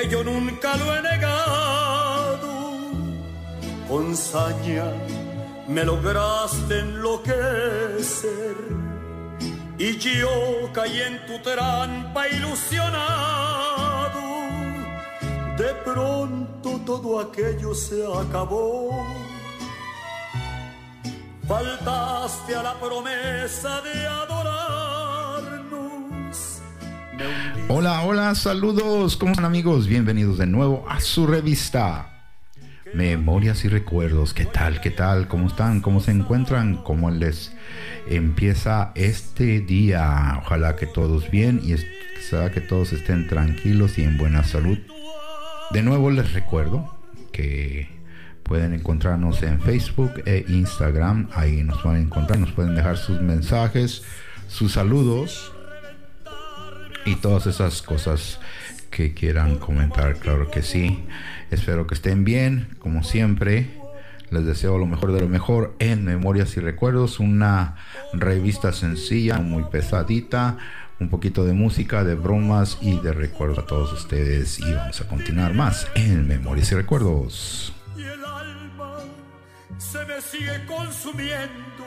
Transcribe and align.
que 0.00 0.08
yo 0.08 0.22
nunca 0.22 0.76
lo 0.76 0.94
he 0.94 1.02
negado. 1.02 2.50
Con 3.88 4.16
saña 4.16 4.84
me 5.66 5.84
lograste 5.84 6.78
enloquecer. 6.80 8.56
Y 9.76 9.96
yo 9.98 10.70
caí 10.72 11.00
en 11.00 11.26
tu 11.26 11.40
trampa 11.40 12.28
ilusionado. 12.28 12.88
De 15.56 15.74
pronto 15.84 16.80
todo 16.86 17.18
aquello 17.20 17.74
se 17.74 18.04
acabó. 18.06 19.04
Faltaste 21.48 22.54
a 22.54 22.62
la 22.62 22.74
promesa 22.74 23.80
de 23.80 24.06
adorarnos. 24.06 24.58
Hola, 27.70 28.00
hola, 28.02 28.34
saludos. 28.34 29.18
¿Cómo 29.18 29.32
están 29.32 29.44
amigos? 29.44 29.88
Bienvenidos 29.88 30.38
de 30.38 30.46
nuevo 30.46 30.86
a 30.88 31.00
su 31.00 31.26
revista. 31.26 32.32
Memorias 32.94 33.62
y 33.66 33.68
recuerdos. 33.68 34.32
¿Qué 34.32 34.46
tal? 34.46 34.80
¿Qué 34.80 34.90
tal? 34.90 35.28
¿Cómo 35.28 35.48
están? 35.48 35.82
¿Cómo 35.82 36.00
se 36.00 36.12
encuentran? 36.12 36.76
¿Cómo 36.82 37.10
les 37.10 37.52
empieza 38.08 38.92
este 38.94 39.60
día? 39.60 40.40
Ojalá 40.42 40.76
que 40.76 40.86
todos 40.86 41.30
bien 41.30 41.60
y 41.62 41.74
que 41.74 42.60
todos 42.62 42.94
estén 42.94 43.28
tranquilos 43.28 43.98
y 43.98 44.04
en 44.04 44.16
buena 44.16 44.44
salud. 44.44 44.78
De 45.70 45.82
nuevo 45.82 46.10
les 46.10 46.32
recuerdo 46.32 46.98
que 47.32 47.98
Pueden 48.44 48.72
encontrarnos 48.72 49.42
en 49.42 49.60
Facebook 49.60 50.22
e 50.24 50.42
Instagram. 50.48 51.28
Ahí 51.34 51.62
nos 51.62 51.82
van 51.82 51.96
a 51.96 52.00
encontrar. 52.00 52.38
Nos 52.38 52.52
pueden 52.52 52.74
dejar 52.74 52.96
sus 52.96 53.20
mensajes, 53.20 54.04
sus 54.48 54.72
saludos 54.72 55.52
y 57.04 57.16
todas 57.16 57.46
esas 57.46 57.82
cosas 57.82 58.40
que 58.90 59.14
quieran 59.14 59.58
comentar. 59.58 60.16
Claro 60.16 60.50
que 60.50 60.62
sí. 60.62 61.04
Espero 61.50 61.86
que 61.86 61.94
estén 61.94 62.24
bien, 62.24 62.68
como 62.78 63.02
siempre. 63.02 63.70
Les 64.30 64.44
deseo 64.44 64.76
lo 64.78 64.86
mejor 64.86 65.12
de 65.12 65.20
lo 65.20 65.28
mejor 65.28 65.74
en 65.78 66.04
Memorias 66.04 66.56
y 66.56 66.60
Recuerdos, 66.60 67.18
una 67.18 67.76
revista 68.12 68.72
sencilla, 68.72 69.38
muy 69.38 69.64
pesadita, 69.64 70.58
un 71.00 71.08
poquito 71.08 71.44
de 71.44 71.54
música, 71.54 72.04
de 72.04 72.14
bromas 72.14 72.78
y 72.82 73.00
de 73.00 73.12
recuerdos 73.12 73.58
a 73.58 73.66
todos 73.66 73.92
ustedes. 73.92 74.58
Y 74.60 74.72
vamos 74.72 75.00
a 75.00 75.08
continuar 75.08 75.54
más 75.54 75.88
en 75.94 76.28
Memorias 76.28 76.72
y 76.72 76.74
Recuerdos 76.74 77.72
se 79.78 80.04
me 80.04 80.20
sigue 80.20 80.66
consumiendo 80.66 81.84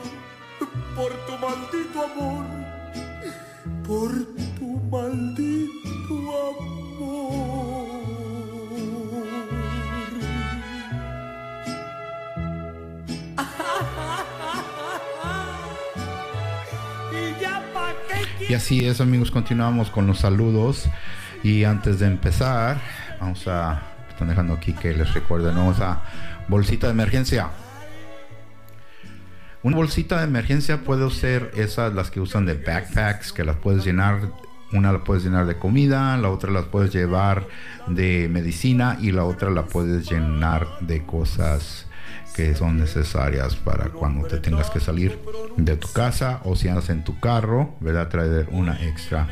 por 0.96 1.12
tu 1.26 1.32
maldito 1.38 2.02
amor, 2.02 2.46
por 3.86 4.10
tu 4.58 4.71
maldito 4.92 6.14
amor. 6.50 7.92
Y 18.48 18.54
así 18.54 18.86
es 18.86 19.00
amigos, 19.00 19.30
continuamos 19.30 19.88
con 19.88 20.06
los 20.06 20.18
saludos 20.18 20.84
y 21.42 21.64
antes 21.64 22.00
de 22.00 22.06
empezar 22.06 22.78
vamos 23.18 23.48
a, 23.48 23.80
están 24.10 24.28
dejando 24.28 24.52
aquí 24.52 24.74
que 24.74 24.92
les 24.92 25.14
recuerden, 25.14 25.54
vamos 25.54 25.80
a 25.80 26.02
bolsita 26.48 26.88
de 26.88 26.92
emergencia. 26.92 27.48
Una 29.62 29.76
bolsita 29.76 30.18
de 30.18 30.24
emergencia 30.24 30.84
puede 30.84 31.08
ser 31.10 31.50
esas 31.54 31.94
las 31.94 32.10
que 32.10 32.20
usan 32.20 32.44
de 32.44 32.54
backpacks, 32.54 33.32
que 33.32 33.44
las 33.44 33.56
puedes 33.56 33.86
llenar, 33.86 34.28
una 34.72 34.92
la 34.92 35.04
puedes 35.04 35.24
llenar 35.24 35.46
de 35.46 35.58
comida, 35.58 36.16
la 36.16 36.30
otra 36.30 36.50
la 36.50 36.62
puedes 36.62 36.92
llevar 36.92 37.46
de 37.86 38.28
medicina 38.30 38.98
y 39.00 39.12
la 39.12 39.24
otra 39.24 39.50
la 39.50 39.66
puedes 39.66 40.10
llenar 40.10 40.66
de 40.80 41.04
cosas 41.04 41.86
que 42.34 42.54
son 42.54 42.78
necesarias 42.78 43.56
para 43.56 43.90
cuando 43.90 44.26
te 44.26 44.38
tengas 44.38 44.70
que 44.70 44.80
salir 44.80 45.18
de 45.56 45.76
tu 45.76 45.92
casa 45.92 46.40
o 46.44 46.56
si 46.56 46.68
andas 46.68 46.88
en 46.88 47.04
tu 47.04 47.20
carro, 47.20 47.74
¿verdad? 47.80 48.08
Traer 48.08 48.48
una 48.50 48.82
extra. 48.82 49.28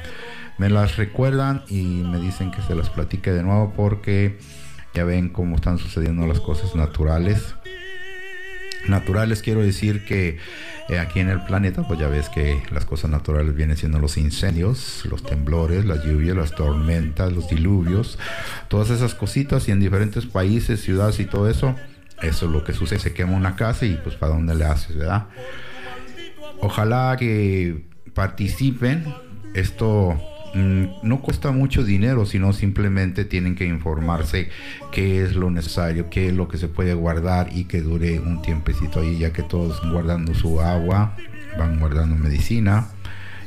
Me 0.58 0.68
las 0.68 0.96
recuerdan 0.96 1.62
y 1.68 2.02
me 2.04 2.20
dicen 2.20 2.50
que 2.50 2.60
se 2.62 2.74
las 2.74 2.90
platique 2.90 3.32
de 3.32 3.42
nuevo 3.42 3.72
porque 3.74 4.38
ya 4.92 5.04
ven 5.04 5.30
cómo 5.30 5.56
están 5.56 5.78
sucediendo 5.78 6.26
las 6.26 6.40
cosas 6.40 6.74
naturales 6.74 7.54
naturales. 8.88 9.42
Quiero 9.42 9.62
decir 9.62 10.04
que 10.04 10.38
eh, 10.88 10.98
aquí 10.98 11.20
en 11.20 11.28
el 11.28 11.42
planeta 11.44 11.86
pues 11.86 12.00
ya 12.00 12.08
ves 12.08 12.28
que 12.28 12.62
las 12.70 12.84
cosas 12.84 13.10
naturales 13.10 13.54
vienen 13.54 13.76
siendo 13.76 13.98
los 13.98 14.16
incendios 14.16 15.04
los 15.08 15.22
temblores 15.22 15.84
las 15.84 16.04
lluvias 16.04 16.36
las 16.36 16.54
tormentas 16.54 17.32
los 17.32 17.48
diluvios 17.48 18.18
todas 18.68 18.90
esas 18.90 19.14
cositas 19.14 19.68
y 19.68 19.70
en 19.70 19.78
diferentes 19.78 20.26
países 20.26 20.80
ciudades 20.80 21.20
y 21.20 21.26
todo 21.26 21.48
eso 21.48 21.76
eso 22.22 22.46
es 22.46 22.52
lo 22.52 22.64
que 22.64 22.72
sucede. 22.72 22.98
Se 22.98 23.14
quema 23.14 23.36
una 23.36 23.54
casa 23.54 23.86
y 23.86 23.94
pues 24.02 24.16
para 24.16 24.32
dónde 24.32 24.54
le 24.54 24.64
haces 24.64 24.96
verdad 24.96 25.28
ojalá 26.60 27.16
que 27.18 27.84
participen. 28.14 29.04
Esto 29.54 30.20
no 30.54 31.20
cuesta 31.20 31.52
mucho 31.52 31.84
dinero, 31.84 32.26
sino 32.26 32.52
simplemente 32.52 33.24
tienen 33.24 33.54
que 33.54 33.66
informarse 33.66 34.48
qué 34.90 35.22
es 35.22 35.34
lo 35.34 35.50
necesario, 35.50 36.10
qué 36.10 36.28
es 36.28 36.34
lo 36.34 36.48
que 36.48 36.58
se 36.58 36.68
puede 36.68 36.94
guardar 36.94 37.50
y 37.52 37.64
que 37.64 37.80
dure 37.80 38.18
un 38.18 38.42
tiempecito 38.42 39.00
ahí, 39.00 39.18
ya 39.18 39.32
que 39.32 39.42
todos 39.42 39.80
guardando 39.90 40.34
su 40.34 40.60
agua, 40.60 41.16
van 41.58 41.78
guardando 41.78 42.16
medicina 42.16 42.88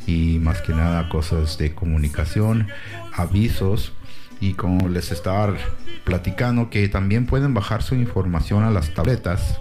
y 0.07 0.39
más 0.39 0.61
que 0.61 0.73
nada 0.73 1.09
cosas 1.09 1.57
de 1.57 1.73
comunicación, 1.73 2.67
avisos. 3.13 3.93
Y 4.39 4.55
como 4.55 4.89
les 4.89 5.11
estaba 5.11 5.55
platicando 6.03 6.69
que 6.69 6.87
también 6.89 7.25
pueden 7.25 7.53
bajar 7.53 7.81
su 7.81 7.95
información 7.95 8.63
a 8.63 8.71
las 8.71 8.93
tabletas, 8.93 9.57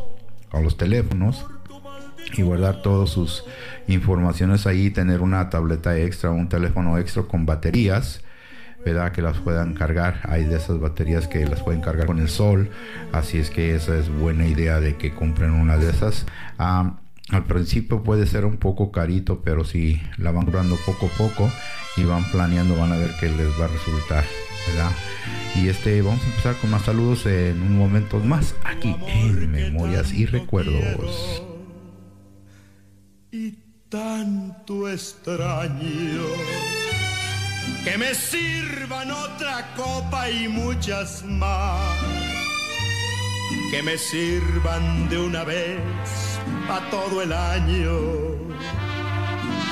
a 0.51 0.61
los 0.61 0.77
teléfonos 0.77 1.47
y 2.33 2.43
guardar 2.43 2.83
todas 2.83 3.11
sus 3.11 3.45
informaciones 3.89 4.67
ahí, 4.67 4.91
tener 4.91 5.21
una 5.21 5.51
tableta 5.51 5.97
extra, 5.99 6.31
un 6.31 6.49
teléfono 6.49 6.99
extra 6.99 7.23
con 7.25 7.47
baterías, 7.47 8.23
¿verdad? 8.85 9.13
Que 9.13 9.23
las 9.23 9.39
puedan 9.39 9.75
cargar. 9.75 10.21
Hay 10.25 10.45
de 10.45 10.57
esas 10.57 10.81
baterías 10.81 11.29
que 11.29 11.47
las 11.47 11.63
pueden 11.63 11.81
cargar 11.81 12.07
con 12.07 12.19
el 12.19 12.29
sol, 12.29 12.71
así 13.13 13.39
es 13.39 13.51
que 13.51 13.75
esa 13.75 13.97
es 13.97 14.09
buena 14.09 14.47
idea 14.47 14.81
de 14.81 14.97
que 14.97 15.15
compren 15.15 15.53
una 15.53 15.77
de 15.77 15.91
esas. 15.91 16.27
al 16.59 17.45
principio 17.47 18.03
puede 18.03 18.27
ser 18.27 18.45
un 18.45 18.57
poco 18.57 18.93
carito, 18.93 19.43
pero 19.43 19.65
si 19.65 20.01
la 20.19 20.33
van 20.33 20.45
comprando 20.45 20.77
poco 20.85 21.07
a 21.07 21.17
poco 21.17 21.51
y 21.97 22.05
van 22.05 22.25
planeando, 22.31 22.77
van 22.77 22.93
a 22.93 22.97
ver 22.97 23.11
que 23.21 23.29
les 23.29 23.49
va 23.61 23.67
a 23.67 23.69
resultar. 23.69 24.25
¿verdad? 24.69 24.93
Y 25.57 25.69
este, 25.69 26.01
vamos 26.03 26.23
a 26.23 26.27
empezar 26.27 26.57
con 26.57 26.71
más 26.71 26.83
saludos 26.83 27.27
en 27.27 27.61
un 27.63 27.77
momento 27.77 28.21
más 28.21 28.55
aquí 28.65 28.95
en 29.09 29.51
Memorias 29.51 30.13
y 30.13 30.27
Recuerdos 30.27 31.52
y 33.33 33.55
tanto 33.89 34.89
extraño. 34.89 36.27
Que 37.83 37.97
me 37.97 38.15
sirvan 38.15 39.11
otra 39.11 39.75
copa 39.75 40.29
y 40.31 40.49
muchas 40.49 41.25
más. 41.25 41.97
Que 43.71 43.83
me 43.83 43.97
sirvan 43.97 45.09
de 45.09 45.19
una 45.19 45.45
vez 45.45 45.81
a 46.69 46.91
todo 46.91 47.23
el 47.23 47.33
año. 47.33 47.99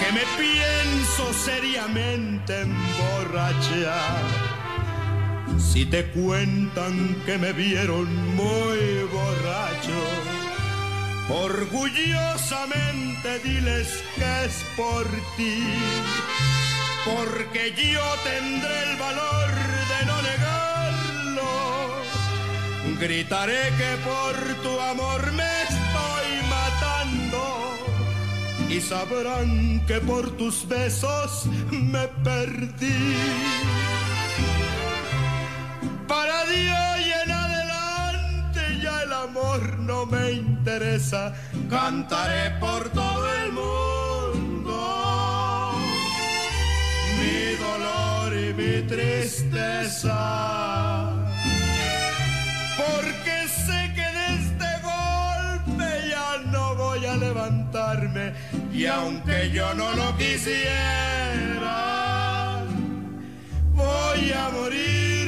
Que 0.00 0.12
me 0.12 0.24
pienso 0.38 1.32
seriamente 1.34 2.62
emborrachar. 2.62 4.22
Si 5.58 5.84
te 5.84 6.06
cuentan 6.12 7.22
que 7.26 7.36
me 7.36 7.52
vieron 7.52 8.06
muy 8.34 9.04
borracho 9.12 10.19
Orgullosamente 11.32 13.38
diles 13.44 14.02
que 14.16 14.44
es 14.44 14.64
por 14.76 15.06
ti, 15.36 15.62
porque 17.04 17.72
yo 17.76 18.02
tendré 18.24 18.90
el 18.90 18.96
valor 18.96 19.50
de 19.90 20.06
no 20.06 20.20
negarlo. 20.22 21.50
Gritaré 22.98 23.70
que 23.78 23.96
por 24.04 24.34
tu 24.62 24.80
amor 24.80 25.30
me 25.32 25.62
estoy 25.62 26.42
matando 26.48 27.78
y 28.68 28.80
sabrán 28.80 29.86
que 29.86 30.00
por 30.00 30.36
tus 30.36 30.66
besos 30.66 31.46
me 31.70 32.08
perdí. 32.24 33.14
Para 36.08 36.44
amor 39.24 39.78
no 39.78 40.06
me 40.06 40.32
interesa, 40.32 41.34
cantaré 41.68 42.50
por 42.58 42.88
todo 42.90 43.32
el 43.42 43.52
mundo 43.52 44.76
mi 47.18 47.54
dolor 47.66 48.32
y 48.32 48.54
mi 48.54 48.82
tristeza. 48.88 50.16
Porque 52.76 53.48
sé 53.48 53.92
que 53.94 54.08
de 54.18 54.26
este 54.40 54.70
golpe 54.90 55.88
ya 56.08 56.28
no 56.50 56.74
voy 56.76 57.04
a 57.04 57.16
levantarme 57.16 58.32
y 58.72 58.86
aunque 58.86 59.50
yo 59.50 59.74
no 59.74 59.92
lo 59.92 60.16
quisiera, 60.16 61.74
voy 63.74 64.32
a 64.32 64.48
morirme 64.50 65.19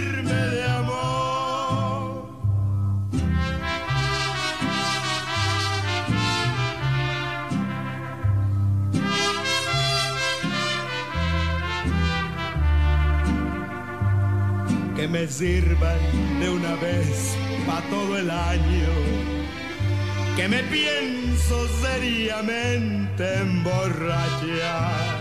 Que 15.03 15.09
me 15.09 15.27
sirvan 15.27 15.99
de 16.39 16.49
una 16.49 16.77
vez 16.77 17.37
para 17.67 17.81
todo 17.91 18.17
el 18.17 18.31
año 18.31 18.89
que 20.37 20.47
me 20.47 20.63
pienso 20.63 21.67
seriamente 21.81 23.39
emborrachar. 23.39 25.19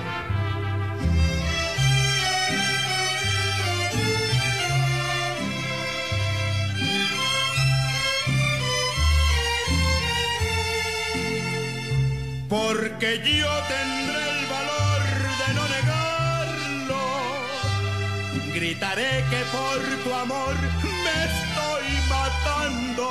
Porque 12.47 13.19
yo 13.25 13.49
tendré 13.67 14.00
Gritaré 18.61 19.25
que 19.31 19.41
por 19.51 19.79
tu 20.03 20.13
amor 20.13 20.53
me 21.03 21.15
estoy 21.29 21.87
matando 22.07 23.07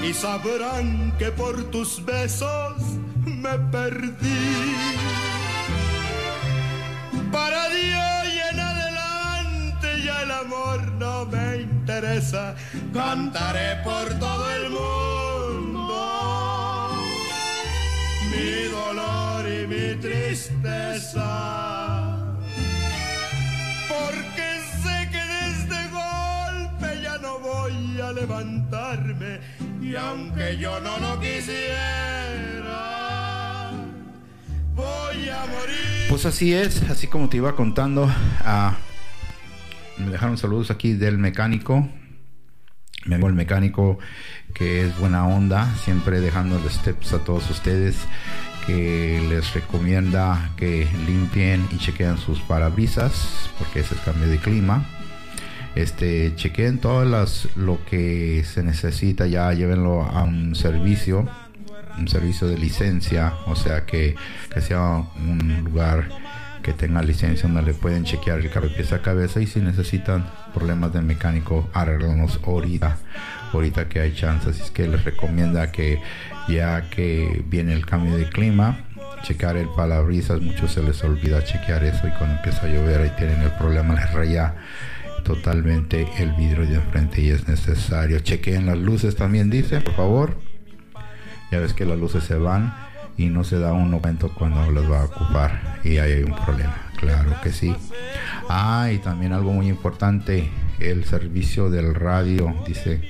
y 0.00 0.14
sabrán 0.14 1.12
que 1.18 1.32
por 1.32 1.64
tus 1.72 2.04
besos 2.04 2.76
me 3.24 3.58
perdí. 3.72 4.76
Para 7.32 7.68
Dios 7.68 8.32
y 8.32 8.38
en 8.52 8.60
adelante 8.60 10.02
ya 10.04 10.22
el 10.22 10.30
amor 10.30 10.80
no 11.00 11.26
me 11.26 11.62
interesa, 11.62 12.54
cantaré 12.92 13.82
por 13.82 14.06
todo 14.20 14.50
el 14.52 14.70
mundo 14.70 15.96
mi 18.30 18.68
dolor 18.70 19.48
y 19.48 19.66
mi 19.66 20.00
tristeza. 20.00 21.54
Porque 23.88 24.33
y 29.80 29.96
aunque 29.96 30.56
yo 30.58 30.80
no 30.80 30.98
lo 30.98 31.20
quisiera, 31.20 31.70
voy 34.74 35.28
a 35.28 35.46
morir. 35.46 36.08
Pues 36.08 36.26
así 36.26 36.54
es, 36.54 36.82
así 36.90 37.06
como 37.06 37.28
te 37.28 37.36
iba 37.38 37.54
contando, 37.54 38.10
ah, 38.44 38.76
me 39.98 40.10
dejaron 40.10 40.38
saludos 40.38 40.70
aquí 40.70 40.94
del 40.94 41.18
mecánico. 41.18 41.88
Me 43.06 43.16
hago 43.16 43.28
el 43.28 43.34
mecánico 43.34 43.98
que 44.54 44.86
es 44.86 44.98
buena 44.98 45.26
onda, 45.26 45.74
siempre 45.76 46.20
dejando 46.20 46.58
los 46.58 46.72
steps 46.72 47.12
a 47.12 47.18
todos 47.18 47.50
ustedes 47.50 47.96
que 48.66 49.22
les 49.28 49.52
recomienda 49.52 50.52
que 50.56 50.88
limpien 51.06 51.68
y 51.70 51.76
chequeen 51.76 52.16
sus 52.16 52.40
parabrisas 52.40 53.50
porque 53.58 53.80
es 53.80 53.92
el 53.92 54.00
cambio 54.00 54.26
de 54.26 54.38
clima 54.38 54.86
este 55.74 56.34
chequen 56.36 56.78
todas 56.78 57.06
las 57.06 57.48
lo 57.56 57.84
que 57.84 58.44
se 58.44 58.62
necesita 58.62 59.26
ya 59.26 59.52
llévenlo 59.52 60.02
a 60.02 60.22
un 60.22 60.54
servicio 60.54 61.28
un 61.98 62.08
servicio 62.08 62.46
de 62.48 62.58
licencia 62.58 63.34
o 63.46 63.56
sea 63.56 63.84
que, 63.84 64.14
que 64.52 64.60
sea 64.60 65.04
un 65.16 65.64
lugar 65.64 66.08
que 66.62 66.72
tenga 66.72 67.02
licencia 67.02 67.48
donde 67.48 67.62
le 67.62 67.74
pueden 67.74 68.04
chequear 68.04 68.40
el 68.40 68.50
carro 68.50 68.68
pieza 68.74 68.96
a 68.96 69.02
cabeza 69.02 69.40
y 69.40 69.46
si 69.46 69.60
necesitan 69.60 70.26
problemas 70.54 70.92
de 70.92 71.02
mecánico 71.02 71.68
arreglarnos 71.74 72.40
ahorita 72.46 72.96
ahorita 73.52 73.88
que 73.88 74.00
hay 74.00 74.14
chances 74.14 74.60
es 74.60 74.70
que 74.70 74.88
les 74.88 75.04
recomienda 75.04 75.70
que 75.70 76.00
ya 76.48 76.88
que 76.88 77.44
viene 77.46 77.74
el 77.74 77.84
cambio 77.84 78.16
de 78.16 78.28
clima 78.28 78.78
checar 79.22 79.56
el 79.56 79.68
palabrisas 79.68 80.40
muchos 80.40 80.72
se 80.72 80.82
les 80.82 81.02
olvida 81.04 81.44
chequear 81.44 81.84
eso 81.84 82.06
y 82.06 82.10
cuando 82.12 82.36
empieza 82.36 82.66
a 82.66 82.68
llover 82.68 83.02
ahí 83.02 83.12
tienen 83.18 83.42
el 83.42 83.50
problema 83.52 83.94
les 83.94 84.12
raya 84.12 84.54
totalmente 85.24 86.06
el 86.18 86.32
vidrio 86.32 86.66
de 86.66 86.76
enfrente 86.76 87.20
y 87.20 87.30
es 87.30 87.48
necesario. 87.48 88.20
Chequeen 88.20 88.66
las 88.66 88.78
luces 88.78 89.16
también 89.16 89.50
dice, 89.50 89.80
por 89.80 89.94
favor. 89.94 90.36
Ya 91.50 91.58
ves 91.60 91.72
que 91.72 91.84
las 91.84 91.98
luces 91.98 92.24
se 92.24 92.36
van 92.36 92.74
y 93.16 93.26
no 93.26 93.44
se 93.44 93.58
da 93.58 93.72
un 93.72 93.90
momento 93.90 94.32
cuando 94.34 94.70
las 94.70 94.90
va 94.90 95.02
a 95.02 95.04
ocupar 95.04 95.80
y 95.84 95.98
ahí 95.98 96.12
hay 96.12 96.22
un 96.22 96.34
problema. 96.34 96.76
Claro 96.96 97.32
que 97.42 97.52
sí. 97.52 97.74
Ah, 98.48 98.90
y 98.92 98.98
también 98.98 99.32
algo 99.32 99.52
muy 99.52 99.68
importante, 99.68 100.48
el 100.80 101.04
servicio 101.04 101.70
del 101.70 101.94
radio, 101.94 102.54
dice, 102.66 103.00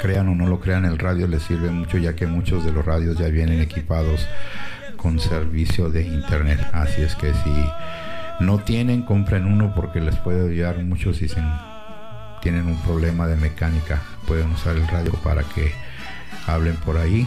crean 0.00 0.28
o 0.28 0.34
no 0.34 0.46
lo 0.46 0.60
crean, 0.60 0.84
el 0.84 0.98
radio 0.98 1.26
les 1.26 1.42
sirve 1.42 1.70
mucho 1.70 1.98
ya 1.98 2.14
que 2.14 2.26
muchos 2.26 2.64
de 2.64 2.72
los 2.72 2.84
radios 2.84 3.18
ya 3.18 3.28
vienen 3.28 3.60
equipados 3.60 4.26
con 4.96 5.20
servicio 5.20 5.90
de 5.90 6.02
internet. 6.02 6.60
Así 6.72 7.02
es 7.02 7.14
que 7.14 7.32
si 7.32 7.66
no 8.40 8.58
tienen, 8.58 9.02
compren 9.02 9.46
uno 9.46 9.74
porque 9.74 10.00
les 10.00 10.16
puede 10.16 10.50
ayudar 10.50 10.82
mucho 10.82 11.12
si 11.12 11.26
tienen 12.42 12.66
un 12.66 12.80
problema 12.82 13.26
de 13.26 13.36
mecánica. 13.36 14.02
Pueden 14.26 14.50
usar 14.50 14.76
el 14.76 14.86
radio 14.88 15.12
para 15.22 15.42
que 15.42 15.72
hablen 16.46 16.76
por 16.76 16.96
ahí 16.96 17.26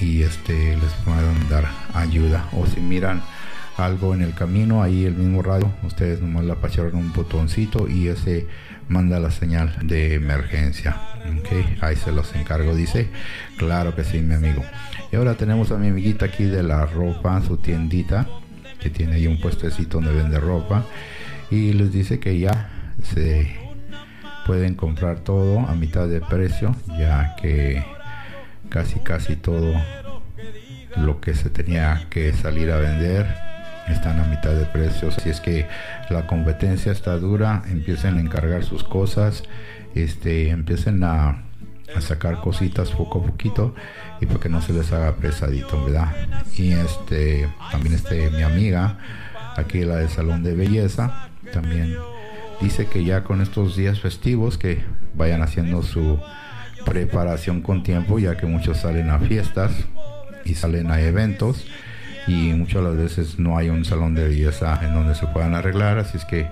y 0.00 0.22
este 0.22 0.76
les 0.76 0.92
puedan 1.04 1.48
dar 1.48 1.66
ayuda. 1.94 2.48
O 2.52 2.66
si 2.66 2.80
miran 2.80 3.22
algo 3.76 4.14
en 4.14 4.22
el 4.22 4.34
camino, 4.34 4.82
ahí 4.82 5.04
el 5.04 5.14
mismo 5.14 5.42
radio, 5.42 5.70
ustedes 5.84 6.20
nomás 6.20 6.44
la 6.44 6.54
apacharon 6.54 6.96
un 6.96 7.12
botoncito 7.12 7.88
y 7.88 8.08
ese 8.08 8.46
manda 8.88 9.20
la 9.20 9.30
señal 9.30 9.76
de 9.82 10.14
emergencia. 10.14 10.96
Okay, 11.40 11.76
ahí 11.80 11.94
se 11.94 12.10
los 12.10 12.34
encargo, 12.34 12.74
dice. 12.74 13.08
Claro 13.58 13.94
que 13.94 14.02
sí, 14.02 14.18
mi 14.18 14.34
amigo. 14.34 14.64
Y 15.12 15.16
ahora 15.16 15.34
tenemos 15.34 15.70
a 15.70 15.78
mi 15.78 15.88
amiguita 15.88 16.26
aquí 16.26 16.44
de 16.44 16.62
la 16.62 16.86
ropa, 16.86 17.40
su 17.42 17.58
tiendita 17.58 18.26
que 18.80 18.90
tiene 18.90 19.16
ahí 19.16 19.26
un 19.26 19.40
puestecito 19.40 19.98
donde 19.98 20.12
vende 20.12 20.38
ropa 20.38 20.84
y 21.50 21.72
les 21.72 21.92
dice 21.92 22.20
que 22.20 22.38
ya 22.38 22.70
se 23.02 23.54
pueden 24.46 24.74
comprar 24.74 25.20
todo 25.20 25.60
a 25.60 25.74
mitad 25.74 26.08
de 26.08 26.20
precio 26.20 26.74
ya 26.98 27.36
que 27.36 27.84
casi 28.68 29.00
casi 29.00 29.36
todo 29.36 29.74
lo 30.96 31.20
que 31.20 31.34
se 31.34 31.50
tenía 31.50 32.06
que 32.10 32.32
salir 32.32 32.70
a 32.70 32.78
vender 32.78 33.26
están 33.88 34.20
a 34.20 34.24
mitad 34.24 34.50
de 34.50 34.66
precio. 34.66 35.10
Si 35.10 35.30
es 35.30 35.40
que 35.40 35.66
la 36.10 36.26
competencia 36.26 36.92
está 36.92 37.16
dura 37.16 37.62
empiecen 37.70 38.18
a 38.18 38.20
encargar 38.20 38.64
sus 38.64 38.84
cosas 38.84 39.44
este 39.94 40.50
empiecen 40.50 41.02
a 41.04 41.47
a 41.94 42.00
sacar 42.00 42.40
cositas 42.40 42.90
poco 42.90 43.20
a 43.20 43.26
poquito 43.26 43.74
y 44.20 44.26
para 44.26 44.40
que 44.40 44.48
no 44.48 44.60
se 44.60 44.72
les 44.72 44.92
haga 44.92 45.16
pesadito, 45.16 45.84
¿verdad? 45.84 46.14
Y 46.56 46.72
este, 46.72 47.48
también 47.70 47.94
este, 47.94 48.30
mi 48.30 48.42
amiga, 48.42 48.98
aquí 49.56 49.84
la 49.84 49.96
del 49.96 50.08
salón 50.08 50.42
de 50.42 50.54
belleza, 50.54 51.28
también 51.52 51.96
dice 52.60 52.86
que 52.86 53.04
ya 53.04 53.24
con 53.24 53.40
estos 53.40 53.76
días 53.76 54.00
festivos 54.00 54.58
que 54.58 54.82
vayan 55.14 55.42
haciendo 55.42 55.82
su 55.82 56.18
preparación 56.84 57.62
con 57.62 57.82
tiempo, 57.82 58.18
ya 58.18 58.36
que 58.36 58.46
muchos 58.46 58.78
salen 58.78 59.10
a 59.10 59.18
fiestas 59.18 59.72
y 60.44 60.54
salen 60.54 60.90
a 60.90 61.00
eventos 61.00 61.66
y 62.26 62.52
muchas 62.52 62.82
las 62.82 62.96
veces 62.96 63.38
no 63.38 63.56
hay 63.56 63.70
un 63.70 63.84
salón 63.84 64.14
de 64.14 64.28
belleza 64.28 64.78
en 64.82 64.94
donde 64.94 65.14
se 65.14 65.26
puedan 65.28 65.54
arreglar, 65.54 65.98
así 65.98 66.18
es 66.18 66.24
que 66.24 66.46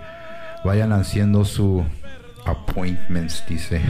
vayan 0.64 0.92
haciendo 0.92 1.44
su 1.44 1.84
appointments, 2.46 3.44
dice. 3.48 3.80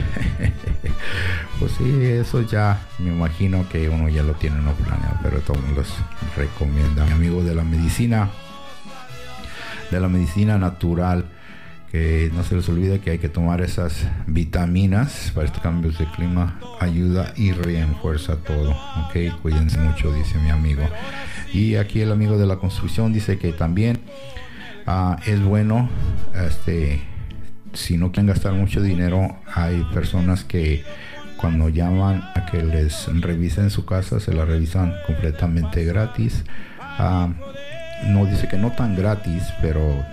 pues 1.59 1.71
sí, 1.77 2.03
eso 2.03 2.41
ya 2.41 2.79
me 2.99 3.11
imagino 3.11 3.67
que 3.69 3.87
uno 3.87 4.09
ya 4.09 4.23
lo 4.23 4.33
tiene 4.33 4.57
no 4.57 4.73
planeado, 4.73 5.17
pero 5.21 5.39
todos 5.39 5.63
los 5.75 5.87
recomienda. 6.35 7.05
Mi 7.05 7.11
amigo 7.11 7.43
de 7.43 7.55
la 7.55 7.63
medicina, 7.63 8.29
de 9.91 9.99
la 9.99 10.07
medicina 10.07 10.57
natural, 10.57 11.25
que 11.91 12.29
no 12.33 12.43
se 12.43 12.55
les 12.55 12.67
olvide 12.67 12.99
que 12.99 13.11
hay 13.11 13.19
que 13.19 13.29
tomar 13.29 13.61
esas 13.61 14.05
vitaminas 14.25 15.31
para 15.33 15.45
estos 15.45 15.61
cambios 15.61 15.97
de 15.97 16.05
clima, 16.05 16.59
ayuda 16.79 17.33
y 17.37 17.51
refuerza 17.51 18.35
todo. 18.37 18.71
Ok, 19.05 19.41
cuídense 19.41 19.79
mucho, 19.79 20.11
dice 20.13 20.37
mi 20.39 20.49
amigo. 20.49 20.83
Y 21.53 21.75
aquí 21.75 22.01
el 22.01 22.11
amigo 22.11 22.37
de 22.37 22.45
la 22.45 22.57
construcción 22.57 23.13
dice 23.13 23.37
que 23.37 23.53
también 23.53 23.99
ah, 24.85 25.17
es 25.25 25.41
bueno 25.41 25.89
este 26.35 27.01
si 27.77 27.97
no 27.97 28.11
quieren 28.11 28.27
gastar 28.27 28.53
mucho 28.53 28.81
dinero, 28.81 29.37
hay 29.53 29.83
personas 29.93 30.43
que 30.43 30.83
cuando 31.37 31.69
llaman 31.69 32.23
a 32.35 32.45
que 32.45 32.63
les 32.63 33.07
revisen 33.21 33.69
su 33.69 33.85
casa, 33.85 34.19
se 34.19 34.33
la 34.33 34.45
revisan 34.45 34.95
completamente 35.05 35.85
gratis. 35.85 36.43
Ah, 36.79 37.29
no 38.07 38.25
dice 38.25 38.47
que 38.47 38.57
no 38.57 38.71
tan 38.71 38.95
gratis, 38.95 39.43
pero 39.61 40.03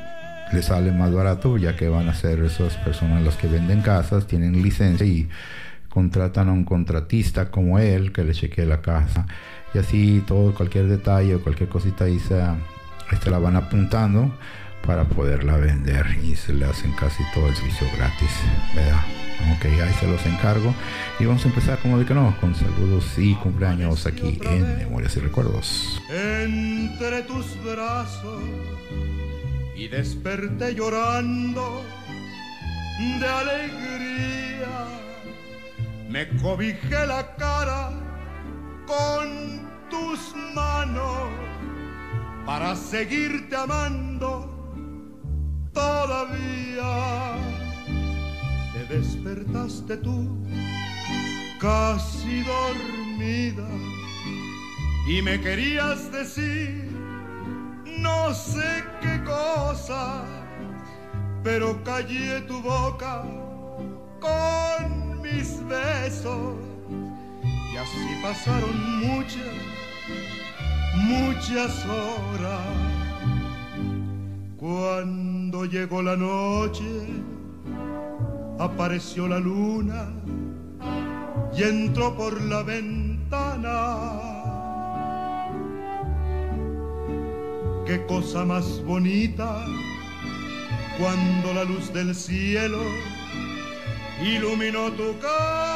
les 0.52 0.66
sale 0.66 0.92
más 0.92 1.12
barato 1.12 1.56
ya 1.56 1.74
que 1.74 1.88
van 1.88 2.08
a 2.08 2.14
ser 2.14 2.40
esas 2.40 2.76
personas 2.76 3.22
las 3.22 3.36
que 3.36 3.48
venden 3.48 3.80
casas, 3.80 4.26
tienen 4.26 4.62
licencia 4.62 5.06
y 5.06 5.28
contratan 5.88 6.50
a 6.50 6.52
un 6.52 6.64
contratista 6.64 7.50
como 7.50 7.78
él 7.78 8.12
que 8.12 8.24
le 8.24 8.32
chequee 8.32 8.66
la 8.66 8.82
casa 8.82 9.26
y 9.72 9.78
así 9.78 10.22
todo, 10.26 10.54
cualquier 10.54 10.88
detalle 10.88 11.34
o 11.36 11.42
cualquier 11.42 11.68
cosita 11.68 12.04
ahí 12.04 12.18
se, 12.18 12.40
este, 13.10 13.30
la 13.30 13.38
van 13.38 13.56
apuntando 13.56 14.32
para 14.86 15.04
poderla 15.04 15.56
vender 15.56 16.06
y 16.22 16.36
se 16.36 16.52
le 16.52 16.66
hacen 16.66 16.92
casi 16.92 17.22
todo 17.32 17.48
el 17.48 17.56
servicio 17.56 17.86
gratis, 17.96 18.30
¿verdad? 18.74 19.00
Ok, 19.56 19.64
ahí 19.64 19.92
se 19.98 20.06
los 20.06 20.24
encargo 20.26 20.74
y 21.18 21.24
vamos 21.24 21.44
a 21.44 21.48
empezar 21.48 21.78
como 21.78 21.98
de 21.98 22.04
que 22.04 22.14
no, 22.14 22.36
con 22.40 22.54
saludos 22.54 23.18
y 23.18 23.34
cumpleaños 23.34 24.06
aquí 24.06 24.38
en 24.42 24.78
Memorias 24.78 25.16
y 25.16 25.20
Recuerdos. 25.20 26.02
Entre 26.08 27.22
tus 27.22 27.46
brazos 27.64 28.42
y 29.74 29.88
desperté 29.88 30.74
llorando 30.74 31.82
de 33.20 33.26
alegría, 33.26 34.86
me 36.08 36.28
cobijé 36.40 37.06
la 37.06 37.34
cara 37.36 37.90
con 38.86 39.68
tus 39.90 40.34
manos 40.54 41.28
para 42.46 42.76
seguirte 42.76 43.56
amando 43.56 44.53
todavía. 45.74 47.34
Te 48.72 48.94
despertaste 48.94 49.96
tú 49.98 50.28
casi 51.60 52.42
dormida 52.42 53.68
y 55.06 55.22
me 55.22 55.40
querías 55.40 56.10
decir 56.12 56.84
no 57.98 58.34
sé 58.34 58.84
qué 59.00 59.22
cosa, 59.24 60.24
pero 61.42 61.82
callé 61.84 62.42
tu 62.42 62.60
boca 62.60 63.22
con 64.20 65.22
mis 65.22 65.66
besos 65.66 66.56
y 67.72 67.76
así 67.76 68.20
pasaron 68.22 69.00
muchas, 69.00 69.54
muchas 70.96 71.84
horas. 71.86 73.13
Cuando 74.64 75.66
llegó 75.66 76.00
la 76.00 76.16
noche, 76.16 76.86
apareció 78.58 79.28
la 79.28 79.38
luna 79.38 80.08
y 81.54 81.64
entró 81.64 82.16
por 82.16 82.40
la 82.40 82.62
ventana. 82.62 83.60
Qué 87.84 88.06
cosa 88.06 88.46
más 88.46 88.82
bonita 88.86 89.66
cuando 90.98 91.52
la 91.52 91.64
luz 91.64 91.92
del 91.92 92.14
cielo 92.14 92.80
iluminó 94.22 94.90
tu 94.92 95.18
cara. 95.18 95.74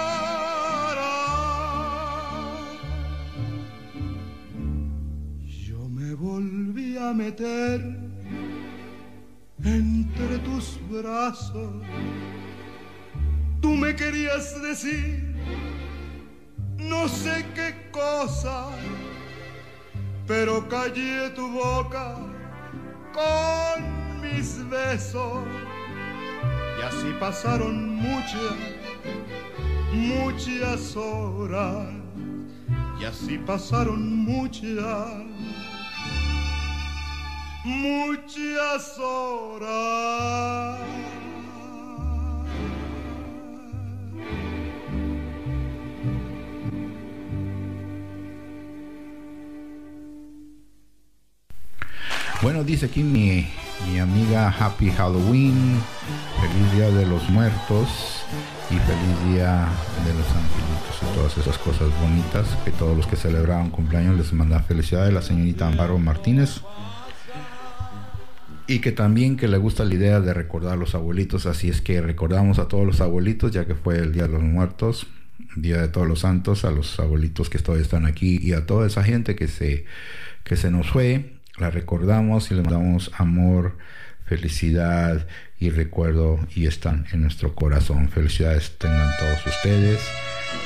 volví 6.16 6.96
a 6.96 7.12
meter 7.12 8.07
entre 9.64 10.38
tus 10.38 10.78
brazos. 10.88 11.72
Tú 13.60 13.74
me 13.74 13.94
querías 13.94 14.60
decir 14.62 15.28
no 16.78 17.08
sé 17.08 17.44
qué 17.54 17.90
cosa, 17.90 18.68
pero 20.26 20.66
callé 20.68 21.30
tu 21.30 21.50
boca 21.50 22.16
con 23.12 24.20
mis 24.20 24.68
besos. 24.68 25.44
Y 26.78 26.82
así 26.82 27.14
pasaron 27.18 27.96
muchas, 27.96 28.54
muchas 29.92 30.96
horas. 30.96 31.88
Y 33.00 33.04
así 33.04 33.38
pasaron 33.38 34.16
muchas 34.24 35.24
muchas 37.64 38.98
horas. 38.98 40.78
Bueno, 52.40 52.62
dice 52.62 52.86
aquí 52.86 53.02
mi, 53.02 53.48
mi 53.90 53.98
amiga 53.98 54.48
Happy 54.48 54.92
Halloween, 54.92 55.80
feliz 56.40 56.72
día 56.72 56.88
de 56.88 57.04
los 57.04 57.28
muertos 57.30 58.22
y 58.70 58.74
feliz 58.74 59.34
día 59.34 59.68
de 60.06 60.14
los 60.14 60.26
angelitos 60.28 61.02
y 61.02 61.16
todas 61.16 61.36
esas 61.36 61.58
cosas 61.58 61.88
bonitas 62.00 62.46
que 62.64 62.70
todos 62.70 62.96
los 62.96 63.08
que 63.08 63.16
celebraron 63.16 63.70
cumpleaños 63.70 64.16
les 64.16 64.32
manda 64.32 64.60
felicidades 64.60 65.12
la 65.12 65.20
señorita 65.20 65.66
Amparo 65.66 65.98
Martínez 65.98 66.60
y 68.68 68.80
que 68.80 68.92
también 68.92 69.38
que 69.38 69.48
le 69.48 69.56
gusta 69.56 69.86
la 69.86 69.94
idea 69.94 70.20
de 70.20 70.34
recordar 70.34 70.74
a 70.74 70.76
los 70.76 70.94
abuelitos, 70.94 71.46
así 71.46 71.70
es 71.70 71.80
que 71.80 72.02
recordamos 72.02 72.58
a 72.58 72.68
todos 72.68 72.86
los 72.86 73.00
abuelitos, 73.00 73.50
ya 73.50 73.64
que 73.64 73.74
fue 73.74 73.96
el 73.96 74.12
Día 74.12 74.24
de 74.24 74.28
los 74.28 74.42
Muertos, 74.42 75.06
Día 75.56 75.80
de 75.80 75.88
todos 75.88 76.06
los 76.06 76.20
Santos, 76.20 76.66
a 76.66 76.70
los 76.70 77.00
abuelitos 77.00 77.48
que 77.48 77.58
todavía 77.58 77.82
están 77.82 78.04
aquí 78.04 78.38
y 78.42 78.52
a 78.52 78.66
toda 78.66 78.86
esa 78.86 79.02
gente 79.02 79.34
que 79.34 79.48
se, 79.48 79.86
que 80.44 80.56
se 80.56 80.70
nos 80.70 80.90
fue, 80.90 81.32
la 81.56 81.70
recordamos 81.70 82.50
y 82.50 82.54
les 82.54 82.64
damos 82.64 83.10
amor, 83.16 83.78
felicidad 84.26 85.26
y 85.58 85.70
recuerdo 85.70 86.38
y 86.54 86.66
están 86.66 87.06
en 87.12 87.22
nuestro 87.22 87.54
corazón. 87.54 88.10
Felicidades 88.10 88.76
tengan 88.76 89.10
todos 89.18 89.46
ustedes. 89.46 89.98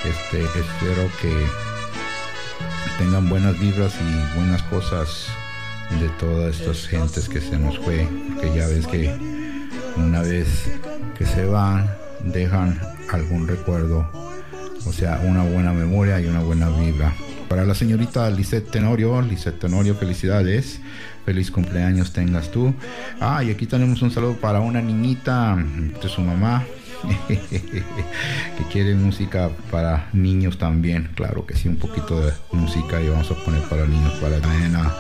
Este, 0.05 0.43
espero 0.43 1.09
que 1.21 1.33
tengan 2.99 3.29
buenas 3.29 3.59
vibras 3.61 3.95
y 3.95 4.37
buenas 4.37 4.63
cosas 4.65 5.33
de 6.01 6.09
todas 6.19 6.61
estas 6.61 6.87
gentes 6.87 7.29
que 7.29 7.41
se 7.41 7.59
nos 7.59 7.79
fue, 7.79 8.09
que 8.41 8.57
ya 8.57 8.67
ves 8.67 8.87
que 8.87 9.15
una 9.97 10.23
vez 10.23 10.49
que 11.17 11.27
se 11.27 11.45
van, 11.45 11.91
dejan 12.25 12.79
algún 13.11 13.47
recuerdo, 13.47 14.09
o 14.87 14.93
sea, 14.93 15.21
una 15.25 15.43
buena 15.43 15.73
memoria 15.73 16.21
y 16.21 16.27
una 16.27 16.41
buena 16.41 16.69
vibra. 16.69 17.13
Para 17.49 17.65
la 17.65 17.75
señorita 17.75 18.31
Lisette 18.31 18.71
Tenorio, 18.71 19.21
Lisette 19.21 19.59
Tenorio, 19.59 19.95
felicidades, 19.95 20.81
feliz 21.27 21.51
cumpleaños 21.51 22.13
tengas 22.13 22.51
tú. 22.51 22.75
Ah, 23.21 23.45
y 23.45 23.51
aquí 23.51 23.67
tenemos 23.67 24.01
un 24.03 24.11
saludo 24.11 24.37
para 24.37 24.61
una 24.61 24.81
niñita 24.81 25.57
de 26.03 26.09
su 26.09 26.23
mamá, 26.23 26.65
que 27.29 28.65
quiere 28.73 28.95
música 28.95 29.51
para 29.71 30.09
niños 30.13 30.59
también. 30.59 31.11
Claro 31.15 31.45
que 31.45 31.55
sí, 31.55 31.69
un 31.69 31.77
poquito 31.77 32.21
de 32.25 32.33
música 32.53 33.01
y 33.03 33.09
vamos 33.09 33.31
a 33.31 33.35
poner 33.45 33.63
para 33.69 33.87
niños, 33.87 34.15
para 34.15 34.39
Diana, 34.41 34.91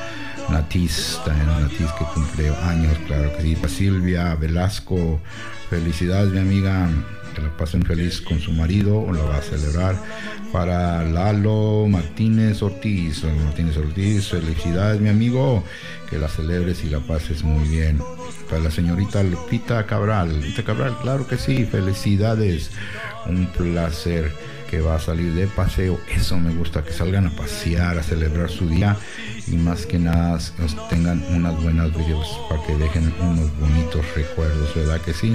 Natiz, 0.48 1.20
también 1.24 1.46
Natiz 1.46 1.90
que 1.98 2.04
cumple 2.14 2.48
años, 2.64 2.96
claro 3.06 3.34
que 3.36 3.42
sí. 3.42 3.56
Para 3.56 3.68
Silvia 3.68 4.34
Velasco, 4.34 5.20
felicidades 5.70 6.32
mi 6.32 6.38
amiga, 6.38 6.88
que 7.34 7.42
la 7.42 7.56
pasen 7.56 7.82
feliz 7.82 8.20
con 8.20 8.40
su 8.40 8.52
marido, 8.52 9.00
o 9.00 9.12
la 9.12 9.22
va 9.22 9.36
a 9.36 9.42
celebrar. 9.42 9.96
Para 10.52 11.02
Lalo 11.04 11.86
Martínez 11.88 12.62
Ortiz, 12.62 13.24
Martínez 13.24 13.76
Ortiz, 13.76 14.28
felicidades 14.28 15.00
mi 15.00 15.08
amigo, 15.08 15.64
que 16.10 16.18
la 16.18 16.28
celebres 16.28 16.84
y 16.84 16.90
la 16.90 17.00
pases 17.00 17.42
muy 17.42 17.66
bien. 17.68 17.98
Para 18.50 18.64
la 18.64 18.70
señorita 18.70 19.22
Lupita 19.22 19.86
Cabral, 19.86 20.36
Lupita 20.36 20.62
Cabral, 20.62 20.96
claro 21.00 21.26
que 21.26 21.38
sí, 21.38 21.64
felicidades, 21.64 22.70
un 23.26 23.46
placer 23.46 24.30
que 24.72 24.80
va 24.80 24.94
a 24.94 24.98
salir 24.98 25.34
de 25.34 25.46
paseo. 25.48 26.00
Eso 26.08 26.38
me 26.38 26.54
gusta, 26.54 26.82
que 26.82 26.94
salgan 26.94 27.26
a 27.26 27.30
pasear, 27.30 27.98
a 27.98 28.02
celebrar 28.02 28.48
su 28.48 28.66
día 28.66 28.96
y 29.46 29.56
más 29.56 29.84
que 29.84 29.98
nada 29.98 30.38
tengan 30.88 31.22
unas 31.28 31.62
buenas 31.62 31.94
videos 31.94 32.40
para 32.48 32.62
que 32.62 32.74
dejen 32.76 33.12
unos 33.20 33.54
bonitos 33.60 34.02
recuerdos, 34.16 34.74
¿verdad 34.74 34.98
que 35.02 35.12
sí? 35.12 35.30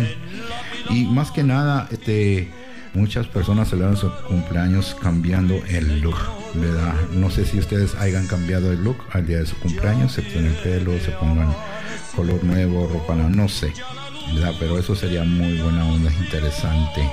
Y 0.89 1.05
más 1.05 1.29
que 1.29 1.43
nada, 1.43 1.87
este, 1.91 2.51
muchas 2.95 3.27
personas 3.27 3.69
celebran 3.69 3.95
su 3.95 4.11
cumpleaños 4.27 4.97
cambiando 4.99 5.53
el 5.67 6.01
look, 6.01 6.17
¿verdad? 6.55 6.95
No 7.11 7.29
sé 7.29 7.45
si 7.45 7.59
ustedes 7.59 7.93
hayan 7.93 8.25
cambiado 8.25 8.71
el 8.71 8.83
look 8.83 8.97
al 9.11 9.27
día 9.27 9.37
de 9.37 9.45
su 9.45 9.55
cumpleaños, 9.57 10.13
se 10.13 10.23
ponen 10.23 10.45
el 10.47 10.55
pelo, 10.63 10.99
se 10.99 11.11
pongan 11.11 11.53
color 12.15 12.43
nuevo, 12.43 12.89
ropa, 12.91 13.13
no 13.13 13.47
sé, 13.47 13.71
¿verdad? 14.33 14.55
Pero 14.59 14.79
eso 14.79 14.95
sería 14.95 15.23
muy 15.23 15.61
buena 15.61 15.85
onda, 15.85 16.11
interesante 16.11 17.07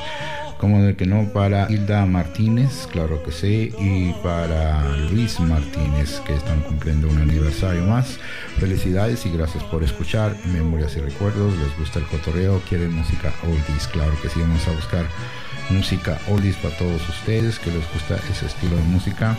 como 0.64 0.83
de 0.83 0.97
que 0.97 1.04
no 1.04 1.28
para 1.30 1.71
Hilda 1.71 2.06
Martínez, 2.06 2.88
claro 2.90 3.23
que 3.23 3.33
sí, 3.33 3.71
y 3.78 4.14
para 4.23 4.83
Luis 5.11 5.38
Martínez, 5.38 6.23
que 6.26 6.33
están 6.35 6.62
cumpliendo 6.62 7.06
un 7.06 7.18
aniversario 7.18 7.85
más. 7.85 8.18
Felicidades 8.59 9.26
y 9.26 9.30
gracias 9.30 9.62
por 9.64 9.85
escuchar 9.85 10.35
Memorias 10.47 10.97
y 10.97 11.00
Recuerdos. 11.00 11.52
¿Les 11.59 11.78
gusta 11.78 11.99
el 11.99 12.06
cotorreo? 12.06 12.62
¿Quieren 12.66 12.94
música 12.94 13.30
oldies? 13.42 13.87
Claro 13.88 14.12
que 14.23 14.30
sí, 14.30 14.40
vamos 14.40 14.66
a 14.66 14.71
buscar 14.71 15.04
música 15.68 16.18
oldies 16.30 16.56
para 16.56 16.75
todos 16.78 17.06
ustedes 17.11 17.59
que 17.59 17.71
les 17.71 17.85
gusta 17.92 18.16
ese 18.30 18.47
estilo 18.47 18.75
de 18.75 18.85
música. 18.85 19.37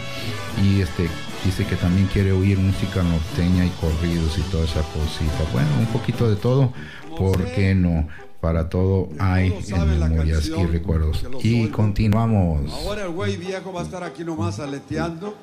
Y 0.63 0.81
este 0.81 1.09
dice 1.43 1.65
que 1.65 1.75
también 1.75 2.05
quiere 2.13 2.33
oír 2.33 2.59
música 2.59 3.01
norteña 3.01 3.65
y 3.65 3.69
corridos 3.81 4.37
y 4.37 4.41
toda 4.51 4.65
esa 4.65 4.83
cosita. 4.83 5.43
Bueno, 5.51 5.69
un 5.79 5.87
poquito 5.87 6.29
de 6.29 6.35
todo, 6.35 6.71
¿por 7.17 7.43
qué 7.45 7.73
no? 7.73 8.07
Para 8.45 8.69
todo 8.69 9.09
hay 9.17 9.57
en 9.69 9.99
memorias 9.99 10.45
y 10.45 10.65
recuerdos. 10.67 11.25
Y 11.41 11.67
continuamos. 11.69 12.71
Ahora 12.71 13.05
el 13.05 13.09
güey 13.09 13.37
viejo 13.37 13.73
va 13.73 13.81
a 13.81 13.83
estar 13.83 14.03
aquí 14.03 14.23
nomás 14.23 14.59
aleteando, 14.59 15.33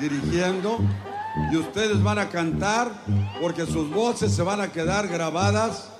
dirigiendo, 0.00 0.78
y 1.50 1.56
ustedes 1.56 2.00
van 2.00 2.20
a 2.20 2.28
cantar 2.28 2.92
porque 3.42 3.66
sus 3.66 3.90
voces 3.90 4.30
se 4.30 4.44
van 4.44 4.60
a 4.60 4.68
quedar 4.68 5.08
grabadas 5.08 5.90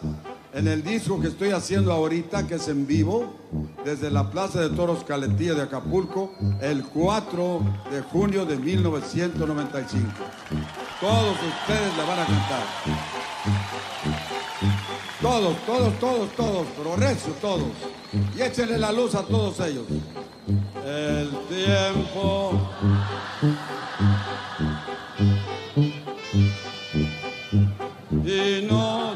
en 0.52 0.68
el 0.68 0.84
disco 0.84 1.20
que 1.20 1.26
estoy 1.26 1.50
haciendo 1.50 1.90
ahorita, 1.92 2.46
que 2.46 2.54
es 2.54 2.68
en 2.68 2.86
vivo, 2.86 3.34
desde 3.84 4.08
la 4.08 4.30
Plaza 4.30 4.60
de 4.60 4.70
Toros 4.70 5.02
Caletilla 5.02 5.54
de 5.54 5.62
Acapulco, 5.62 6.34
el 6.60 6.84
4 6.84 7.62
de 7.90 8.00
junio 8.02 8.46
de 8.46 8.58
1995. 8.58 10.08
Todos 11.00 11.32
ustedes 11.32 11.96
la 11.96 12.04
van 12.04 12.20
a 12.20 12.26
cantar. 12.26 12.62
Todos, 15.24 15.56
todos, 15.64 15.98
todos, 16.00 16.28
todos, 16.36 16.66
pero 16.76 16.96
recio 16.96 17.32
todos. 17.40 17.70
Y 18.36 18.42
échenle 18.42 18.76
la 18.76 18.92
luz 18.92 19.14
a 19.14 19.22
todos 19.22 19.58
ellos. 19.60 19.86
El 20.84 21.30
tiempo. 21.48 22.60
Y 28.22 28.66
no. 28.68 29.14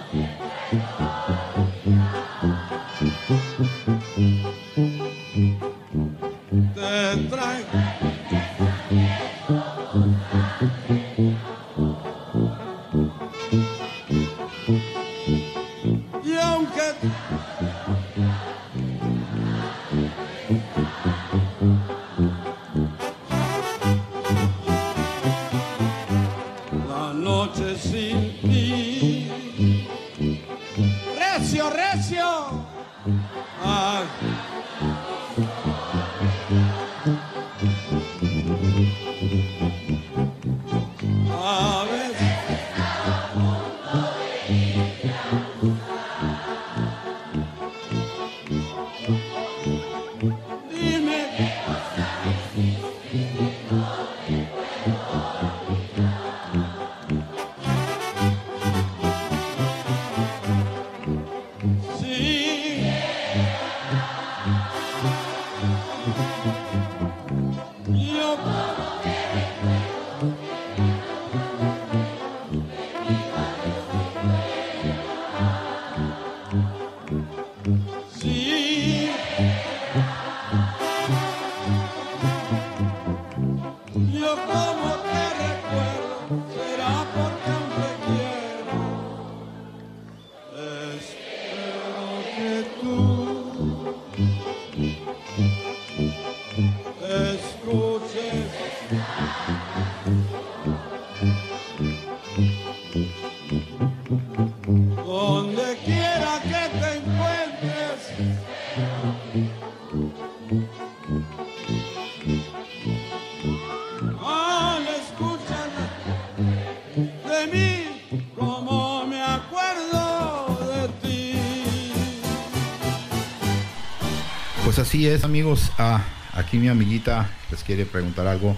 Así 124.89 125.07
es, 125.07 125.23
amigos. 125.23 125.71
Ah, 125.77 126.03
aquí 126.33 126.57
mi 126.57 126.69
amiguita 126.69 127.29
les 127.51 127.63
quiere 127.63 127.85
preguntar 127.85 128.27
algo. 128.27 128.57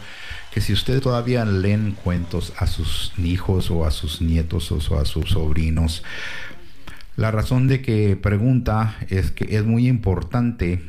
Que 0.53 0.61
si 0.61 0.73
ustedes 0.73 1.01
todavía 1.01 1.45
leen 1.45 1.91
cuentos 1.91 2.53
a 2.57 2.69
sus 2.69 3.13
hijos 3.19 3.69
o 3.73 3.85
a 3.85 3.91
sus 3.91 4.21
nietos 4.21 4.71
o 4.71 5.01
a 5.01 5.05
sus 5.07 5.31
sobrinos. 5.31 6.05
La 7.17 7.33
razón 7.33 7.67
de 7.67 7.83
que 7.83 8.15
pregunta 8.15 8.97
es 9.09 9.33
que 9.33 9.57
es 9.57 9.65
muy 9.65 9.89
importante, 9.89 10.81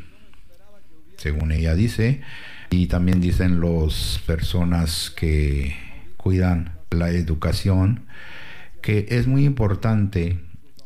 según 1.17 1.51
ella 1.51 1.73
dice, 1.73 2.21
y 2.69 2.85
también 2.85 3.19
dicen 3.19 3.61
las 3.61 4.21
personas 4.27 5.09
que 5.09 5.75
cuidan 6.17 6.77
la 6.91 7.09
educación, 7.09 8.05
que 8.83 9.07
es 9.09 9.25
muy 9.25 9.45
importante 9.45 10.37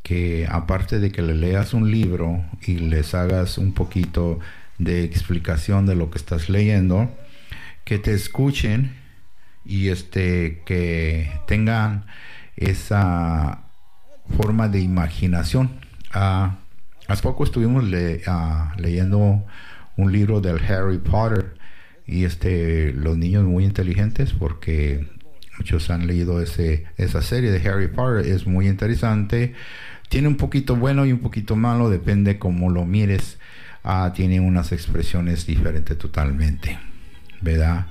que 0.06 0.46
aparte 0.48 1.00
de 1.00 1.12
que 1.12 1.24
le 1.24 1.34
leas 1.34 1.74
un 1.74 1.90
libro 1.90 2.46
y 2.62 2.76
les 2.78 3.16
hagas 3.16 3.58
un 3.58 3.74
poquito 3.74 4.40
de 4.78 5.04
explicación 5.04 5.88
de 5.88 5.96
lo 5.96 6.12
que 6.12 6.20
estás 6.20 6.48
leyendo, 6.48 7.10
que 7.86 7.98
te 7.98 8.14
escuchen 8.14 8.94
y 9.66 9.88
este 9.90 10.62
que 10.68 11.32
tengan 11.48 12.06
esa 12.56 13.64
forma 14.38 14.70
de 14.70 14.80
imaginación. 14.80 15.72
Ah, 16.14 16.58
hace 17.08 17.24
poco 17.24 17.44
estuvimos 17.44 17.84
le- 17.84 18.22
ah, 18.28 18.76
leyendo 18.78 19.44
un 19.98 20.12
libro 20.12 20.40
del 20.40 20.64
Harry 20.72 21.00
Potter 21.00 21.56
y 22.06 22.26
este 22.26 22.94
los 22.94 23.18
niños 23.18 23.44
muy 23.44 23.66
inteligentes 23.66 24.34
porque 24.34 25.08
muchos 25.58 25.90
han 25.90 26.06
leído 26.06 26.42
ese, 26.42 26.86
esa 26.98 27.24
serie 27.24 27.50
de 27.50 27.68
Harry 27.68 27.88
Potter 27.88 28.28
es 28.32 28.46
muy 28.46 28.68
interesante 28.68 29.56
tiene 30.10 30.28
un 30.28 30.38
poquito 30.38 30.76
bueno 30.76 31.06
y 31.06 31.12
un 31.12 31.20
poquito 31.20 31.56
malo 31.56 31.90
depende 31.90 32.40
cómo 32.40 32.70
lo 32.70 32.86
mires 32.86 33.38
Ah, 33.88 34.14
tiene 34.16 34.40
unas 34.40 34.72
expresiones 34.72 35.46
diferentes 35.46 35.96
totalmente 35.96 36.80
verdad 37.42 37.86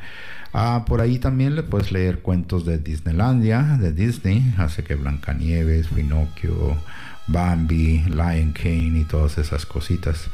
Ah, 0.57 0.85
por 0.87 1.01
ahí 1.01 1.19
también 1.19 1.57
le 1.57 1.65
puedes 1.65 1.91
leer 1.91 2.21
cuentos 2.21 2.65
de 2.65 2.79
Disneylandia, 2.79 3.77
de 3.81 3.93
Disney, 3.93 4.55
hace 4.57 4.85
que 4.85 4.95
Blancanieves, 4.95 5.89
Pinocchio, 5.89 6.77
Bambi, 7.27 8.05
Lion 8.05 8.53
King 8.53 8.95
y 8.95 9.05
todas 9.05 9.37
esas 9.37 9.67
cositas. 9.67 10.29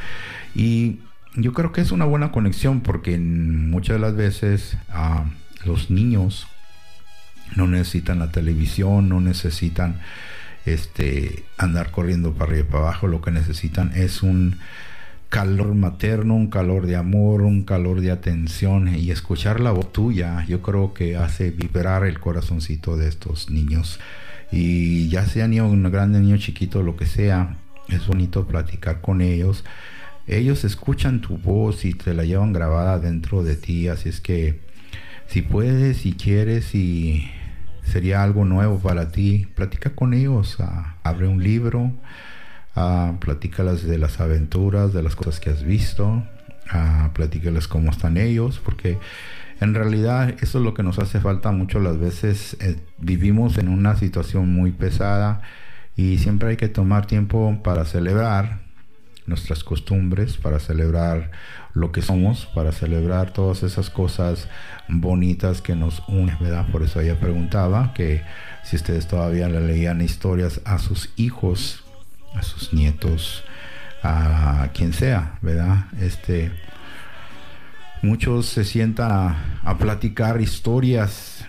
Y 0.55 0.99
yo 1.37 1.55
creo 1.55 1.73
que 1.73 1.81
es 1.81 1.91
una 1.91 2.05
buena 2.05 2.33
conexión 2.33 2.83
porque 2.83 3.17
muchas 3.17 3.97
de 3.97 4.01
las 4.01 4.15
veces 4.15 4.77
ah, 4.91 5.25
los 5.65 5.91
niños 5.91 6.47
no 7.57 7.67
necesitan 7.67 8.19
la 8.19 8.31
televisión, 8.31 9.09
no 9.09 9.23
necesitan 9.23 10.01
este 10.67 11.45
andar 11.59 11.91
corriendo 11.91 12.33
para 12.33 12.53
arriba 12.53 12.67
y 12.69 12.71
para 12.71 12.85
abajo, 12.85 13.07
lo 13.07 13.21
que 13.21 13.31
necesitan 13.31 13.93
es 13.95 14.23
un 14.23 14.59
calor 15.31 15.75
materno, 15.77 16.35
un 16.35 16.49
calor 16.51 16.87
de 16.87 16.97
amor, 16.97 17.43
un 17.43 17.63
calor 17.63 18.01
de 18.01 18.11
atención 18.11 18.95
y 18.95 19.11
escuchar 19.11 19.61
la 19.61 19.71
voz 19.71 19.93
tuya, 19.93 20.45
yo 20.47 20.61
creo 20.61 20.93
que 20.93 21.17
hace 21.17 21.51
vibrar 21.53 22.05
el 22.05 22.19
corazoncito 22.19 22.97
de 22.97 23.09
estos 23.09 23.49
niños. 23.49 24.01
Y 24.51 25.09
ya 25.09 25.25
sea 25.25 25.47
niño 25.47 25.69
un 25.69 25.89
grande, 25.91 26.19
niño 26.19 26.37
chiquito, 26.37 26.83
lo 26.83 26.97
que 26.97 27.07
sea, 27.07 27.57
es 27.89 28.07
bonito 28.09 28.47
platicar 28.47 29.01
con 29.01 29.21
ellos. 29.21 29.65
Ellos 30.27 30.65
escuchan 30.65 31.21
tu 31.21 31.39
voz 31.39 31.85
y 31.85 31.95
te 31.95 32.13
la 32.13 32.25
llevan 32.25 32.53
grabada 32.53 32.99
dentro 32.99 33.45
de 33.45 33.55
ti, 33.55 33.87
así 33.87 34.09
es 34.09 34.21
que 34.21 34.61
si 35.29 35.43
puedes, 35.43 35.99
si 35.99 36.13
quieres 36.15 36.75
y 36.75 37.31
sería 37.91 38.23
algo 38.23 38.45
nuevo 38.45 38.79
para 38.79 39.11
ti, 39.11 39.47
platica 39.55 39.91
con 39.91 40.15
ellos, 40.15 40.57
ah, 40.61 40.97
abre 41.03 41.27
un 41.29 41.43
libro, 41.43 41.93
ah, 42.77 43.15
platícalas 43.21 43.83
de 43.83 43.99
las 43.99 44.21
aventuras, 44.21 44.93
de 44.93 45.03
las 45.03 45.17
cosas 45.17 45.41
que 45.41 45.51
has 45.51 45.63
visto, 45.65 46.23
ah, 46.71 47.11
platícales 47.15 47.69
cómo 47.69 47.91
están 47.91 48.17
ellos, 48.17 48.61
porque 48.65 48.99
en 49.61 49.75
realidad 49.75 50.35
eso 50.41 50.59
es 50.59 50.65
lo 50.65 50.73
que 50.73 50.83
nos 50.83 50.99
hace 50.99 51.21
falta 51.21 51.53
mucho 51.53 51.81
las 51.81 51.99
veces. 51.99 52.57
eh, 52.61 52.79
vivimos 52.99 53.59
en 53.59 53.69
una 53.69 53.97
situación 53.97 54.53
muy 54.53 54.73
pesada 54.73 55.43
y 55.97 56.19
siempre 56.19 56.51
hay 56.51 56.57
que 56.57 56.69
tomar 56.69 57.07
tiempo 57.07 57.61
para 57.63 57.85
celebrar 57.85 58.70
nuestras 59.27 59.65
costumbres, 59.65 60.37
para 60.37 60.59
celebrar 60.59 61.31
lo 61.75 61.93
que 61.93 62.03
somos, 62.03 62.47
para 62.47 62.73
celebrar 62.73 63.33
todas 63.33 63.63
esas 63.63 63.91
cosas 63.91 64.49
bonitas 64.89 65.63
que 65.63 65.77
nos 65.77 66.03
unen, 66.09 66.37
¿verdad? 66.41 66.67
Por 66.71 66.83
eso 66.83 67.01
ella 67.01 67.19
preguntaba 67.21 67.93
que 67.95 68.23
si 68.65 68.77
ustedes 68.77 69.07
todavía 69.07 69.49
le 69.49 69.61
leían 69.61 70.01
historias 70.01 70.61
a 70.65 70.79
sus 70.79 71.13
hijos, 71.17 71.85
a 72.35 72.43
sus 72.43 72.73
nietos, 72.73 73.45
a 74.03 74.69
quien 74.73 74.93
sea, 74.93 75.39
¿verdad? 75.43 75.87
Este, 76.01 76.51
muchos 78.03 78.47
se 78.47 78.65
sientan 78.65 79.37
a, 79.63 79.79
platicar 79.79 80.41
historias 80.41 81.45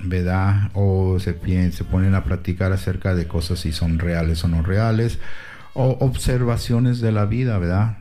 ¿verdad? 0.00 0.70
O 0.74 1.18
se, 1.18 1.36
se 1.72 1.84
ponen 1.84 2.14
a 2.14 2.22
platicar 2.22 2.72
acerca 2.72 3.14
de 3.14 3.26
cosas 3.26 3.58
si 3.60 3.72
son 3.72 3.98
reales 3.98 4.44
o 4.44 4.48
no 4.48 4.62
reales, 4.62 5.18
observaciones 5.78 7.00
de 7.00 7.12
la 7.12 7.26
vida, 7.26 7.58
¿verdad? 7.58 7.98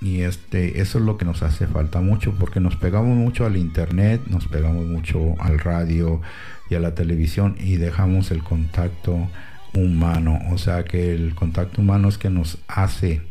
Y 0.00 0.20
este, 0.22 0.80
eso 0.80 0.98
es 0.98 1.04
lo 1.04 1.16
que 1.16 1.24
nos 1.24 1.42
hace 1.42 1.66
falta 1.66 2.00
mucho, 2.00 2.34
porque 2.38 2.60
nos 2.60 2.76
pegamos 2.76 3.16
mucho 3.16 3.46
al 3.46 3.56
internet, 3.56 4.20
nos 4.28 4.46
pegamos 4.46 4.84
mucho 4.84 5.34
al 5.38 5.58
radio 5.58 6.20
y 6.68 6.74
a 6.74 6.80
la 6.80 6.94
televisión 6.94 7.56
y 7.58 7.76
dejamos 7.76 8.30
el 8.30 8.42
contacto 8.42 9.28
humano. 9.74 10.40
O 10.50 10.58
sea 10.58 10.84
que 10.84 11.14
el 11.14 11.34
contacto 11.34 11.80
humano 11.80 12.08
es 12.08 12.18
que 12.18 12.28
nos 12.28 12.58
hace, 12.68 13.22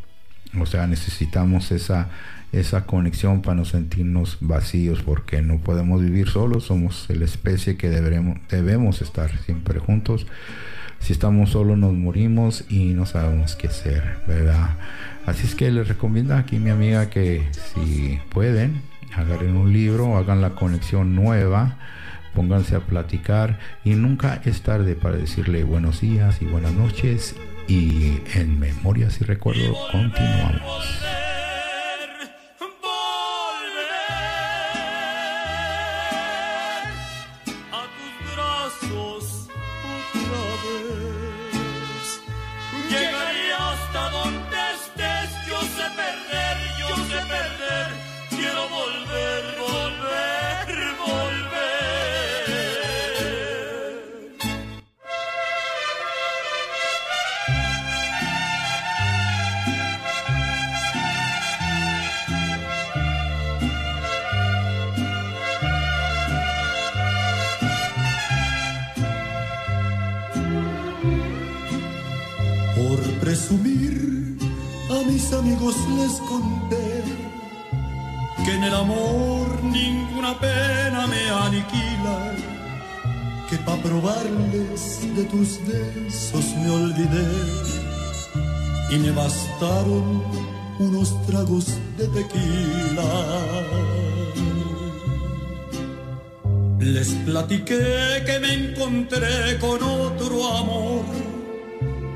o 0.58 0.66
sea, 0.66 0.86
necesitamos 0.86 1.70
esa 1.70 2.08
esa 2.58 2.86
conexión 2.86 3.42
para 3.42 3.56
no 3.56 3.64
sentirnos 3.64 4.38
vacíos 4.40 5.02
porque 5.02 5.42
no 5.42 5.58
podemos 5.58 6.00
vivir 6.00 6.28
solos, 6.28 6.64
somos 6.64 7.06
la 7.08 7.24
especie 7.24 7.76
que 7.76 7.90
deberemos, 7.90 8.38
debemos 8.48 9.02
estar 9.02 9.36
siempre 9.38 9.80
juntos. 9.80 10.26
Si 11.04 11.12
estamos 11.12 11.50
solos 11.50 11.76
nos 11.76 11.92
morimos 11.92 12.64
y 12.70 12.94
no 12.94 13.04
sabemos 13.04 13.56
qué 13.56 13.66
hacer, 13.66 14.02
¿verdad? 14.26 14.70
Así 15.26 15.46
es 15.46 15.54
que 15.54 15.70
les 15.70 15.86
recomiendo 15.86 16.34
aquí 16.34 16.56
mi 16.58 16.70
amiga 16.70 17.10
que 17.10 17.46
si 17.52 18.18
pueden, 18.30 18.80
agarren 19.14 19.54
un 19.54 19.70
libro, 19.70 20.16
hagan 20.16 20.40
la 20.40 20.54
conexión 20.54 21.14
nueva, 21.14 21.76
pónganse 22.34 22.76
a 22.76 22.80
platicar 22.80 23.58
y 23.84 23.96
nunca 23.96 24.40
es 24.46 24.62
tarde 24.62 24.94
para 24.94 25.18
decirle 25.18 25.62
buenos 25.64 26.00
días 26.00 26.40
y 26.40 26.46
buenas 26.46 26.72
noches 26.72 27.36
y 27.68 28.20
en 28.32 28.58
memorias 28.58 29.20
y 29.20 29.24
recuerdos 29.24 29.76
continuamos. 29.92 31.23
Les 75.98 76.20
conté 76.28 77.02
que 78.44 78.52
en 78.54 78.64
el 78.64 78.74
amor 78.74 79.62
ninguna 79.62 80.38
pena 80.38 81.06
me 81.06 81.22
aniquila, 81.46 82.18
que 83.48 83.56
pa' 83.58 83.76
probarles 83.76 85.00
de 85.16 85.24
tus 85.24 85.48
besos 85.66 86.44
me 86.62 86.70
olvidé 86.70 87.30
y 88.90 88.98
me 88.98 89.10
bastaron 89.12 90.22
unos 90.78 91.08
tragos 91.26 91.66
de 91.98 92.06
tequila. 92.08 93.10
Les 96.80 97.08
platiqué 97.26 98.22
que 98.26 98.38
me 98.40 98.52
encontré 98.52 99.58
con 99.58 99.82
otro 99.82 100.36
amor 100.56 101.04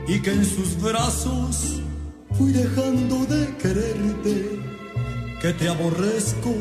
y 0.06 0.20
que 0.20 0.32
en 0.32 0.44
sus 0.44 0.80
brazos 0.80 1.80
fui 2.38 2.52
dejando 2.52 3.26
de 3.26 3.56
quererte, 3.56 4.60
que 5.42 5.52
te 5.54 5.68
aborrezco 5.68 6.54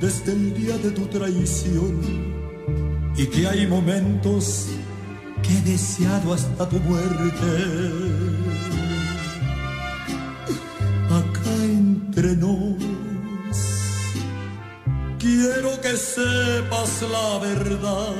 desde 0.00 0.32
el 0.32 0.54
día 0.54 0.78
de 0.78 0.90
tu 0.90 1.04
traición 1.06 2.00
y 3.14 3.26
que 3.26 3.46
hay 3.46 3.66
momentos 3.66 4.68
que 5.42 5.58
he 5.58 5.60
deseado 5.72 6.32
hasta 6.32 6.66
tu 6.66 6.78
muerte. 6.80 7.50
Acá 11.20 11.54
entre 11.62 12.36
nos, 12.36 12.82
quiero 15.18 15.78
que 15.82 15.94
sepas 15.96 17.02
la 17.02 17.38
verdad. 17.38 18.14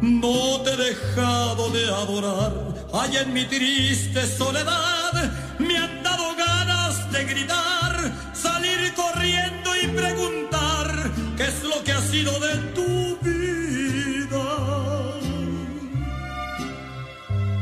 No 0.00 0.60
te 0.62 0.70
he 0.74 0.76
dejado 0.76 1.70
de 1.70 1.84
adorar 1.86 2.71
Ay, 2.94 3.16
en 3.16 3.32
mi 3.32 3.46
triste 3.46 4.26
soledad 4.26 5.32
me 5.58 5.78
han 5.78 6.02
dado 6.02 6.36
ganas 6.36 7.10
de 7.10 7.24
gritar, 7.24 8.12
salir 8.34 8.92
corriendo 8.94 9.70
y 9.82 9.86
preguntar 9.88 11.10
qué 11.36 11.44
es 11.44 11.62
lo 11.64 11.82
que 11.84 11.92
ha 11.92 12.02
sido 12.02 12.38
de 12.38 12.54
tu 12.74 13.18
vida. 13.22 14.44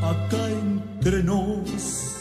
Acá 0.03 0.49
entre 0.49 1.23
nos, 1.23 2.17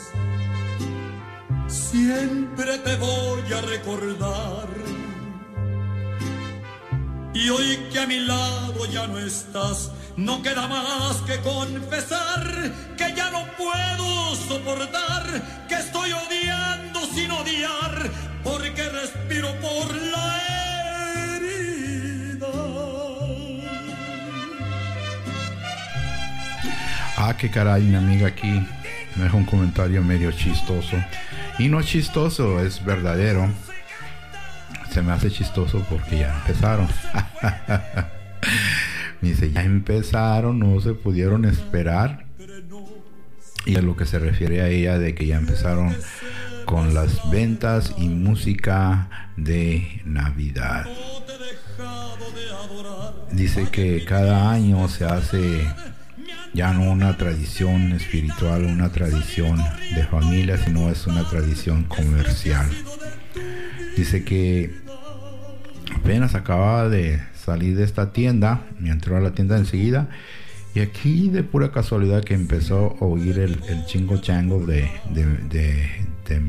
siempre 1.67 2.77
te 2.77 2.95
voy 2.97 3.53
a 3.53 3.61
recordar. 3.61 4.67
Y 7.33 7.49
hoy 7.49 7.79
que 7.91 7.99
a 7.99 8.05
mi 8.05 8.19
lado 8.19 8.85
ya 8.85 9.07
no 9.07 9.17
estás, 9.17 9.91
no 10.19 10.41
queda 10.41 10.67
más 10.67 11.15
que 11.25 11.37
confesar 11.37 12.43
que 12.97 13.13
ya 13.15 13.31
no 13.31 13.45
puedo 13.57 14.35
soportar, 14.35 15.23
que 15.67 15.75
estoy 15.75 16.11
odiando 16.11 16.99
sin 17.13 17.31
odiar, 17.31 18.09
porque 18.43 18.89
respiro 18.89 19.49
por 19.61 19.95
la 19.95 20.41
herida. 21.15 22.47
Ah, 27.15 27.33
qué 27.37 27.49
caray, 27.49 27.83
mi 27.83 27.95
amiga 27.95 28.27
aquí 28.27 28.67
me 29.15 29.23
deja 29.23 29.37
un 29.37 29.45
comentario 29.45 30.03
medio 30.03 30.31
chistoso. 30.33 30.97
Y 31.59 31.69
no 31.69 31.81
chistoso, 31.81 32.59
es 32.59 32.83
verdadero. 32.83 33.49
Se 34.91 35.01
me 35.01 35.13
hace 35.13 35.31
chistoso 35.31 35.85
porque 35.89 36.19
ya 36.19 36.35
empezaron. 36.35 36.89
Dice, 39.21 39.51
ya 39.51 39.63
empezaron, 39.63 40.59
no 40.59 40.79
se 40.81 40.93
pudieron 40.93 41.45
esperar. 41.45 42.25
Y 43.65 43.75
a 43.75 43.81
lo 43.81 43.95
que 43.95 44.05
se 44.05 44.19
refiere 44.19 44.61
a 44.61 44.69
ella 44.69 44.97
de 44.97 45.13
que 45.15 45.25
ya 45.25 45.37
empezaron 45.37 45.95
con 46.65 46.93
las 46.93 47.29
ventas 47.29 47.93
y 47.97 48.07
música 48.07 49.31
de 49.35 50.01
Navidad. 50.05 50.87
Dice 53.31 53.67
que 53.71 54.05
cada 54.05 54.51
año 54.51 54.87
se 54.87 55.05
hace 55.05 55.67
ya 56.53 56.73
no 56.73 56.91
una 56.91 57.17
tradición 57.17 57.91
espiritual, 57.93 58.65
una 58.65 58.91
tradición 58.91 59.57
de 59.95 60.05
familia, 60.05 60.57
sino 60.57 60.89
es 60.89 61.05
una 61.07 61.27
tradición 61.29 61.83
comercial. 61.83 62.67
Dice 63.95 64.23
que 64.23 64.75
apenas 65.95 66.35
acababa 66.35 66.89
de 66.89 67.21
salí 67.49 67.73
de 67.73 67.83
esta 67.83 68.13
tienda, 68.13 68.61
me 68.79 68.91
entró 68.91 69.17
a 69.17 69.19
la 69.19 69.31
tienda 69.31 69.57
enseguida 69.57 70.07
y 70.75 70.81
aquí 70.81 71.29
de 71.29 71.41
pura 71.41 71.71
casualidad 71.71 72.23
que 72.23 72.35
empezó 72.35 72.95
a 73.01 73.05
oír 73.05 73.39
el, 73.39 73.59
chingo 73.87 74.17
chango 74.21 74.63
de, 74.67 74.87
de, 75.09 76.41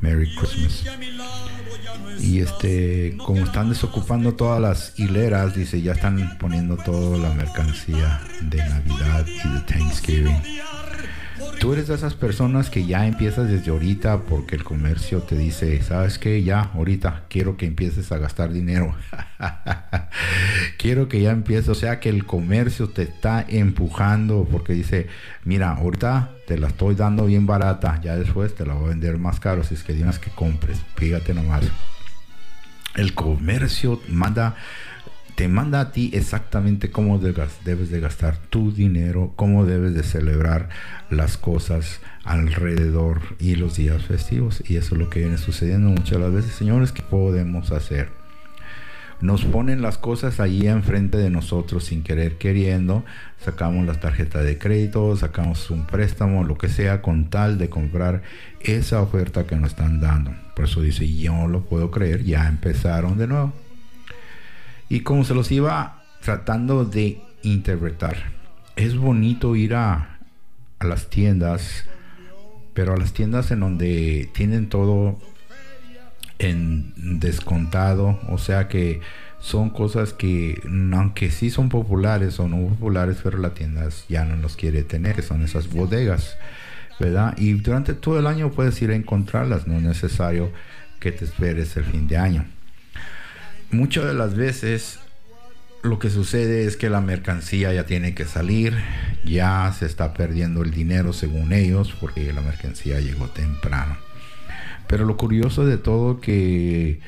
Merry 0.00 0.28
Christmas. 0.34 0.84
Y 2.20 2.40
este, 2.40 3.16
como 3.24 3.44
están 3.44 3.68
desocupando 3.68 4.34
todas 4.34 4.60
las 4.60 4.98
hileras, 4.98 5.54
dice, 5.54 5.80
ya 5.80 5.92
están 5.92 6.36
poniendo 6.38 6.76
toda 6.76 7.16
la 7.16 7.32
mercancía 7.32 8.20
de 8.42 8.58
Navidad 8.58 9.24
y 9.24 9.48
de 9.54 9.60
Thanksgiving. 9.60 10.42
Tú 11.60 11.72
eres 11.72 11.88
de 11.88 11.94
esas 11.94 12.14
personas 12.14 12.70
que 12.70 12.86
ya 12.86 13.06
empiezas 13.06 13.48
desde 13.48 13.70
ahorita 13.70 14.22
porque 14.22 14.54
el 14.54 14.64
comercio 14.64 15.22
te 15.22 15.36
dice, 15.36 15.82
¿sabes 15.82 16.18
qué? 16.18 16.42
Ya, 16.42 16.70
ahorita 16.74 17.24
quiero 17.28 17.56
que 17.56 17.66
empieces 17.66 18.12
a 18.12 18.18
gastar 18.18 18.52
dinero. 18.52 18.94
quiero 20.78 21.08
que 21.08 21.20
ya 21.20 21.32
empieces, 21.32 21.68
o 21.68 21.74
sea 21.74 22.00
que 22.00 22.08
el 22.08 22.24
comercio 22.24 22.88
te 22.90 23.02
está 23.02 23.44
empujando 23.48 24.46
porque 24.50 24.72
dice, 24.72 25.08
mira, 25.44 25.72
ahorita 25.72 26.30
te 26.46 26.58
la 26.58 26.68
estoy 26.68 26.94
dando 26.94 27.26
bien 27.26 27.46
barata, 27.46 28.00
ya 28.02 28.16
después 28.16 28.54
te 28.54 28.64
la 28.64 28.74
voy 28.74 28.86
a 28.86 28.88
vender 28.90 29.18
más 29.18 29.40
caro 29.40 29.64
si 29.64 29.74
es 29.74 29.82
que 29.82 29.94
tienes 29.94 30.18
que 30.18 30.30
compres. 30.30 30.80
Fíjate 30.96 31.34
nomás. 31.34 31.64
El 32.94 33.14
comercio 33.14 34.00
manda 34.08 34.56
te 35.38 35.46
manda 35.46 35.78
a 35.80 35.92
ti 35.92 36.10
exactamente 36.14 36.90
cómo 36.90 37.20
debes 37.20 37.90
de 37.92 38.00
gastar 38.00 38.38
tu 38.50 38.72
dinero, 38.72 39.34
cómo 39.36 39.66
debes 39.66 39.94
de 39.94 40.02
celebrar 40.02 40.68
las 41.10 41.36
cosas 41.36 42.00
alrededor 42.24 43.20
y 43.38 43.54
los 43.54 43.76
días 43.76 44.02
festivos. 44.02 44.64
Y 44.68 44.78
eso 44.78 44.96
es 44.96 45.00
lo 45.00 45.08
que 45.10 45.20
viene 45.20 45.38
sucediendo 45.38 45.90
muchas 45.90 46.18
las 46.18 46.32
veces, 46.32 46.54
señores, 46.54 46.90
¿qué 46.90 47.02
podemos 47.02 47.70
hacer? 47.70 48.08
Nos 49.20 49.44
ponen 49.44 49.80
las 49.80 49.96
cosas 49.96 50.40
allí 50.40 50.66
enfrente 50.66 51.18
de 51.18 51.30
nosotros 51.30 51.84
sin 51.84 52.02
querer 52.02 52.36
queriendo, 52.36 53.04
sacamos 53.38 53.86
la 53.86 53.94
tarjeta 53.94 54.42
de 54.42 54.58
crédito, 54.58 55.14
sacamos 55.16 55.70
un 55.70 55.86
préstamo, 55.86 56.42
lo 56.42 56.58
que 56.58 56.68
sea, 56.68 57.00
con 57.00 57.30
tal 57.30 57.58
de 57.58 57.68
comprar 57.68 58.22
esa 58.58 59.00
oferta 59.00 59.46
que 59.46 59.54
nos 59.54 59.70
están 59.70 60.00
dando. 60.00 60.32
Por 60.56 60.64
eso 60.64 60.80
dice, 60.80 61.08
yo 61.08 61.46
lo 61.46 61.64
puedo 61.64 61.92
creer, 61.92 62.24
ya 62.24 62.48
empezaron 62.48 63.18
de 63.18 63.28
nuevo 63.28 63.67
y 64.88 65.00
como 65.00 65.24
se 65.24 65.34
los 65.34 65.50
iba 65.52 66.02
tratando 66.20 66.84
de 66.84 67.20
interpretar. 67.42 68.16
Es 68.76 68.96
bonito 68.96 69.56
ir 69.56 69.74
a, 69.74 70.18
las 70.80 71.10
tiendas, 71.10 71.84
pero 72.72 72.92
a 72.92 72.96
las 72.96 73.12
tiendas 73.12 73.50
en 73.50 73.60
donde 73.60 74.30
tienen 74.32 74.68
todo 74.68 75.18
en 76.38 77.18
descontado, 77.18 78.20
o 78.28 78.38
sea 78.38 78.68
que 78.68 79.00
son 79.40 79.70
cosas 79.70 80.12
que 80.12 80.60
aunque 80.92 81.32
sí 81.32 81.50
son 81.50 81.68
populares 81.68 82.38
o 82.38 82.48
no 82.48 82.68
populares, 82.68 83.18
pero 83.22 83.38
la 83.38 83.54
tienda 83.54 83.88
ya 84.08 84.24
no 84.24 84.36
los 84.36 84.56
quiere 84.56 84.84
tener, 84.84 85.20
son 85.22 85.42
esas 85.42 85.68
bodegas, 85.68 86.36
¿verdad? 87.00 87.36
Y 87.38 87.54
durante 87.54 87.94
todo 87.94 88.20
el 88.20 88.26
año 88.28 88.52
puedes 88.52 88.80
ir 88.82 88.92
a 88.92 88.94
encontrarlas, 88.94 89.66
no 89.66 89.76
es 89.76 89.82
necesario 89.82 90.52
que 91.00 91.10
te 91.10 91.24
esperes 91.24 91.76
el 91.76 91.84
fin 91.84 92.06
de 92.06 92.18
año 92.18 92.44
muchas 93.70 94.04
de 94.04 94.14
las 94.14 94.34
veces 94.34 94.98
lo 95.82 95.98
que 95.98 96.10
sucede 96.10 96.64
es 96.66 96.76
que 96.76 96.90
la 96.90 97.00
mercancía 97.00 97.72
ya 97.72 97.86
tiene 97.86 98.14
que 98.14 98.24
salir, 98.24 98.76
ya 99.24 99.72
se 99.78 99.86
está 99.86 100.12
perdiendo 100.12 100.62
el 100.62 100.70
dinero 100.70 101.12
según 101.12 101.52
ellos 101.52 101.94
porque 102.00 102.32
la 102.32 102.40
mercancía 102.40 103.00
llegó 103.00 103.28
temprano. 103.28 103.96
Pero 104.88 105.04
lo 105.04 105.16
curioso 105.16 105.66
de 105.66 105.78
todo 105.78 106.20
que 106.20 107.00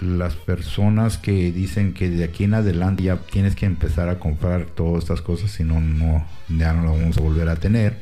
las 0.00 0.36
personas 0.36 1.18
que 1.18 1.50
dicen 1.52 1.92
que 1.92 2.08
de 2.08 2.24
aquí 2.24 2.44
en 2.44 2.54
adelante 2.54 3.04
ya 3.04 3.16
tienes 3.16 3.56
que 3.56 3.66
empezar 3.66 4.08
a 4.08 4.18
comprar 4.18 4.66
todas 4.66 5.04
estas 5.04 5.22
cosas, 5.22 5.50
si 5.50 5.64
no, 5.64 5.80
no 5.80 6.26
ya 6.48 6.72
no 6.72 6.82
lo 6.82 6.92
vamos 6.92 7.16
a 7.18 7.22
volver 7.22 7.48
a 7.48 7.56
tener, 7.56 7.96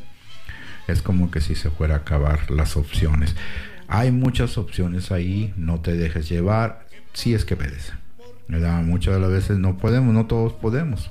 es 0.88 1.02
como 1.02 1.30
que 1.30 1.40
si 1.40 1.54
se 1.54 1.70
fuera 1.70 1.94
a 1.94 1.98
acabar 1.98 2.50
las 2.50 2.76
opciones. 2.76 3.36
Hay 3.88 4.10
muchas 4.10 4.58
opciones 4.58 5.10
ahí, 5.10 5.52
no 5.56 5.80
te 5.80 5.94
dejes 5.94 6.28
llevar 6.28 6.86
si 7.12 7.34
es 7.34 7.44
que 7.44 7.56
puedes. 7.56 7.92
Muchas 8.48 9.14
de 9.14 9.20
las 9.20 9.30
veces 9.30 9.58
no 9.58 9.76
podemos, 9.76 10.12
no 10.12 10.26
todos 10.26 10.52
podemos. 10.52 11.10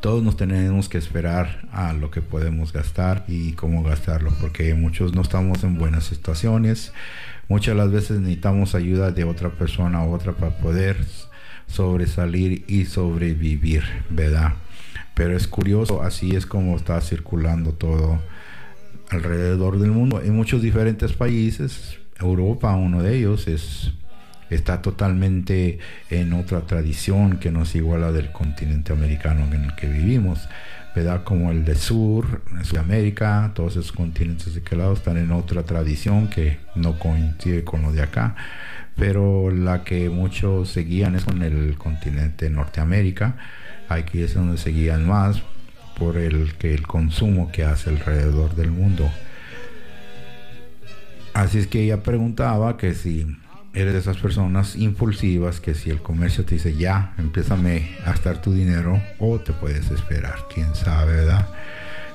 Todos 0.00 0.22
nos 0.22 0.38
tenemos 0.38 0.88
que 0.88 0.96
esperar 0.96 1.68
a 1.72 1.92
lo 1.92 2.10
que 2.10 2.22
podemos 2.22 2.72
gastar 2.72 3.24
y 3.28 3.52
cómo 3.52 3.82
gastarlo, 3.82 4.32
porque 4.40 4.72
muchos 4.74 5.14
no 5.14 5.20
estamos 5.20 5.62
en 5.62 5.76
buenas 5.76 6.04
situaciones. 6.04 6.94
Muchas 7.48 7.74
de 7.74 7.82
las 7.82 7.92
veces 7.92 8.20
necesitamos 8.20 8.74
ayuda 8.74 9.10
de 9.10 9.24
otra 9.24 9.50
persona 9.50 10.02
u 10.04 10.14
otra 10.14 10.32
para 10.32 10.56
poder 10.56 11.04
sobresalir 11.66 12.64
y 12.66 12.86
sobrevivir, 12.86 13.84
¿verdad? 14.08 14.54
Pero 15.14 15.36
es 15.36 15.46
curioso, 15.46 16.02
así 16.02 16.34
es 16.34 16.46
como 16.46 16.76
está 16.76 16.98
circulando 17.02 17.72
todo 17.72 18.22
alrededor 19.10 19.78
del 19.78 19.90
mundo. 19.90 20.22
En 20.22 20.34
muchos 20.34 20.62
diferentes 20.62 21.12
países, 21.12 21.98
Europa, 22.18 22.74
uno 22.74 23.02
de 23.02 23.18
ellos, 23.18 23.46
es 23.48 23.92
está 24.50 24.82
totalmente 24.82 25.78
en 26.10 26.32
otra 26.32 26.62
tradición 26.62 27.38
que 27.38 27.50
no 27.50 27.62
es 27.62 27.74
igual 27.74 28.04
a 28.04 28.12
del 28.12 28.32
continente 28.32 28.92
americano 28.92 29.46
en 29.46 29.64
el 29.64 29.74
que 29.74 29.86
vivimos. 29.86 30.48
¿verdad? 30.94 31.22
Como 31.22 31.50
el 31.50 31.64
de 31.64 31.76
Sur, 31.76 32.42
Sudamérica, 32.64 33.52
todos 33.54 33.72
esos 33.76 33.92
continentes 33.92 34.54
de 34.54 34.60
aquel 34.60 34.78
lado 34.78 34.94
están 34.94 35.16
en 35.18 35.30
otra 35.30 35.62
tradición 35.62 36.28
que 36.28 36.58
no 36.74 36.98
coincide 36.98 37.64
con 37.64 37.82
lo 37.82 37.92
de 37.92 38.02
acá. 38.02 38.34
Pero 38.96 39.50
la 39.50 39.84
que 39.84 40.10
muchos 40.10 40.70
seguían 40.70 41.14
es 41.14 41.24
con 41.24 41.42
el 41.42 41.76
continente 41.78 42.50
Norteamérica. 42.50 43.36
Aquí 43.88 44.22
es 44.22 44.34
donde 44.34 44.58
seguían 44.58 45.06
más 45.06 45.42
por 45.96 46.16
el 46.16 46.54
que 46.54 46.74
el 46.74 46.86
consumo 46.86 47.52
que 47.52 47.64
hace 47.64 47.90
alrededor 47.90 48.54
del 48.56 48.70
mundo. 48.70 49.08
Así 51.34 51.58
es 51.58 51.66
que 51.66 51.82
ella 51.82 52.02
preguntaba 52.02 52.76
que 52.76 52.94
si 52.94 53.26
eres 53.74 53.92
de 53.92 53.98
esas 54.00 54.18
personas 54.18 54.76
impulsivas 54.76 55.60
que 55.60 55.74
si 55.74 55.90
el 55.90 56.02
comercio 56.02 56.44
te 56.44 56.56
dice 56.56 56.74
ya, 56.76 57.14
empiézame 57.18 57.96
a 58.04 58.10
gastar 58.10 58.42
tu 58.42 58.52
dinero 58.52 59.00
o 59.18 59.38
te 59.38 59.52
puedes 59.52 59.90
esperar, 59.90 60.46
quién 60.52 60.74
sabe, 60.74 61.14
¿verdad? 61.14 61.48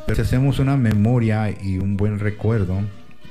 Pero 0.05 0.15
si 0.15 0.21
hacemos 0.21 0.59
una 0.59 0.77
memoria 0.77 1.49
y 1.49 1.77
un 1.77 1.97
buen 1.97 2.19
recuerdo, 2.19 2.81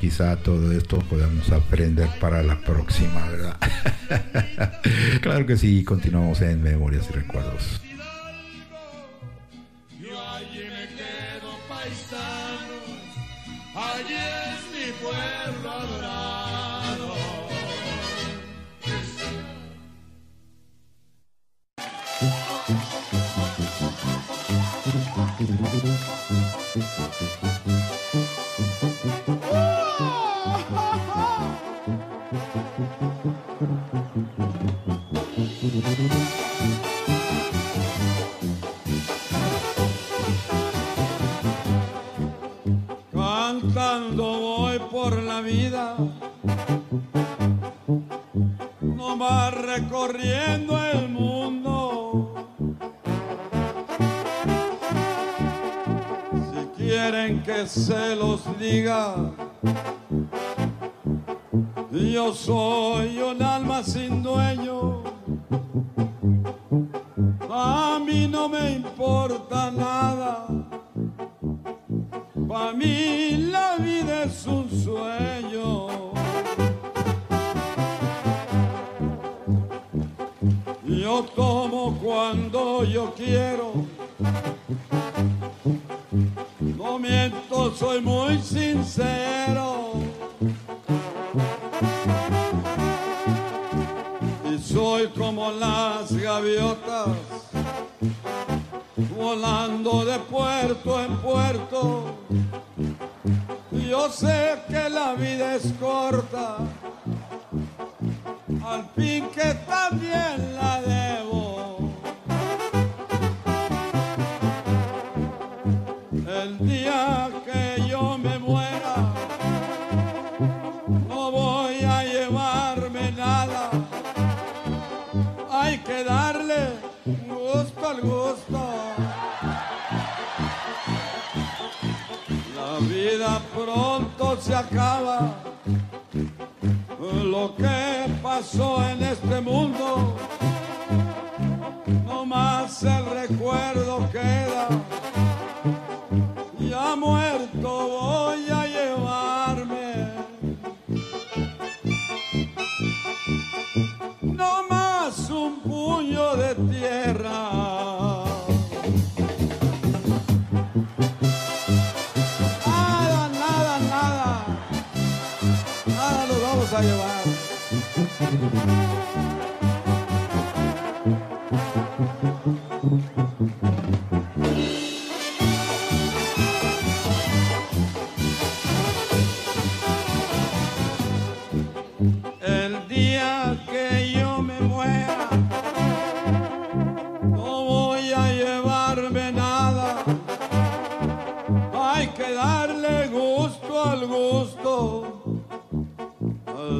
quizá 0.01 0.37
todo 0.37 0.73
esto 0.73 0.99
podamos 0.99 1.51
aprender 1.53 2.09
para 2.21 2.43
la 2.43 2.61
próxima, 2.61 3.29
¿verdad? 3.29 3.57
claro 5.21 5.47
que 5.47 5.57
sí, 5.57 5.85
continuamos 5.85 6.41
en 6.41 6.63
Memorias 6.63 7.09
y 7.11 7.13
Recuerdos. 7.13 7.84
Mm-hmm. 25.85 26.24
Se 57.75 58.15
los 58.15 58.41
diga, 58.59 59.17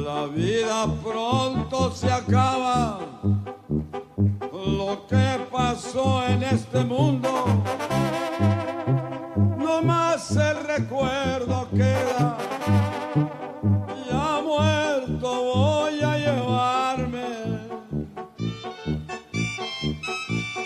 La 0.03 0.25
vida 0.27 0.87
pronto 1.03 1.91
se 1.91 2.11
acaba. 2.11 2.99
Lo 4.51 5.05
que 5.07 5.39
pasó 5.51 6.25
en 6.27 6.43
este 6.43 6.83
mundo, 6.83 7.29
no 9.57 9.81
más 9.81 10.31
el 10.35 10.63
recuerdo 10.65 11.67
queda. 11.71 12.37
Ya 14.09 14.41
muerto 14.41 15.43
voy 15.43 16.01
a 16.01 16.17
llevarme. 16.17 17.25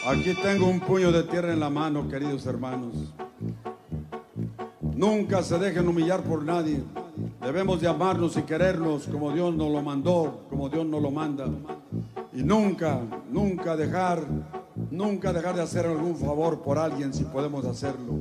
Aquí 0.07 0.33
tengo 0.41 0.67
un 0.67 0.79
puño 0.79 1.11
de 1.11 1.23
tierra 1.23 1.53
en 1.53 1.59
la 1.59 1.69
mano, 1.69 2.07
queridos 2.07 2.45
hermanos. 2.45 2.93
Nunca 4.99 5.41
se 5.43 5.57
dejen 5.57 5.87
humillar 5.87 6.23
por 6.23 6.43
nadie. 6.43 6.83
Debemos 7.39 7.79
de 7.79 7.87
amarnos 7.87 8.35
y 8.35 8.41
querernos 8.41 9.07
como 9.07 9.31
Dios 9.31 9.55
nos 9.55 9.71
lo 9.71 9.81
mandó, 9.81 10.41
como 10.49 10.67
Dios 10.67 10.85
nos 10.85 11.01
lo 11.01 11.09
manda. 11.09 11.45
Y 12.33 12.43
nunca, 12.43 12.99
nunca 13.31 13.77
dejar, 13.77 14.19
nunca 14.91 15.31
dejar 15.31 15.55
de 15.55 15.61
hacer 15.61 15.85
algún 15.85 16.17
favor 16.17 16.61
por 16.61 16.77
alguien 16.77 17.13
si 17.13 17.23
podemos 17.23 17.63
hacerlo. 17.63 18.19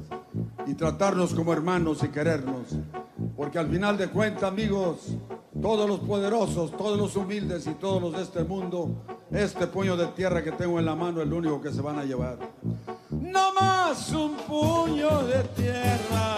Y 0.69 0.75
tratarnos 0.75 1.35
como 1.35 1.53
hermanos 1.53 2.05
y 2.05 2.11
querernos. 2.11 2.79
Porque 3.37 3.59
al 3.59 3.69
final 3.69 3.99
de 3.99 4.07
cuentas, 4.07 4.45
amigos, 4.45 5.17
todos 5.61 5.89
los 5.89 5.99
poderosos, 5.99 6.71
todos 6.77 6.97
los 6.97 7.17
humildes 7.17 7.67
y 7.67 7.75
todos 7.75 8.01
los 8.01 8.13
de 8.13 8.23
este 8.23 8.45
mundo, 8.45 8.91
este 9.33 9.67
puño 9.67 9.97
de 9.97 10.07
tierra 10.07 10.45
que 10.45 10.53
tengo 10.53 10.79
en 10.79 10.87
la 10.87 10.95
mano 10.95 11.23
es 11.23 11.27
el 11.27 11.33
único 11.33 11.61
que 11.61 11.73
se 11.73 11.83
van 11.83 11.99
a 11.99 12.05
llevar. 12.05 12.39
No 13.33 13.53
más 13.53 14.11
un 14.11 14.37
puño 14.37 15.23
de 15.25 15.43
tierra. 15.57 16.37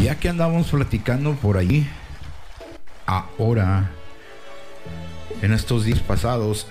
Ya 0.00 0.16
que 0.16 0.28
andamos 0.28 0.68
platicando 0.68 1.34
por 1.34 1.56
allí, 1.56 1.86
ahora, 3.06 3.90
en 5.42 5.52
estos 5.52 5.84
días 5.84 6.00
pasados, 6.00 6.66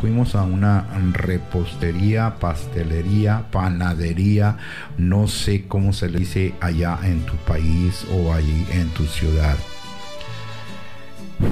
fuimos 0.00 0.34
a 0.34 0.42
una 0.42 0.86
repostería, 1.12 2.36
pastelería, 2.38 3.46
panadería, 3.50 4.58
no 4.98 5.26
sé 5.26 5.66
cómo 5.68 5.92
se 5.92 6.10
le 6.10 6.18
dice 6.18 6.54
allá 6.60 6.98
en 7.02 7.24
tu 7.24 7.36
país 7.36 8.06
o 8.12 8.32
allí 8.32 8.66
en 8.72 8.88
tu 8.90 9.04
ciudad. 9.06 9.56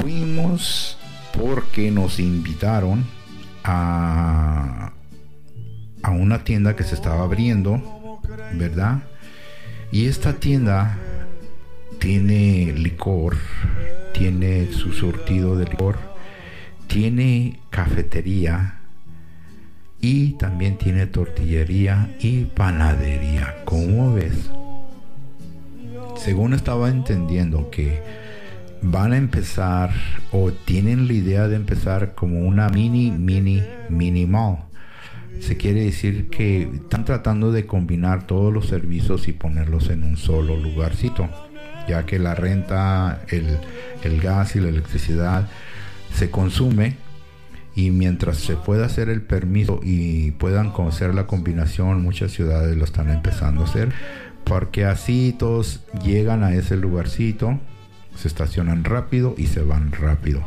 Fuimos 0.00 0.98
porque 1.36 1.90
nos 1.90 2.18
invitaron 2.20 3.04
a, 3.64 4.92
a 6.02 6.10
una 6.10 6.44
tienda 6.44 6.76
que 6.76 6.84
se 6.84 6.94
estaba 6.94 7.24
abriendo, 7.24 8.20
¿verdad? 8.54 9.02
Y 9.90 10.06
esta 10.06 10.34
tienda 10.34 10.98
tiene 11.98 12.72
licor, 12.76 13.36
tiene 14.12 14.70
su 14.72 14.92
surtido 14.92 15.56
de 15.56 15.66
licor, 15.66 15.98
tiene 16.86 17.60
cafetería 17.70 18.80
y 20.00 20.32
también 20.32 20.78
tiene 20.78 21.06
tortillería 21.06 22.14
y 22.20 22.44
panadería. 22.44 23.56
¿Cómo 23.64 24.14
ves? 24.14 24.50
Según 26.16 26.54
estaba 26.54 26.88
entendiendo 26.88 27.70
que 27.70 28.02
van 28.82 29.12
a 29.12 29.16
empezar 29.16 29.90
o 30.32 30.52
tienen 30.52 31.06
la 31.06 31.14
idea 31.14 31.48
de 31.48 31.56
empezar 31.56 32.14
como 32.14 32.40
una 32.40 32.68
mini, 32.68 33.10
mini, 33.10 33.62
mini 33.88 34.26
mall. 34.26 34.58
Se 35.40 35.56
quiere 35.56 35.84
decir 35.84 36.28
que 36.30 36.62
están 36.62 37.04
tratando 37.04 37.52
de 37.52 37.66
combinar 37.66 38.26
todos 38.26 38.52
los 38.52 38.66
servicios 38.66 39.28
y 39.28 39.32
ponerlos 39.32 39.88
en 39.88 40.02
un 40.02 40.16
solo 40.16 40.56
lugarcito, 40.56 41.28
ya 41.88 42.06
que 42.06 42.18
la 42.18 42.34
renta, 42.34 43.22
el, 43.28 44.20
gas 44.20 44.56
y 44.56 44.60
la 44.60 44.68
electricidad 44.68 45.48
se 46.12 46.30
consume 46.30 46.96
y 47.76 47.92
mientras 47.92 48.38
se 48.38 48.56
pueda 48.56 48.86
hacer 48.86 49.08
el 49.08 49.22
permiso 49.22 49.80
y 49.82 50.32
puedan 50.32 50.70
conocer 50.70 51.14
la 51.14 51.28
combinación, 51.28 52.02
muchas 52.02 52.32
ciudades 52.32 52.76
lo 52.76 52.84
están 52.84 53.08
empezando 53.08 53.62
a 53.62 53.64
hacer, 53.64 53.92
porque 54.42 54.84
así 54.84 55.36
todos 55.38 55.84
llegan 56.02 56.42
a 56.42 56.52
ese 56.52 56.76
lugarcito, 56.76 57.60
se 58.18 58.28
estacionan 58.28 58.84
rápido 58.84 59.34
y 59.38 59.46
se 59.46 59.62
van 59.62 59.92
rápido 59.92 60.44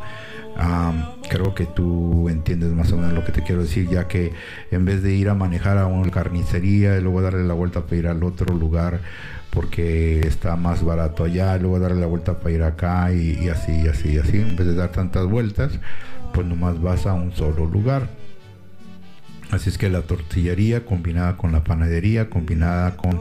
creo 1.28 1.54
que 1.54 1.66
tú 1.66 2.28
entiendes 2.28 2.70
más 2.72 2.92
o 2.92 2.96
menos 2.96 3.12
lo 3.14 3.24
que 3.24 3.32
te 3.32 3.42
quiero 3.42 3.62
decir, 3.62 3.88
ya 3.88 4.06
que 4.06 4.32
en 4.70 4.84
vez 4.84 5.02
de 5.02 5.14
ir 5.14 5.28
a 5.28 5.34
manejar 5.34 5.78
a 5.78 5.86
una 5.86 6.10
carnicería 6.10 6.98
y 6.98 7.00
luego 7.00 7.22
darle 7.22 7.44
la 7.44 7.54
vuelta 7.54 7.82
para 7.82 7.96
ir 7.96 8.06
al 8.06 8.22
otro 8.22 8.54
lugar 8.54 9.00
porque 9.50 10.20
está 10.20 10.56
más 10.56 10.82
barato 10.82 11.24
allá, 11.24 11.56
y 11.56 11.60
luego 11.60 11.78
darle 11.78 12.00
la 12.00 12.06
vuelta 12.06 12.38
para 12.38 12.54
ir 12.54 12.62
acá 12.62 13.12
y, 13.12 13.38
y 13.42 13.48
así, 13.50 13.72
y 13.84 13.88
así, 13.88 14.14
y 14.14 14.18
así, 14.18 14.38
en 14.38 14.56
vez 14.56 14.66
de 14.66 14.74
dar 14.74 14.92
tantas 14.92 15.26
vueltas, 15.26 15.72
pues 16.32 16.46
nomás 16.46 16.80
vas 16.80 17.06
a 17.06 17.12
un 17.12 17.32
solo 17.32 17.66
lugar. 17.66 18.08
Así 19.50 19.68
es 19.68 19.76
que 19.76 19.90
la 19.90 20.00
tortillería 20.00 20.86
combinada 20.86 21.36
con 21.36 21.52
la 21.52 21.62
panadería, 21.64 22.30
combinada 22.30 22.96
con 22.96 23.20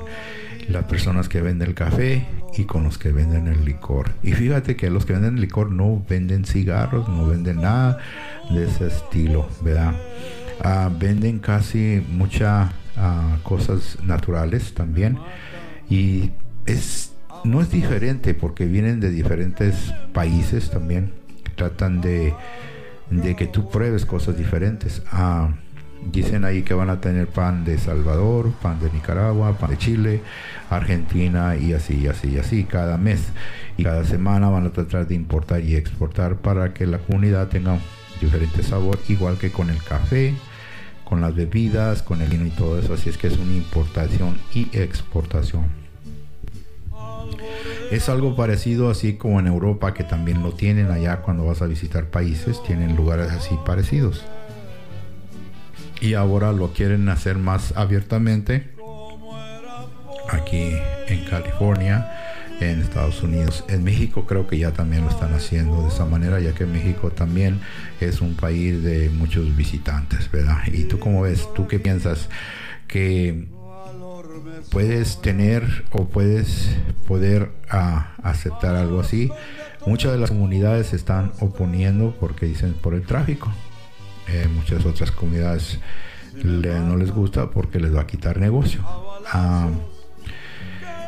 las 0.72 0.86
personas 0.86 1.30
que 1.30 1.42
venden 1.42 1.70
el 1.70 1.76
café 1.76 2.26
y 2.58 2.66
con 2.66 2.84
los 2.84 2.98
que 2.98 3.12
venden 3.12 3.48
el 3.48 3.66
licor. 3.66 4.12
Y 4.24 4.34
fíjate 4.34 4.76
que 4.76 4.90
los 4.90 5.06
que 5.06 5.14
venden 5.14 5.36
el 5.36 5.42
licor 5.42 5.72
no 5.72 6.04
venden 6.08 6.46
cigarros, 6.46 7.08
no 7.08 7.28
venden 7.28 7.62
nada 7.62 8.00
de 8.50 8.66
ese 8.66 8.88
estilo, 8.88 9.48
¿verdad? 9.62 9.94
Ah, 10.64 10.90
venden 10.98 11.40
casi 11.40 12.04
muchas 12.10 12.72
ah, 12.98 13.38
cosas 13.44 13.98
naturales 14.04 14.74
también. 14.74 15.18
Y 15.90 16.32
es, 16.66 17.14
no 17.44 17.62
es 17.62 17.72
diferente 17.72 18.34
porque 18.34 18.66
vienen 18.66 19.00
de 19.00 19.10
diferentes 19.12 19.94
países 20.14 20.70
también. 20.70 21.14
Tratan 21.56 22.02
de, 22.02 22.34
de 23.10 23.36
que 23.36 23.48
tú 23.48 23.70
pruebes 23.70 24.06
cosas 24.06 24.38
diferentes. 24.38 25.02
Ah, 25.12 25.50
Dicen 26.04 26.46
ahí 26.46 26.64
que 26.64 26.74
van 26.74 26.90
a 26.90 27.00
tener 27.00 27.28
pan 27.28 27.64
de 27.64 27.78
Salvador, 27.78 28.52
pan 28.62 28.80
de 28.80 28.90
Nicaragua, 28.92 29.58
pan 29.58 29.70
de 29.70 29.78
Chile, 29.78 30.22
Argentina 30.70 31.56
y 31.56 31.74
así, 31.74 32.08
así, 32.08 32.38
así, 32.38 32.64
cada 32.64 32.98
mes. 32.98 33.22
Y 33.78 33.84
cada 33.84 34.04
semana 34.04 34.50
van 34.50 34.66
a 34.66 34.72
tratar 34.72 35.08
de 35.08 35.14
importar 35.14 35.62
y 35.62 35.76
exportar 35.76 36.38
para 36.38 36.74
que 36.74 36.88
la 36.88 36.98
comunidad 36.98 37.50
tenga 37.50 37.78
diferente 38.20 38.64
sabor, 38.64 38.98
igual 39.10 39.38
que 39.38 39.52
con 39.52 39.70
el 39.70 39.82
café, 39.84 40.34
con 41.06 41.22
las 41.22 41.36
bebidas, 41.36 42.02
con 42.02 42.22
el 42.22 42.30
vino 42.30 42.46
y 42.46 42.52
todo 42.52 42.80
eso. 42.80 42.96
Así 42.96 43.10
es 43.10 43.18
que 43.18 43.28
es 43.28 43.38
una 43.38 43.54
importación 43.54 44.38
y 44.56 44.76
exportación. 44.76 45.66
Es 47.92 48.10
algo 48.10 48.36
parecido 48.36 48.90
así 48.90 49.14
como 49.14 49.40
en 49.40 49.48
Europa 49.48 49.94
que 49.94 50.04
también 50.04 50.42
lo 50.42 50.54
tienen 50.54 50.90
allá 50.90 51.18
cuando 51.18 51.46
vas 51.46 51.62
a 51.62 51.68
visitar 51.68 52.06
países, 52.06 52.62
tienen 52.64 52.96
lugares 52.96 53.32
así 53.32 53.58
parecidos 53.66 54.26
y 56.02 56.16
ahora 56.16 56.52
lo 56.52 56.74
quieren 56.74 57.08
hacer 57.10 57.38
más 57.38 57.74
abiertamente 57.78 58.72
aquí 60.30 60.74
en 61.08 61.24
California 61.26 62.12
en 62.60 62.82
Estados 62.82 63.24
Unidos. 63.24 63.64
En 63.70 63.84
México 63.84 64.26
creo 64.26 64.48
que 64.48 64.58
ya 64.58 64.72
también 64.72 65.04
lo 65.04 65.10
están 65.10 65.34
haciendo 65.34 65.82
de 65.84 65.90
esa 65.90 66.06
manera, 66.06 66.40
ya 66.40 66.54
que 66.54 66.66
México 66.66 67.12
también 67.12 67.60
es 68.00 68.22
un 68.22 68.36
país 68.36 68.84
de 68.84 69.10
muchos 69.10 69.56
visitantes, 69.56 70.30
¿verdad? 70.32 70.60
¿Y 70.68 70.84
tú 70.86 71.00
cómo 71.00 71.22
ves? 71.22 71.48
¿Tú 71.56 71.68
qué 71.68 71.80
piensas? 71.80 72.30
Que 72.88 73.48
puedes 74.70 75.22
tener 75.22 75.86
o 75.92 76.08
puedes 76.08 76.76
poder 77.08 77.52
ah, 77.70 78.12
aceptar 78.24 78.76
algo 78.76 79.00
así. 79.00 79.32
Muchas 79.86 80.12
de 80.12 80.20
las 80.20 80.30
comunidades 80.30 80.88
se 80.88 80.96
están 80.96 81.32
oponiendo 81.40 82.16
porque 82.20 82.46
dicen 82.46 82.74
por 82.74 82.94
el 82.94 83.04
tráfico. 83.04 83.52
Eh, 84.28 84.48
muchas 84.54 84.86
otras 84.86 85.12
comunidades 85.12 85.80
no 86.44 86.96
les 86.96 87.12
gusta 87.12 87.50
porque 87.50 87.80
les 87.80 87.94
va 87.96 88.02
a 88.02 88.08
quitar 88.08 88.38
negocio. 88.38 88.82
Ah, 89.32 89.70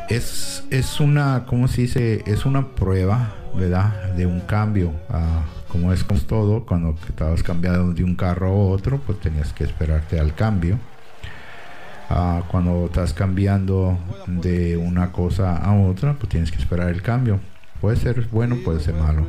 es, 0.09 0.64
es 0.70 0.99
una, 0.99 1.45
¿cómo 1.45 1.68
se 1.68 1.82
dice? 1.82 2.24
Es 2.26 2.45
una 2.45 2.76
prueba, 2.76 3.36
¿verdad? 3.55 4.14
De 4.14 4.26
un 4.26 4.41
cambio. 4.41 4.93
Ah, 5.09 5.43
como 5.70 5.91
es 5.91 6.03
con 6.03 6.20
todo, 6.20 6.66
cuando 6.66 6.95
estabas 7.07 7.41
cambiando 7.41 7.93
de 7.93 8.03
un 8.03 8.16
carro 8.16 8.47
a 8.47 8.51
otro, 8.51 8.99
pues 8.99 9.20
tenías 9.20 9.53
que 9.53 9.64
esperarte 9.64 10.20
al 10.20 10.36
cambio. 10.36 10.78
Ah, 12.09 12.43
cuando 12.49 12.86
estás 12.86 13.14
cambiando 13.14 13.97
de 14.28 14.78
una 14.78 15.11
cosa 15.11 15.57
a 15.57 15.74
otra, 15.74 16.14
pues 16.14 16.30
tienes 16.30 16.51
que 16.51 16.59
esperar 16.59 16.89
el 16.89 17.01
cambio. 17.01 17.39
Puede 17.84 17.97
ser 17.97 18.29
bueno, 18.31 18.55
puede 18.63 18.79
ser 18.79 18.95
malo, 18.95 19.27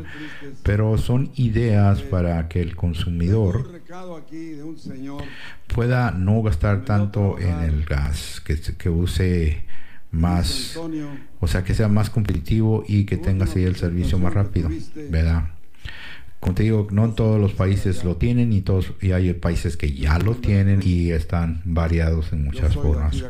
pero 0.62 0.96
son 0.96 1.32
ideas 1.34 2.02
para 2.02 2.46
que 2.46 2.62
el 2.62 2.76
consumidor 2.76 3.82
pueda 5.74 6.12
no 6.12 6.40
gastar 6.40 6.84
tanto 6.84 7.36
en 7.40 7.62
el 7.62 7.84
gas, 7.84 8.40
que, 8.46 8.57
que 8.78 8.88
use 8.88 9.64
más, 10.12 10.78
o 11.40 11.48
sea, 11.48 11.64
que 11.64 11.74
sea 11.74 11.88
más 11.88 12.11
competitivo 12.11 12.84
y 12.86 13.07
que 13.07 13.16
tengas 13.16 13.57
ahí 13.57 13.64
el 13.64 13.74
servicio 13.74 14.20
más 14.20 14.32
rápido, 14.32 14.70
¿verdad? 15.11 15.48
Como 16.38 16.55
te 16.55 16.62
digo, 16.62 16.86
no 16.92 17.11
todos 17.11 17.40
los 17.40 17.55
países 17.55 18.05
lo 18.05 18.18
tienen 18.18 18.52
y 18.52 18.61
todos 18.61 18.92
y 19.00 19.11
hay 19.11 19.32
países 19.32 19.76
que 19.76 19.92
ya 19.92 20.20
lo 20.20 20.36
tienen 20.36 20.80
y 20.80 21.11
están 21.11 21.61
variados 21.64 22.32
en 22.32 22.44
muchas 22.44 22.74
formas. 22.74 23.20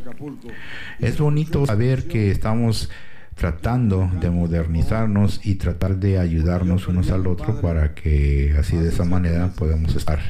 Es 0.98 1.16
bonito 1.16 1.64
saber 1.64 2.04
que 2.08 2.30
estamos 2.30 2.90
tratando 3.34 4.10
de 4.20 4.30
modernizarnos 4.30 5.40
y 5.44 5.56
tratar 5.56 5.96
de 5.96 6.18
ayudarnos 6.18 6.88
unos 6.88 7.10
al 7.10 7.26
otro 7.26 7.60
para 7.60 7.94
que 7.94 8.54
así 8.58 8.76
de 8.76 8.88
esa 8.88 9.04
manera 9.04 9.48
podamos 9.48 9.96
estar 9.96 10.20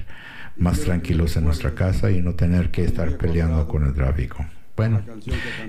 más 0.56 0.80
tranquilos 0.80 1.36
en 1.36 1.44
nuestra 1.44 1.74
casa 1.74 2.10
y 2.10 2.22
no 2.22 2.34
tener 2.34 2.70
que 2.70 2.84
estar 2.84 3.16
peleando 3.16 3.66
con 3.68 3.84
el 3.84 3.92
tráfico. 3.92 4.44
Bueno, 4.76 5.02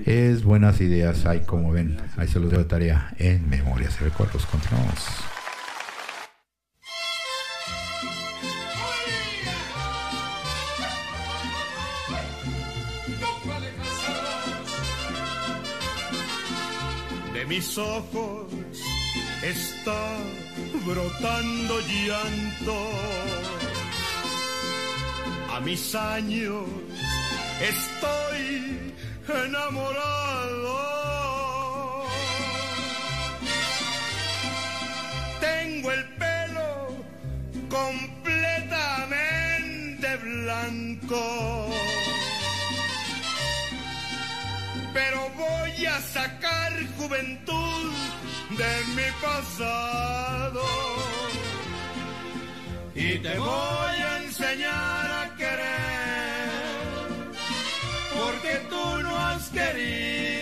es 0.04 0.42
buenas 0.42 0.80
ideas, 0.80 1.26
hay 1.26 1.40
como 1.40 1.70
ven, 1.70 1.96
ahí 2.16 2.26
se 2.26 2.40
los 2.40 2.50
de 2.50 2.64
tarea 2.64 3.14
en 3.18 3.48
Memorias 3.48 3.98
y 4.00 4.04
Recuerdos. 4.04 4.46
Continuamos. 4.46 5.35
Mis 17.48 17.78
ojos 17.78 18.52
está 19.40 20.18
brotando 20.84 21.80
llanto. 21.80 22.90
A 25.54 25.60
mis 25.60 25.94
años 25.94 26.64
estoy 27.60 28.92
enamorado. 29.44 30.74
Tengo 35.40 35.92
el 35.92 36.04
pelo 36.16 36.96
completamente 37.70 40.16
blanco. 40.16 41.70
Pero 44.92 45.30
voy 45.36 45.86
a 45.86 46.00
sacar 46.00 46.45
juventud 47.06 47.92
de 48.50 48.72
mi 48.96 49.08
pasado. 49.22 50.62
Y 52.94 53.18
te 53.18 53.38
voy 53.38 53.96
a 54.10 54.22
enseñar 54.24 55.10
a 55.22 55.36
querer 55.36 56.50
porque 58.18 58.52
tú 58.70 59.02
no 59.02 59.16
has 59.18 59.48
querido. 59.50 60.35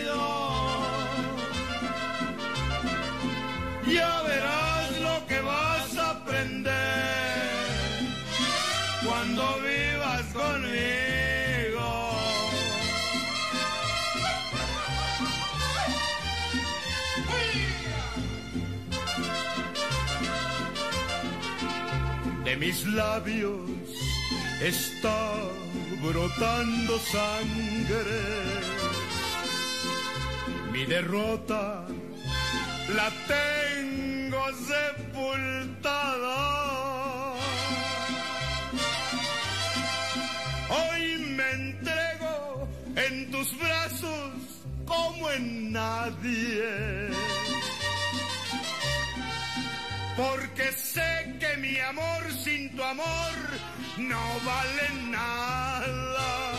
Mis 22.65 22.87
labios 22.87 23.61
está 24.63 25.21
brotando 26.01 26.99
sangre. 26.99 28.21
Mi 30.73 30.87
derrota 30.87 31.85
la 32.97 33.09
tengo 33.35 34.43
sepultada. 34.73 36.39
Hoy 40.79 41.05
me 41.37 41.51
entrego 41.51 42.69
en 42.97 43.31
tus 43.31 43.59
brazos 43.59 44.33
como 44.87 45.31
en 45.31 45.73
nadie. 45.73 47.44
Porque 50.17 50.71
sé 50.73 51.37
que 51.41 51.57
mi 51.57 51.77
amor 51.81 52.23
sin 52.45 52.75
tu 52.77 52.83
amor 52.83 53.35
no 53.99 54.23
vale 54.45 54.89
nada. 55.11 56.55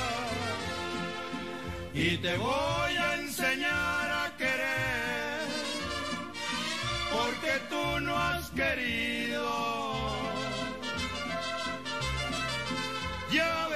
Y 1.93 2.17
te 2.17 2.35
voy 2.35 2.97
a 2.97 3.15
enseñar 3.15 4.11
a 4.11 4.33
querer, 4.37 5.47
porque 7.13 7.51
tú 7.69 7.99
no 8.01 8.17
has 8.17 8.49
querido. 8.49 9.47
Ya 13.31 13.67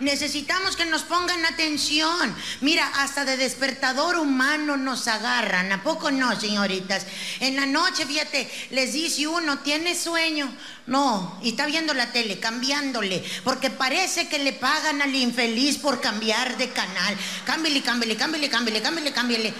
Necesitamos 0.00 0.76
que 0.76 0.86
nos 0.86 1.02
pongan 1.02 1.44
atención. 1.44 2.34
Mira, 2.60 2.86
hasta 2.96 3.24
de 3.24 3.36
despertador 3.36 4.16
humano 4.16 4.76
nos 4.76 5.08
agarran. 5.08 5.72
¿A 5.72 5.82
poco 5.82 6.10
no, 6.10 6.38
señoritas? 6.38 7.04
En 7.40 7.56
la 7.56 7.66
noche, 7.66 8.06
fíjate, 8.06 8.48
les 8.70 8.92
dice 8.92 9.26
uno, 9.26 9.58
¿tiene 9.58 9.96
sueño? 9.96 10.52
No, 10.86 11.38
y 11.42 11.50
está 11.50 11.66
viendo 11.66 11.94
la 11.94 12.12
tele, 12.12 12.38
cambiándole, 12.38 13.24
porque 13.44 13.70
parece 13.70 14.28
que 14.28 14.38
le 14.38 14.52
pagan 14.52 15.02
al 15.02 15.14
infeliz 15.14 15.78
por 15.78 16.00
cambiar 16.00 16.56
de 16.56 16.70
canal. 16.70 17.16
Cámbiale, 17.44 17.82
cámbiale, 17.82 18.16
cámbiale, 18.16 18.48
cámbiale, 18.48 18.82
cámbiale, 18.82 19.12
cámbiale. 19.12 19.54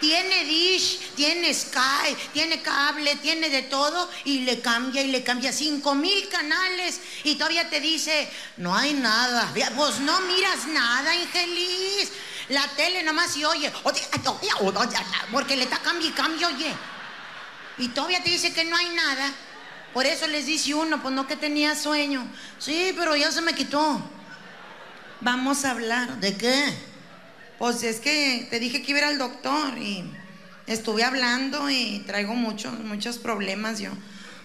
Tiene 0.00 0.44
dish, 0.44 0.98
tiene 1.14 1.54
sky, 1.54 2.16
tiene 2.32 2.60
cable, 2.60 3.16
tiene 3.16 3.48
de 3.48 3.62
todo 3.62 4.10
y 4.24 4.40
le 4.40 4.60
cambia 4.60 5.02
y 5.02 5.10
le 5.10 5.22
cambia 5.22 5.52
cinco 5.52 5.94
mil 5.94 6.28
canales 6.28 7.00
y 7.22 7.36
todavía 7.36 7.70
te 7.70 7.80
dice, 7.80 8.30
no 8.58 8.74
hay 8.76 8.92
nada. 8.92 9.50
Pues 9.76 10.00
no 10.00 10.20
miras 10.22 10.66
nada, 10.66 11.14
infeliz. 11.14 12.10
La 12.50 12.68
tele 12.76 13.02
nomás 13.02 13.36
y 13.36 13.44
oye, 13.44 13.72
porque 15.32 15.56
le 15.56 15.64
está 15.64 15.78
cambio 15.78 16.08
y 16.08 16.12
cambio, 16.12 16.48
oye. 16.48 16.74
Y 17.78 17.88
todavía 17.88 18.22
te 18.22 18.30
dice 18.30 18.52
que 18.52 18.64
no 18.64 18.76
hay 18.76 18.90
nada. 18.90 19.32
Por 19.94 20.06
eso 20.06 20.26
les 20.26 20.46
dice 20.46 20.74
uno, 20.74 21.00
pues 21.00 21.14
no 21.14 21.26
que 21.26 21.36
tenía 21.36 21.74
sueño. 21.74 22.26
Sí, 22.58 22.92
pero 22.96 23.16
ya 23.16 23.30
se 23.32 23.40
me 23.40 23.54
quitó. 23.54 24.00
Vamos 25.20 25.64
a 25.64 25.70
hablar. 25.70 26.20
¿De 26.20 26.36
qué? 26.36 26.93
Pues 27.58 27.82
es 27.82 28.00
que 28.00 28.46
te 28.50 28.58
dije 28.58 28.82
que 28.82 28.90
iba 28.90 29.00
a 29.00 29.02
ir 29.02 29.08
al 29.08 29.18
doctor 29.18 29.78
y 29.78 30.04
estuve 30.66 31.04
hablando 31.04 31.70
y 31.70 32.02
traigo 32.06 32.34
muchos, 32.34 32.78
muchos 32.80 33.18
problemas 33.18 33.80
yo. 33.80 33.90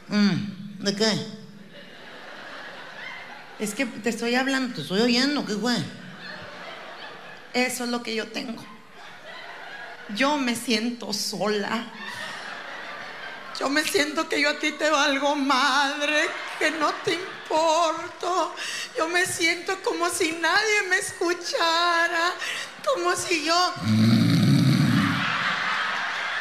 Mm, 0.10 0.84
¿De 0.84 0.96
qué? 0.96 1.40
Es 3.60 3.74
que 3.74 3.86
te 3.86 4.10
estoy 4.10 4.36
hablando, 4.36 4.76
te 4.76 4.82
estoy 4.82 5.02
oyendo, 5.02 5.46
¿qué 5.46 5.56
fue? 5.56 5.76
Eso 7.54 7.84
es 7.84 7.90
lo 7.90 8.02
que 8.04 8.16
yo 8.16 8.28
tengo. 8.28 8.64
Yo 10.16 10.38
me 10.38 10.56
siento 10.56 11.14
sola. 11.14 11.92
Yo 13.60 13.70
me 13.70 13.84
siento 13.84 14.30
que 14.30 14.40
yo 14.40 14.52
a 14.52 14.60
ti 14.60 14.72
te 14.72 14.90
valgo 14.90 15.36
madre, 15.36 16.30
que 16.58 16.72
no 16.72 16.94
te 17.04 17.16
importo. 17.16 18.56
Yo 18.98 19.10
me 19.10 19.26
siento 19.26 19.82
como 19.84 20.10
si 20.10 20.32
nadie 20.32 20.84
me 20.90 20.98
escuchara, 20.98 22.34
como 22.94 23.16
si 23.16 23.44
yo... 23.44 23.74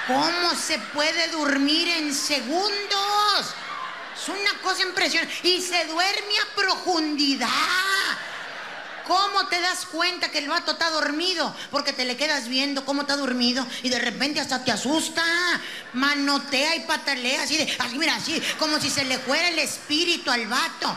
¿Cómo 0.07 0.55
se 0.55 0.79
puede 0.95 1.29
dormir 1.29 1.87
en 1.89 2.15
segundos? 2.15 3.55
Es 4.17 4.29
una 4.29 4.59
cosa 4.63 4.83
impresionante. 4.83 5.35
Y 5.47 5.61
se 5.61 5.85
duerme 5.85 6.39
a 6.41 6.57
profundidad. 6.57 7.49
¿Cómo 9.07 9.47
te 9.49 9.61
das 9.61 9.87
cuenta 9.87 10.31
que 10.31 10.39
el 10.39 10.49
vato 10.49 10.73
está 10.73 10.91
dormido? 10.91 11.55
Porque 11.71 11.93
te 11.93 12.07
le 12.07 12.17
quedas 12.17 12.49
viendo 12.49 12.85
cómo 12.85 13.03
está 13.03 13.17
dormido 13.17 13.67
y 13.83 13.91
de 13.91 13.99
repente 13.99 14.41
hasta 14.41 14.65
te 14.65 14.73
asusta. 14.73 15.23
Manotea 15.93 16.77
y 16.77 16.81
patalea 16.81 17.43
así 17.43 17.59
de, 17.59 17.77
así 17.79 17.99
mira, 17.99 18.15
así, 18.17 18.43
como 18.59 18.81
si 18.81 18.89
se 18.89 19.05
le 19.05 19.19
fuera 19.19 19.49
el 19.49 19.59
espíritu 19.59 20.31
al 20.31 20.47
vato. 20.47 20.97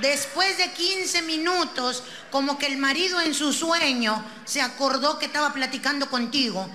Después 0.00 0.58
de 0.58 0.72
15 0.72 1.22
minutos, 1.22 2.02
como 2.30 2.58
que 2.58 2.66
el 2.66 2.76
marido 2.76 3.20
en 3.20 3.32
su 3.32 3.52
sueño 3.52 4.24
se 4.44 4.60
acordó 4.60 5.18
que 5.18 5.26
estaba 5.26 5.52
platicando 5.52 6.10
contigo, 6.10 6.68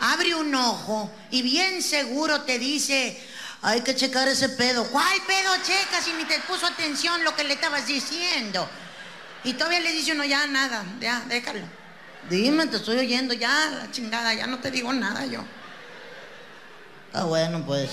abre 0.00 0.34
un 0.34 0.54
ojo 0.54 1.10
y 1.30 1.42
bien 1.42 1.82
seguro 1.82 2.42
te 2.42 2.58
dice, 2.58 3.20
hay 3.62 3.82
que 3.82 3.94
checar 3.94 4.28
ese 4.28 4.48
pedo. 4.48 4.84
¿Cuál 4.90 5.18
pedo 5.26 5.54
checa 5.64 6.00
si 6.02 6.12
ni 6.12 6.24
te 6.24 6.38
puso 6.40 6.66
atención 6.66 7.22
lo 7.24 7.34
que 7.34 7.44
le 7.44 7.54
estabas 7.54 7.86
diciendo? 7.86 8.68
Y 9.44 9.54
todavía 9.54 9.80
le 9.80 9.92
dice 9.92 10.12
uno, 10.12 10.24
ya 10.24 10.46
nada, 10.46 10.84
ya, 11.00 11.24
déjalo. 11.28 11.66
Dime, 12.30 12.66
te 12.66 12.76
estoy 12.76 12.98
oyendo, 12.98 13.34
ya, 13.34 13.70
la 13.70 13.90
chingada, 13.90 14.34
ya 14.34 14.46
no 14.46 14.58
te 14.58 14.70
digo 14.70 14.92
nada 14.92 15.26
yo. 15.26 15.44
Ah, 17.12 17.24
bueno, 17.24 17.64
pues. 17.66 17.90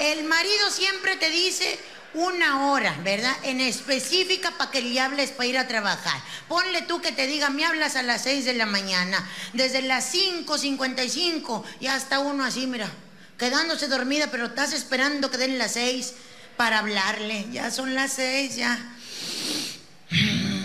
El 0.00 0.24
marido 0.24 0.70
siempre 0.70 1.16
te 1.16 1.28
dice 1.28 1.78
una 2.14 2.70
hora, 2.70 2.96
¿verdad? 3.04 3.34
En 3.42 3.60
específica 3.60 4.52
para 4.58 4.70
que 4.70 4.82
le 4.82 4.98
hables 5.00 5.30
para 5.30 5.46
ir 5.46 5.58
a 5.58 5.68
trabajar. 5.68 6.20
Ponle 6.48 6.82
tú 6.82 7.00
que 7.00 7.12
te 7.12 7.26
diga, 7.26 7.50
me 7.50 7.64
hablas 7.64 7.96
a 7.96 8.02
las 8.02 8.22
6 8.22 8.44
de 8.44 8.54
la 8.54 8.66
mañana. 8.66 9.26
Desde 9.52 9.82
las 9.82 10.14
5.55 10.14 11.64
y 11.80 11.86
hasta 11.86 12.18
uno 12.18 12.44
así, 12.44 12.66
mira, 12.66 12.90
quedándose 13.38 13.88
dormida, 13.88 14.30
pero 14.30 14.46
estás 14.46 14.72
esperando 14.72 15.30
que 15.30 15.38
den 15.38 15.58
las 15.58 15.72
6 15.72 16.14
para 16.56 16.78
hablarle. 16.78 17.46
Ya 17.52 17.70
son 17.70 17.94
las 17.94 18.12
6, 18.14 18.56
ya. 18.56 18.78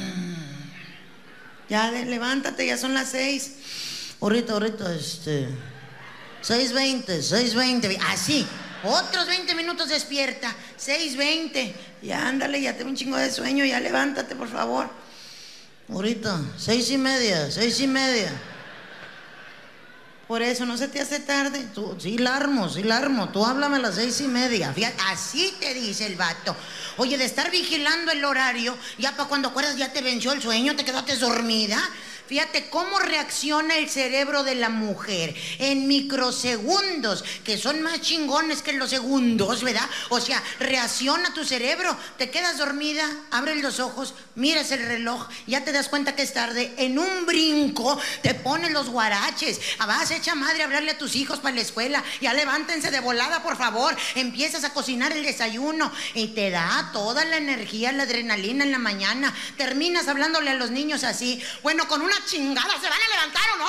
Ya, 1.70 1.90
levántate, 1.90 2.68
ya 2.68 2.78
son 2.78 2.94
las 2.94 3.10
seis. 3.10 3.54
Ahorita, 4.22 4.54
ahorita, 4.54 4.94
este. 4.94 5.48
6.20, 6.44 7.06
6.20, 7.06 8.00
así. 8.10 8.46
Otros 8.84 9.28
20 9.28 9.56
minutos 9.56 9.90
despierta. 9.90 10.54
6.20. 10.78 11.74
Ya 12.02 12.28
ándale, 12.28 12.62
ya 12.62 12.76
tengo 12.76 12.90
un 12.90 12.96
chingo 12.96 13.18
de 13.18 13.32
sueño, 13.32 13.64
ya 13.66 13.80
levántate, 13.80 14.36
por 14.36 14.50
favor. 14.50 14.90
Ahorita, 15.90 16.40
seis 16.58 16.90
y 16.92 16.98
media, 16.98 17.52
seis 17.52 17.80
y 17.80 17.88
media. 17.88 18.32
Por 20.28 20.42
eso 20.42 20.66
no 20.66 20.78
se 20.78 20.88
te 20.88 21.02
hace 21.02 21.20
tarde. 21.20 21.68
Tú, 21.76 21.96
sí, 22.00 22.18
larmo, 22.18 22.70
sí, 22.70 22.84
larmo. 22.84 23.30
Tú 23.30 23.46
háblame 23.46 23.76
a 23.78 23.80
las 23.80 23.96
seis 23.96 24.20
y 24.22 24.28
media. 24.28 24.74
así 25.08 25.54
te 25.60 25.74
dice 25.74 26.06
el 26.06 26.16
vato. 26.16 26.56
Oye, 26.98 27.18
de 27.18 27.26
estar 27.26 27.52
vigilando 27.52 28.12
el 28.12 28.24
horario, 28.24 28.78
ya 28.98 29.12
para 29.12 29.28
cuando 29.28 29.50
acuerdas 29.50 29.76
ya 29.78 29.92
te 29.92 30.02
venció 30.02 30.32
el 30.32 30.42
sueño, 30.42 30.76
te 30.76 30.86
quedaste 30.86 31.18
dormida. 31.18 31.78
Fíjate 32.28 32.70
cómo 32.70 33.00
reacciona 33.00 33.76
el 33.78 33.90
cerebro 33.90 34.44
de 34.44 34.56
la 34.56 34.70
mujer 34.70 35.36
en 35.60 35.88
microsegundos, 35.88 37.24
que 37.44 37.58
son 37.58 37.82
más 37.82 38.02
chingones 38.02 38.62
que 38.62 38.74
los 38.74 38.90
segundos, 38.90 39.64
¿verdad? 39.64 39.88
O 40.10 40.22
sea, 40.22 40.42
reacciona 40.60 41.34
tu 41.34 41.44
cerebro, 41.44 41.96
te 42.18 42.30
quedas 42.30 42.58
dormida, 42.58 43.10
abres 43.30 43.62
los 43.62 43.80
ojos, 43.80 44.14
miras 44.36 44.72
el 44.72 44.86
reloj, 44.86 45.28
ya 45.48 45.64
te 45.64 45.72
das 45.74 45.90
cuenta 45.90 46.16
que 46.16 46.24
es 46.24 46.34
tarde, 46.34 46.74
en 46.78 46.98
un 46.98 47.26
brinco 47.26 48.00
te 48.22 48.34
pones 48.34 48.72
los 48.72 48.90
guaraches, 48.90 49.60
vas 49.80 50.12
hecha 50.12 50.34
madre 50.34 50.62
a 50.62 50.66
hablarle 50.66 50.92
a 50.92 50.98
tus 50.98 51.16
hijos 51.16 51.40
para 51.40 51.56
la 51.56 51.62
escuela, 51.62 52.04
ya 52.22 52.34
levántense 52.34 52.90
de 52.90 53.00
volada, 53.00 53.44
por 53.44 53.58
favor, 53.58 53.96
empiezas 54.16 54.64
a 54.64 54.74
cocinar 54.74 55.12
el 55.12 55.24
desayuno 55.24 55.92
y 56.14 56.30
te 56.30 56.50
da 56.50 56.90
toda 56.94 57.26
la 57.26 57.38
energía, 57.38 57.92
la 57.92 58.04
adrenalina 58.04 58.64
en 58.64 58.72
la 58.72 58.80
mañana, 58.80 59.34
terminas 59.58 60.08
hablándole 60.08 60.52
a 60.52 60.56
los 60.56 60.72
niños 60.72 61.04
así, 61.04 61.42
bueno, 61.62 61.88
con 61.88 62.02
una 62.02 62.13
chingada, 62.26 62.80
¿se 62.80 62.90
van 62.90 63.00
a 63.00 63.16
levantar 63.16 63.44
o 63.56 63.58
no? 63.58 63.66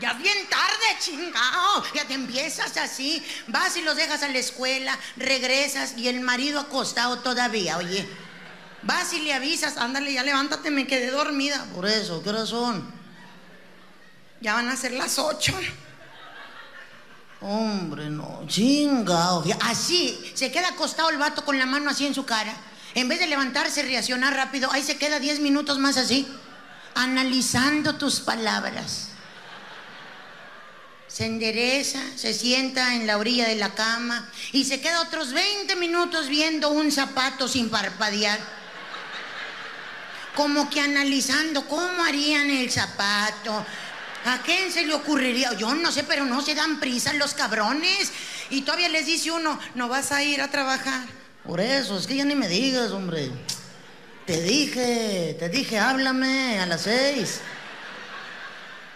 Ya 0.00 0.10
es 0.10 0.18
bien 0.18 0.48
tarde, 0.48 0.98
chingado. 0.98 1.84
Ya 1.94 2.04
te 2.04 2.14
empiezas 2.14 2.76
así. 2.76 3.24
Vas 3.48 3.76
y 3.76 3.82
los 3.82 3.96
dejas 3.96 4.22
a 4.22 4.28
la 4.28 4.38
escuela, 4.38 4.98
regresas 5.16 5.94
y 5.96 6.08
el 6.08 6.20
marido 6.20 6.60
acostado 6.60 7.20
todavía, 7.20 7.78
oye. 7.78 8.08
Vas 8.82 9.12
y 9.12 9.20
le 9.20 9.32
avisas, 9.32 9.76
ándale, 9.76 10.12
ya 10.12 10.22
levántate, 10.22 10.70
me 10.70 10.86
quedé 10.86 11.10
dormida. 11.10 11.64
Por 11.74 11.86
eso, 11.86 12.22
¿qué 12.22 12.30
hora 12.30 12.44
son? 12.44 12.92
Ya 14.40 14.54
van 14.54 14.68
a 14.68 14.76
ser 14.76 14.92
las 14.92 15.18
ocho. 15.18 15.54
Hombre, 17.40 18.10
no, 18.10 18.42
chingado. 18.46 19.44
Así, 19.62 20.32
se 20.34 20.50
queda 20.50 20.68
acostado 20.68 21.10
el 21.10 21.18
vato 21.18 21.44
con 21.44 21.58
la 21.58 21.66
mano 21.66 21.90
así 21.90 22.06
en 22.06 22.14
su 22.14 22.26
cara. 22.26 22.54
En 22.94 23.08
vez 23.08 23.20
de 23.20 23.26
levantarse, 23.26 23.82
reaccionar 23.82 24.34
rápido, 24.34 24.70
ahí 24.72 24.82
se 24.82 24.98
queda 24.98 25.18
diez 25.18 25.40
minutos 25.40 25.78
más 25.78 25.96
así 25.96 26.28
analizando 26.94 27.96
tus 27.96 28.20
palabras. 28.20 29.08
Se 31.06 31.26
endereza, 31.26 32.00
se 32.16 32.34
sienta 32.34 32.94
en 32.94 33.06
la 33.06 33.18
orilla 33.18 33.46
de 33.46 33.54
la 33.56 33.74
cama 33.74 34.28
y 34.52 34.64
se 34.64 34.80
queda 34.80 35.02
otros 35.02 35.32
20 35.32 35.76
minutos 35.76 36.28
viendo 36.28 36.70
un 36.70 36.90
zapato 36.90 37.46
sin 37.46 37.70
parpadear. 37.70 38.40
Como 40.34 40.68
que 40.68 40.80
analizando 40.80 41.68
cómo 41.68 42.02
harían 42.02 42.50
el 42.50 42.68
zapato. 42.70 43.64
¿A 44.24 44.38
quién 44.42 44.72
se 44.72 44.84
le 44.84 44.94
ocurriría? 44.94 45.52
Yo 45.52 45.74
no 45.74 45.92
sé, 45.92 46.02
pero 46.02 46.24
no 46.24 46.42
se 46.42 46.54
dan 46.54 46.80
prisa 46.80 47.12
los 47.12 47.34
cabrones. 47.34 48.10
Y 48.50 48.62
todavía 48.62 48.88
les 48.88 49.06
dice 49.06 49.30
uno, 49.30 49.60
no 49.76 49.88
vas 49.88 50.10
a 50.10 50.24
ir 50.24 50.40
a 50.40 50.50
trabajar. 50.50 51.06
Por 51.44 51.60
eso, 51.60 51.98
es 51.98 52.06
que 52.06 52.16
ya 52.16 52.24
ni 52.24 52.34
me 52.34 52.48
digas, 52.48 52.90
hombre. 52.90 53.30
Te 54.26 54.40
dije, 54.40 55.36
te 55.38 55.50
dije, 55.50 55.78
háblame 55.78 56.58
a 56.58 56.64
las 56.64 56.82
seis. 56.82 57.40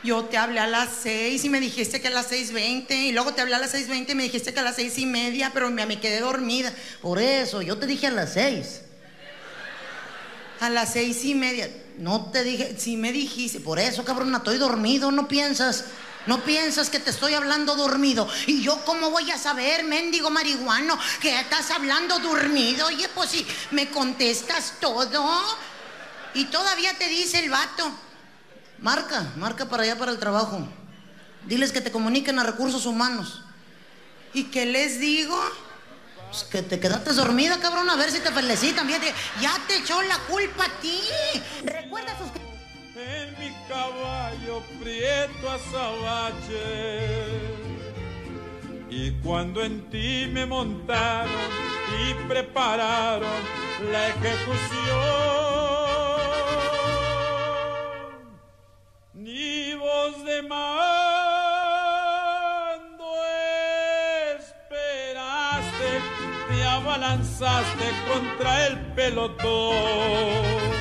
Yo 0.03 0.25
te 0.25 0.39
hablé 0.39 0.61
a 0.61 0.67
las 0.67 0.89
seis 1.03 1.45
y 1.45 1.51
me 1.51 1.61
dijiste 1.61 2.01
que 2.01 2.09
a 2.09 2.11
las 2.11 2.29
seis 2.29 2.51
veinte. 2.51 2.95
Y 2.95 3.13
luego 3.13 3.35
te 3.35 3.43
hablé 3.43 3.55
a 3.55 3.59
las 3.59 3.73
seis 3.73 3.89
veinte 3.89 4.13
y 4.13 4.15
me 4.15 4.23
dijiste 4.23 4.55
que 4.55 4.61
a 4.61 4.63
las 4.63 4.77
seis 4.77 4.97
y 4.97 5.05
media, 5.05 5.51
pero 5.53 5.71
me, 5.71 5.85
me 5.85 6.01
quedé 6.01 6.21
dormida. 6.21 6.73
Por 7.03 7.19
eso, 7.19 7.61
yo 7.61 7.77
te 7.77 7.87
dije 7.87 8.07
a 8.07 8.11
las 8.11 8.33
seis. 8.33 8.81
A 10.61 10.71
las 10.71 10.95
seis 10.95 11.23
y 11.25 11.35
media. 11.35 11.69
No 11.99 12.31
te 12.31 12.43
dije, 12.43 12.77
si 12.79 12.97
me 12.97 13.13
dijiste. 13.13 13.61
Por 13.61 13.79
eso, 13.79 14.05
cabrón, 14.05 14.35
estoy 14.35 14.57
dormido, 14.57 15.11
no 15.11 15.29
piensas. 15.29 15.85
No 16.29 16.45
piensas 16.45 16.91
que 16.91 17.01
te 17.01 17.09
estoy 17.09 17.33
hablando 17.33 17.75
dormido. 17.75 18.29
¿Y 18.47 18.61
yo 18.61 18.85
cómo 18.85 19.11
voy 19.11 19.31
a 19.31 19.39
saber, 19.39 19.85
mendigo 19.85 20.29
marihuano, 20.29 20.99
que 21.23 21.41
estás 21.41 21.71
hablando 21.71 22.19
dormido? 22.19 22.87
Oye, 22.89 23.09
pues 23.15 23.31
si 23.31 23.47
me 23.71 23.89
contestas 23.89 24.75
todo. 24.79 25.25
Y 26.35 26.45
todavía 26.45 26.93
te 26.99 27.09
dice 27.09 27.39
el 27.39 27.49
vato. 27.49 27.91
Marca, 28.81 29.33
marca 29.37 29.71
para 29.71 29.85
allá 29.85 29.99
para 29.99 30.13
el 30.13 30.19
trabajo. 30.19 30.69
Diles 31.47 31.73
que 31.73 31.81
te 31.81 31.91
comuniquen 31.91 32.39
a 32.39 32.43
recursos 32.43 32.85
humanos. 32.85 33.43
¿Y 34.35 34.45
qué 34.45 34.67
les 34.67 35.01
digo? 35.01 35.43
Pues 36.31 36.45
que 36.45 36.61
te 36.61 36.79
quedaste 36.79 37.15
dormida, 37.15 37.59
cabrón, 37.59 37.89
a 37.89 37.97
ver 37.97 38.13
si 38.13 38.19
te 38.19 38.31
felicitan. 38.31 38.87
Ya 39.41 39.59
te 39.67 39.79
echó 39.79 40.03
la 40.03 40.19
culpa 40.19 40.67
a 40.67 40.81
ti. 40.83 41.01
Recuerda 41.65 42.19
sus 42.19 42.31
caballo 43.69 44.63
prieto 44.81 45.51
azabache. 45.51 46.67
Y 48.91 49.13
cuando 49.23 49.63
en 49.63 49.89
ti 49.91 50.27
me 50.33 50.47
montaron 50.47 51.51
y 52.01 52.15
prepararon 52.27 53.41
la 53.93 54.09
ejecución, 54.09 54.79
ni 59.13 59.75
voz 59.75 60.25
de 60.25 60.43
mando 60.43 61.29
esperaste, 64.39 66.01
te 66.49 66.65
abalanzaste 66.65 67.87
contra 68.11 68.67
el 68.67 68.79
pelotón 68.95 70.78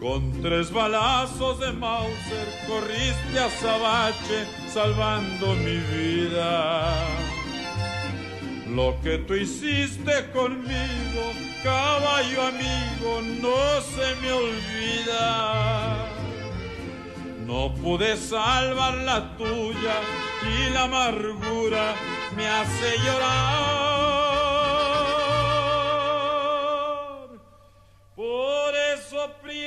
con 0.00 0.40
tres 0.40 0.72
balazos 0.72 1.60
de 1.60 1.72
Mauser 1.72 2.48
corriste 2.66 3.38
a 3.38 3.50
Sabache 3.50 4.46
salvando 4.72 5.54
mi 5.56 5.76
vida. 5.76 6.94
Lo 8.74 8.96
que 9.02 9.18
tú 9.18 9.34
hiciste 9.34 10.30
conmigo, 10.32 11.32
caballo 11.62 12.46
amigo, 12.46 13.20
no 13.42 13.80
se 13.82 14.14
me 14.22 14.32
olvida. 14.32 16.06
No 17.46 17.74
pude 17.74 18.16
salvar 18.16 18.94
la 18.98 19.36
tuya 19.36 20.00
y 20.42 20.70
la 20.72 20.84
amargura 20.84 21.94
me 22.36 22.46
hace 22.46 22.96
llorar. 23.04 24.89
Por 29.20 29.28
eso 29.28 29.36
prieto 29.42 29.60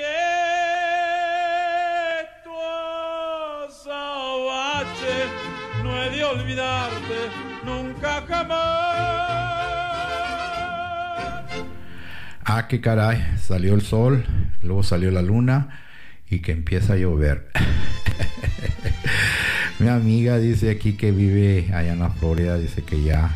azabache, 3.66 5.18
no 5.84 6.04
he 6.04 6.10
de 6.10 6.24
olvidarte 6.24 7.30
nunca 7.64 8.24
jamás. 8.28 8.58
Ah, 12.46 12.68
qué 12.68 12.82
caray, 12.82 13.24
salió 13.40 13.76
el 13.76 13.82
sol, 13.82 14.26
luego 14.62 14.82
salió 14.84 15.12
la 15.12 15.22
luna 15.22 15.84
y 16.30 16.40
que 16.40 16.52
empieza 16.52 16.94
a 16.94 16.98
llover. 16.98 17.52
Mi 19.80 19.88
amiga 19.88 20.40
dice 20.40 20.72
aquí 20.72 20.94
que 20.94 21.12
vive 21.12 21.70
allá 21.74 21.94
en 21.94 22.00
la 22.00 22.10
Florida, 22.10 22.58
dice 22.58 22.84
que 22.84 23.04
ya 23.04 23.36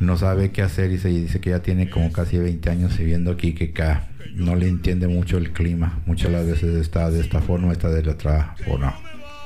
no 0.00 0.16
sabe 0.16 0.50
qué 0.50 0.62
hacer, 0.62 0.90
y 0.92 0.96
dice 0.96 1.40
que 1.40 1.50
ya 1.50 1.60
tiene 1.60 1.90
como 1.90 2.12
casi 2.12 2.38
20 2.38 2.70
años 2.70 2.96
viviendo 2.98 3.32
aquí, 3.32 3.52
que 3.52 3.66
acá 3.66 4.08
no 4.34 4.54
le 4.54 4.68
entiende 4.68 5.08
mucho 5.08 5.38
el 5.38 5.52
clima, 5.52 6.00
muchas 6.06 6.30
las 6.30 6.46
veces 6.46 6.76
está 6.76 7.10
de 7.10 7.20
esta 7.20 7.40
forma, 7.40 7.72
está 7.72 7.88
de 7.88 8.02
la 8.02 8.12
otra 8.12 8.54
forma. 8.64 8.94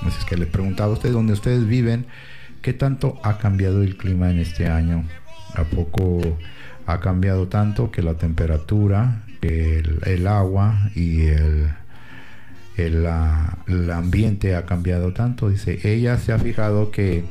Así 0.02 0.16
es 0.18 0.24
que 0.24 0.36
le 0.36 0.46
preguntaba 0.46 0.90
a 0.90 0.94
ustedes 0.94 1.14
dónde 1.14 1.32
ustedes 1.32 1.66
viven, 1.66 2.06
¿qué 2.60 2.72
tanto 2.72 3.20
ha 3.22 3.38
cambiado 3.38 3.82
el 3.82 3.96
clima 3.96 4.30
en 4.30 4.38
este 4.38 4.66
año? 4.66 5.04
¿A 5.54 5.64
poco 5.64 6.20
ha 6.86 7.00
cambiado 7.00 7.48
tanto 7.48 7.90
que 7.90 8.02
la 8.02 8.14
temperatura, 8.14 9.22
el, 9.40 10.00
el 10.04 10.26
agua 10.26 10.90
y 10.94 11.26
el, 11.26 11.68
el, 12.76 13.06
el 13.66 13.90
ambiente 13.90 14.54
ha 14.54 14.66
cambiado 14.66 15.12
tanto. 15.12 15.48
Dice, 15.48 15.78
ella 15.84 16.18
se 16.18 16.32
ha 16.32 16.38
fijado 16.38 16.90
que 16.90 17.24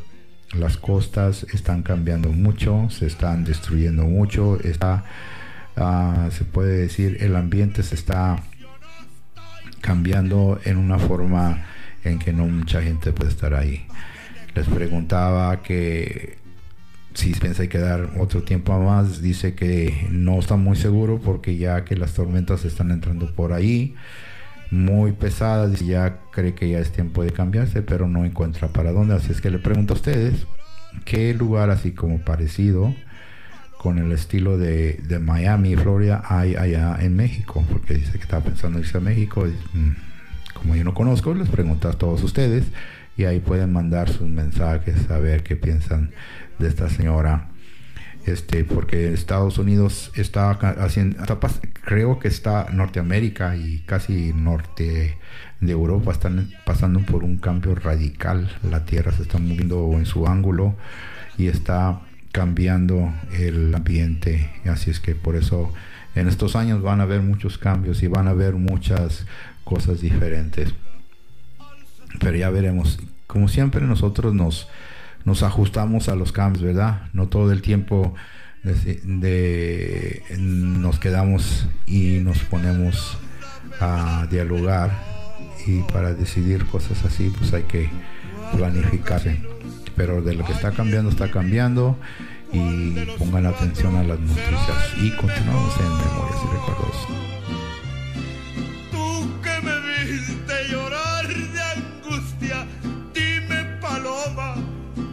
las 0.54 0.78
costas 0.78 1.46
están 1.54 1.82
cambiando 1.82 2.30
mucho, 2.30 2.90
se 2.90 3.06
están 3.06 3.44
destruyendo 3.44 4.04
mucho, 4.04 4.60
está, 4.62 5.06
ah, 5.78 6.30
se 6.32 6.44
puede 6.46 6.78
decir, 6.78 7.18
el 7.22 7.36
ambiente 7.36 7.84
se 7.84 7.96
está 7.96 8.44
cambiando 9.82 10.60
en 10.66 10.78
una 10.78 11.00
forma 11.00 11.66
en 12.04 12.20
que 12.20 12.34
no 12.34 12.46
mucha 12.46 12.82
gente 12.82 13.14
puede 13.14 13.30
estar 13.32 13.54
ahí. 13.54 13.86
Les 14.54 14.68
preguntaba 14.68 15.62
que 15.64 16.38
si 17.14 17.34
piensa 17.34 17.68
quedar 17.68 18.10
otro 18.18 18.44
tiempo 18.44 18.78
más, 18.80 19.22
dice 19.22 19.54
que 19.54 20.08
no 20.12 20.40
está 20.40 20.56
muy 20.56 20.76
seguro 20.76 21.20
porque 21.20 21.58
ya 21.58 21.84
que 21.84 21.96
las 21.96 22.14
tormentas 22.14 22.66
están 22.66 22.92
entrando 22.92 23.34
por 23.34 23.54
ahí, 23.54 23.96
muy 24.72 25.12
pesadas, 25.12 25.82
y 25.82 25.88
ya 25.88 26.20
cree 26.32 26.54
que 26.56 26.70
ya 26.70 26.80
es 26.80 26.92
tiempo 26.92 27.24
de 27.24 27.32
cambiarse, 27.32 27.82
pero 27.82 28.08
no 28.08 28.26
encuentra 28.26 28.70
para 28.70 28.92
dónde. 28.92 29.16
Así 29.16 29.32
es 29.32 29.42
que 29.42 29.52
le 29.52 29.60
pregunto 29.60 29.94
a 29.94 29.98
ustedes, 29.98 30.48
¿qué 31.06 31.34
lugar 31.34 31.70
así 31.70 31.92
como 31.92 32.20
parecido 32.20 32.96
con 33.78 33.98
el 33.98 34.12
estilo 34.12 34.58
de, 34.58 34.94
de 35.08 35.20
Miami, 35.20 35.76
Florida, 35.76 36.24
hay 36.26 36.56
allá 36.56 36.98
en 37.02 37.16
México? 37.16 37.64
Porque 37.70 37.96
dice 37.96 38.14
que 38.14 38.24
estaba 38.24 38.44
pensando 38.44 38.80
irse 38.80 38.98
a 38.98 39.02
México. 39.02 39.46
mm, 39.74 39.92
como 40.54 40.76
yo 40.76 40.84
no 40.84 40.94
conozco, 40.94 41.34
les 41.34 41.50
pregunto 41.50 41.90
a 41.90 41.94
todos 41.94 42.24
ustedes 42.24 42.66
y 43.18 43.26
ahí 43.26 43.40
pueden 43.40 43.74
mandar 43.74 44.10
sus 44.10 44.28
mensajes 44.28 45.10
a 45.10 45.18
ver 45.18 45.44
qué 45.44 45.56
piensan 45.56 46.12
de 46.60 46.68
esta 46.68 46.90
señora. 46.90 47.51
Este, 48.26 48.64
porque 48.64 49.14
Estados 49.14 49.58
Unidos 49.58 50.12
está 50.16 50.52
haciendo, 50.52 51.18
creo 51.84 52.20
que 52.20 52.28
está 52.28 52.68
Norteamérica 52.72 53.56
y 53.56 53.80
casi 53.80 54.32
norte 54.34 55.18
de 55.60 55.72
Europa 55.72 56.12
están 56.12 56.52
pasando 56.64 57.00
por 57.00 57.24
un 57.24 57.38
cambio 57.38 57.74
radical. 57.74 58.50
La 58.70 58.86
Tierra 58.86 59.12
se 59.12 59.24
está 59.24 59.40
moviendo 59.40 59.92
en 59.94 60.06
su 60.06 60.28
ángulo 60.28 60.76
y 61.38 61.48
está 61.48 62.02
cambiando 62.32 63.12
el 63.34 63.74
ambiente. 63.74 64.50
Así 64.66 64.92
es 64.92 65.00
que 65.00 65.16
por 65.16 65.36
eso 65.36 65.74
en 66.16 66.28
estos 66.28 66.56
años 66.56 66.82
van 66.82 67.00
a 67.00 67.04
haber 67.04 67.22
muchos 67.22 67.58
cambios 67.58 68.04
y 68.04 68.08
van 68.08 68.28
a 68.28 68.32
haber 68.32 68.54
muchas 68.54 69.26
cosas 69.64 70.02
diferentes. 70.02 70.74
Pero 72.20 72.38
ya 72.38 72.50
veremos. 72.50 73.00
Como 73.28 73.48
siempre 73.48 73.86
nosotros 73.86 74.36
nos, 74.36 74.68
nos 75.26 75.44
ajustamos 75.44 76.10
a 76.10 76.16
los 76.16 76.32
cambios, 76.32 76.64
¿verdad? 76.64 77.10
No 77.14 77.28
todo 77.28 77.52
el 77.52 77.62
tiempo 77.62 78.14
de, 78.64 80.24
nos 80.38 81.00
quedamos 81.00 81.68
y 81.86 82.20
nos 82.20 82.40
ponemos 82.40 83.18
a 83.80 84.28
dialogar 84.30 84.92
y 85.66 85.82
para 85.92 86.14
decidir 86.14 86.66
cosas 86.66 87.04
así 87.06 87.32
pues 87.38 87.54
hay 87.54 87.64
que 87.64 87.90
planificarse. 88.56 89.42
Pero 89.96 90.22
de 90.22 90.36
lo 90.36 90.46
que 90.46 90.54
está 90.54 90.72
cambiando 90.72 91.10
está 91.10 91.30
cambiando 91.30 91.98
y 92.52 92.92
pongan 93.18 93.46
atención 93.46 93.96
a 93.96 94.04
las 94.04 94.20
noticias 94.20 94.94
y 95.02 95.12
continuamos 95.12 95.76
en 95.80 95.88
Memorias 95.88 96.40
y 96.44 96.54
Recuerdos. 96.54 97.21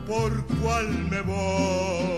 ¿Por 0.08 0.32
cuál 0.62 0.88
me 1.10 1.20
voy? 1.20 2.17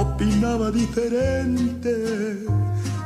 opinaba 0.00 0.70
diferente, 0.70 1.94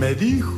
Me 0.00 0.14
dijo, 0.14 0.57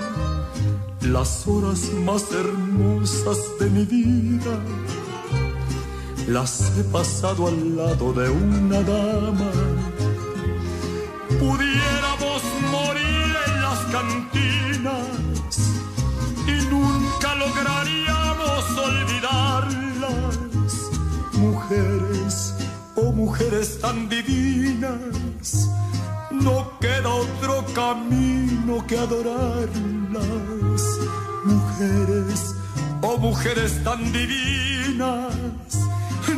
las 1.01 1.47
horas 1.47 1.91
más 2.05 2.31
hermosas 2.31 3.37
de 3.59 3.69
mi 3.69 3.85
vida. 3.85 4.59
Las 6.27 6.77
he 6.77 6.83
pasado 6.85 7.47
al 7.47 7.75
lado 7.75 8.13
de 8.13 8.29
una 8.29 8.81
dama 8.83 9.51
pudiéramos 11.39 12.41
morir 12.71 13.35
en 13.47 13.61
las 13.61 13.79
cantinas 13.95 15.53
y 16.47 16.55
nunca 16.69 17.35
lograríamos 17.35 18.63
olvidarlas. 18.89 20.31
Mujeres, 21.33 22.53
oh 22.95 23.11
mujeres 23.11 23.79
tan 23.79 24.07
divinas, 24.07 25.69
no 26.31 26.77
queda 26.79 27.09
otro 27.09 27.65
camino 27.73 28.85
que 28.85 28.97
adorarlas. 28.97 30.70
Oh 33.01 33.17
mujeres 33.17 33.83
tan 33.83 34.11
divinas, 34.11 35.33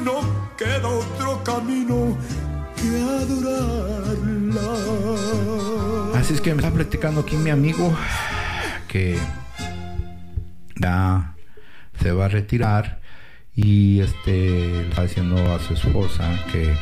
no 0.04 0.22
queda 0.58 0.88
otro 0.88 1.44
camino 1.44 2.18
Así 6.16 6.34
es 6.34 6.42
que 6.42 6.54
me 6.54 6.62
está 6.62 6.72
platicando 6.72 7.22
aquí 7.22 7.38
mi 7.38 7.50
amigo 7.50 7.96
que 8.88 9.18
ya 10.76 11.34
se 12.02 12.12
va 12.12 12.26
a 12.26 12.28
retirar 12.28 13.00
y 13.56 14.02
este 14.02 14.82
está 14.90 15.04
diciendo 15.04 15.54
a 15.54 15.60
su 15.60 15.74
esposa 15.76 16.30
que 16.52 16.76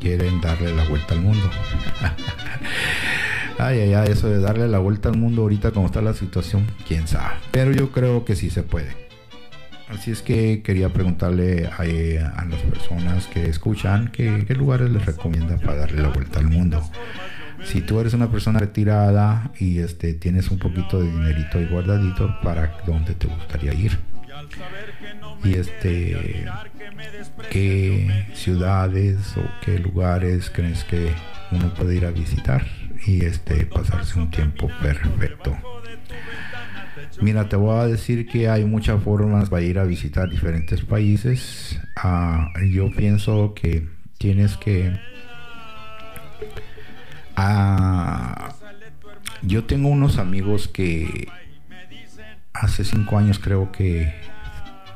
quieren 0.00 0.40
darle 0.40 0.74
la 0.74 0.84
vuelta 0.88 1.14
al 1.14 1.20
mundo. 1.20 1.48
ay, 3.58 3.80
ay, 3.80 3.94
ay, 3.94 4.08
eso 4.10 4.28
de 4.28 4.40
darle 4.40 4.68
la 4.68 4.78
vuelta 4.78 5.08
al 5.08 5.16
mundo 5.16 5.42
ahorita 5.42 5.70
como 5.70 5.86
está 5.86 6.00
la 6.00 6.14
situación, 6.14 6.66
quién 6.86 7.06
sabe. 7.06 7.34
Pero 7.50 7.72
yo 7.72 7.92
creo 7.92 8.24
que 8.24 8.36
sí 8.36 8.50
se 8.50 8.62
puede. 8.62 9.04
Así 9.88 10.10
es 10.10 10.22
que 10.22 10.62
quería 10.62 10.88
preguntarle 10.88 11.66
a, 11.66 11.84
las 11.84 12.60
personas 12.62 13.26
que 13.26 13.46
escuchan 13.46 14.08
qué 14.12 14.54
lugares 14.54 14.90
les 14.90 15.04
recomienda 15.04 15.56
para 15.58 15.76
darle 15.76 16.02
la 16.02 16.08
vuelta 16.08 16.40
al 16.40 16.48
mundo. 16.48 16.82
Si 17.64 17.80
tú 17.80 17.98
eres 17.98 18.12
una 18.14 18.30
persona 18.30 18.58
retirada 18.58 19.50
y 19.58 19.78
este, 19.78 20.14
tienes 20.14 20.50
un 20.50 20.58
poquito 20.58 21.00
de 21.00 21.10
dinerito 21.10 21.60
y 21.60 21.66
guardadito, 21.66 22.38
¿para 22.42 22.78
dónde 22.86 23.14
te 23.14 23.26
gustaría 23.26 23.72
ir? 23.72 23.98
Y 25.42 25.54
este, 25.54 26.44
¿qué 27.50 28.26
ciudades 28.34 29.36
o 29.36 29.42
qué 29.64 29.78
lugares 29.78 30.50
crees 30.50 30.84
que 30.84 31.10
uno 31.52 31.72
puede 31.74 31.96
ir 31.96 32.04
a 32.06 32.10
visitar 32.10 32.64
y 33.06 33.24
este, 33.24 33.66
pasarse 33.66 34.18
un 34.18 34.30
tiempo 34.30 34.70
perfecto? 34.80 35.56
Mira, 37.20 37.48
te 37.48 37.56
voy 37.56 37.78
a 37.78 37.86
decir 37.86 38.26
que 38.26 38.48
hay 38.48 38.64
muchas 38.64 39.02
formas 39.02 39.48
para 39.50 39.62
ir 39.62 39.78
a 39.78 39.84
visitar 39.84 40.28
diferentes 40.28 40.82
países. 40.82 41.78
Ah, 41.96 42.52
yo 42.70 42.90
pienso 42.90 43.54
que 43.54 43.88
tienes 44.18 44.56
que... 44.56 44.98
Ah, 47.36 48.54
yo 49.42 49.64
tengo 49.64 49.88
unos 49.88 50.18
amigos 50.18 50.68
que 50.68 51.28
hace 52.52 52.84
cinco 52.84 53.18
años 53.18 53.38
creo 53.38 53.72
que 53.72 54.14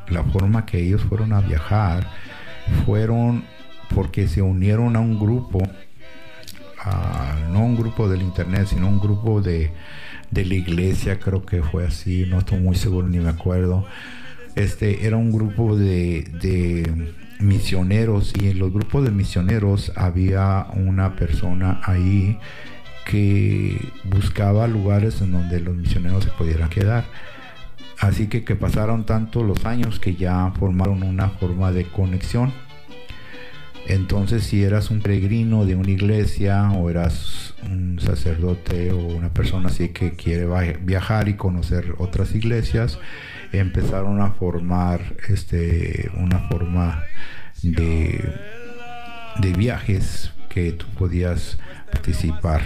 la 0.08 0.22
forma 0.24 0.64
que 0.64 0.80
ellos 0.80 1.02
fueron 1.02 1.32
a 1.32 1.40
viajar 1.40 2.08
fueron 2.84 3.44
porque 3.94 4.28
se 4.28 4.42
unieron 4.42 4.96
a 4.96 5.00
un 5.00 5.18
grupo, 5.18 5.60
no 7.50 7.64
un 7.64 7.76
grupo 7.76 8.08
del 8.08 8.22
internet, 8.22 8.66
sino 8.68 8.88
un 8.88 9.00
grupo 9.00 9.40
de 9.40 9.72
de 10.30 10.44
la 10.44 10.54
iglesia, 10.54 11.18
creo 11.18 11.44
que 11.44 11.62
fue 11.62 11.86
así, 11.86 12.26
no 12.28 12.38
estoy 12.38 12.58
muy 12.60 12.76
seguro 12.76 13.08
ni 13.08 13.18
me 13.18 13.30
acuerdo. 13.30 13.86
Este 14.54 15.06
era 15.06 15.16
un 15.16 15.32
grupo 15.32 15.76
de, 15.76 16.24
de 16.40 17.14
misioneros 17.40 18.32
y 18.40 18.48
en 18.48 18.58
los 18.58 18.72
grupos 18.72 19.04
de 19.04 19.10
misioneros 19.10 19.92
había 19.96 20.66
una 20.74 21.16
persona 21.16 21.80
ahí 21.84 22.38
que 23.06 23.80
buscaba 24.04 24.66
lugares 24.66 25.22
en 25.22 25.32
donde 25.32 25.60
los 25.60 25.76
misioneros 25.76 26.24
se 26.24 26.30
pudieran 26.30 26.68
quedar. 26.68 27.04
Así 28.00 28.28
que 28.28 28.44
que 28.44 28.54
pasaron 28.54 29.06
tanto 29.06 29.42
los 29.42 29.64
años 29.64 29.98
que 29.98 30.14
ya 30.14 30.52
formaron 30.58 31.02
una 31.02 31.30
forma 31.30 31.72
de 31.72 31.84
conexión 31.84 32.52
entonces, 33.86 34.44
si 34.44 34.62
eras 34.62 34.90
un 34.90 35.00
peregrino 35.00 35.64
de 35.64 35.74
una 35.74 35.90
iglesia 35.90 36.70
o 36.72 36.90
eras 36.90 37.54
un 37.70 37.98
sacerdote 38.00 38.92
o 38.92 38.98
una 38.98 39.32
persona 39.32 39.68
así 39.68 39.90
que 39.90 40.12
quiere 40.12 40.46
viajar 40.82 41.28
y 41.28 41.34
conocer 41.34 41.94
otras 41.98 42.34
iglesias, 42.34 42.98
empezaron 43.52 44.20
a 44.20 44.32
formar 44.32 45.00
este, 45.28 46.10
una 46.16 46.40
forma 46.48 47.02
de, 47.62 48.34
de 49.40 49.52
viajes 49.54 50.32
que 50.48 50.72
tú 50.72 50.86
podías 50.98 51.58
participar, 51.90 52.62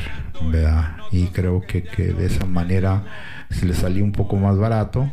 ¿verdad? 0.50 0.96
Y 1.12 1.26
creo 1.26 1.60
que, 1.60 1.82
que 1.82 2.12
de 2.12 2.26
esa 2.26 2.46
manera 2.46 3.04
se 3.50 3.66
les 3.66 3.78
salía 3.78 4.02
un 4.02 4.12
poco 4.12 4.36
más 4.36 4.58
barato 4.58 5.10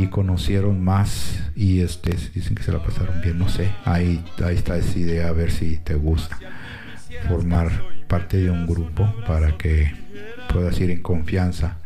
y 0.00 0.06
conocieron 0.08 0.82
más 0.82 1.38
y 1.54 1.80
este 1.80 2.16
dicen 2.34 2.54
que 2.54 2.62
se 2.62 2.72
la 2.72 2.82
pasaron 2.82 3.20
bien. 3.20 3.38
No 3.38 3.48
sé 3.48 3.70
ahí 3.84 4.24
ahí 4.42 4.56
está 4.56 4.76
esa 4.78 4.98
idea 4.98 5.28
a 5.28 5.32
ver 5.32 5.50
si 5.50 5.76
te 5.76 5.94
gusta 5.94 6.38
formar 7.28 7.70
parte 8.08 8.38
de 8.38 8.50
un 8.50 8.66
grupo 8.66 9.12
para 9.26 9.58
que 9.58 9.92
puedas 10.52 10.80
ir 10.80 10.90
en 10.90 11.02
confianza 11.02 11.78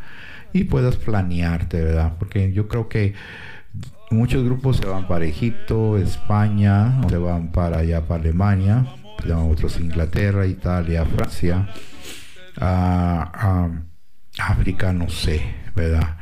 y 0.53 0.65
puedas 0.65 0.97
planearte 0.97 1.83
verdad 1.83 2.15
porque 2.19 2.53
yo 2.53 2.69
creo 2.69 2.89
que 2.89 3.15
muchos 4.11 4.45
grupos 4.45 4.77
se 4.77 4.87
van 4.87 5.09
para 5.09 5.25
Egipto 5.25 5.99
España 5.99 7.01
se 7.09 7.17
van 7.17 7.51
para 7.51 7.79
allá 7.79 8.07
para 8.07 8.23
Alemania 8.23 8.87
otros 9.51 9.81
Inglaterra 9.81 10.47
Italia 10.47 11.05
Francia 11.05 11.69
África 14.39 14.93
no 14.93 15.09
sé 15.09 15.43
verdad 15.75 16.17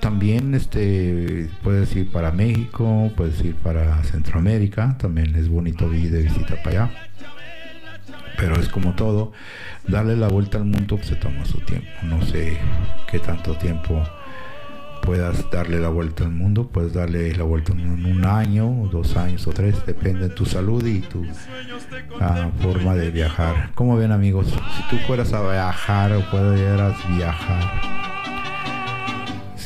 también 0.00 0.54
este 0.54 1.48
puedes 1.62 1.94
ir 1.96 2.10
para 2.10 2.30
México, 2.32 3.10
puedes 3.16 3.42
ir 3.44 3.54
para 3.56 4.02
Centroamérica, 4.04 4.96
también 4.98 5.34
es 5.34 5.48
bonito 5.48 5.92
ir 5.92 6.10
de 6.10 6.22
visita 6.22 6.56
para 6.62 6.84
allá. 6.84 6.90
Pero 8.38 8.56
es 8.56 8.68
como 8.68 8.94
todo, 8.94 9.32
darle 9.88 10.16
la 10.16 10.28
vuelta 10.28 10.58
al 10.58 10.66
mundo 10.66 10.98
se 11.02 11.16
toma 11.16 11.44
su 11.46 11.58
tiempo. 11.60 11.88
No 12.02 12.22
sé 12.26 12.58
qué 13.10 13.18
tanto 13.18 13.56
tiempo 13.56 14.02
puedas 15.06 15.48
darle 15.50 15.78
la 15.78 15.88
vuelta 15.88 16.24
al 16.24 16.32
mundo, 16.32 16.68
puedes 16.68 16.92
darle 16.92 17.34
la 17.34 17.44
vuelta 17.44 17.72
en 17.72 18.04
un 18.04 18.24
año, 18.24 18.88
dos 18.90 19.16
años 19.16 19.46
o 19.46 19.52
tres, 19.52 19.86
depende 19.86 20.28
de 20.28 20.34
tu 20.34 20.44
salud 20.44 20.84
y 20.84 21.00
tu 21.00 21.24
ah, 22.20 22.50
forma 22.60 22.94
de 22.94 23.10
viajar. 23.10 23.70
Como 23.74 23.96
ven 23.96 24.12
amigos, 24.12 24.48
si 24.48 24.82
tú 24.90 24.96
fueras 25.06 25.32
a 25.32 25.42
viajar 25.42 26.12
o 26.12 26.20
pudieras 26.30 26.96
viajar, 27.16 28.05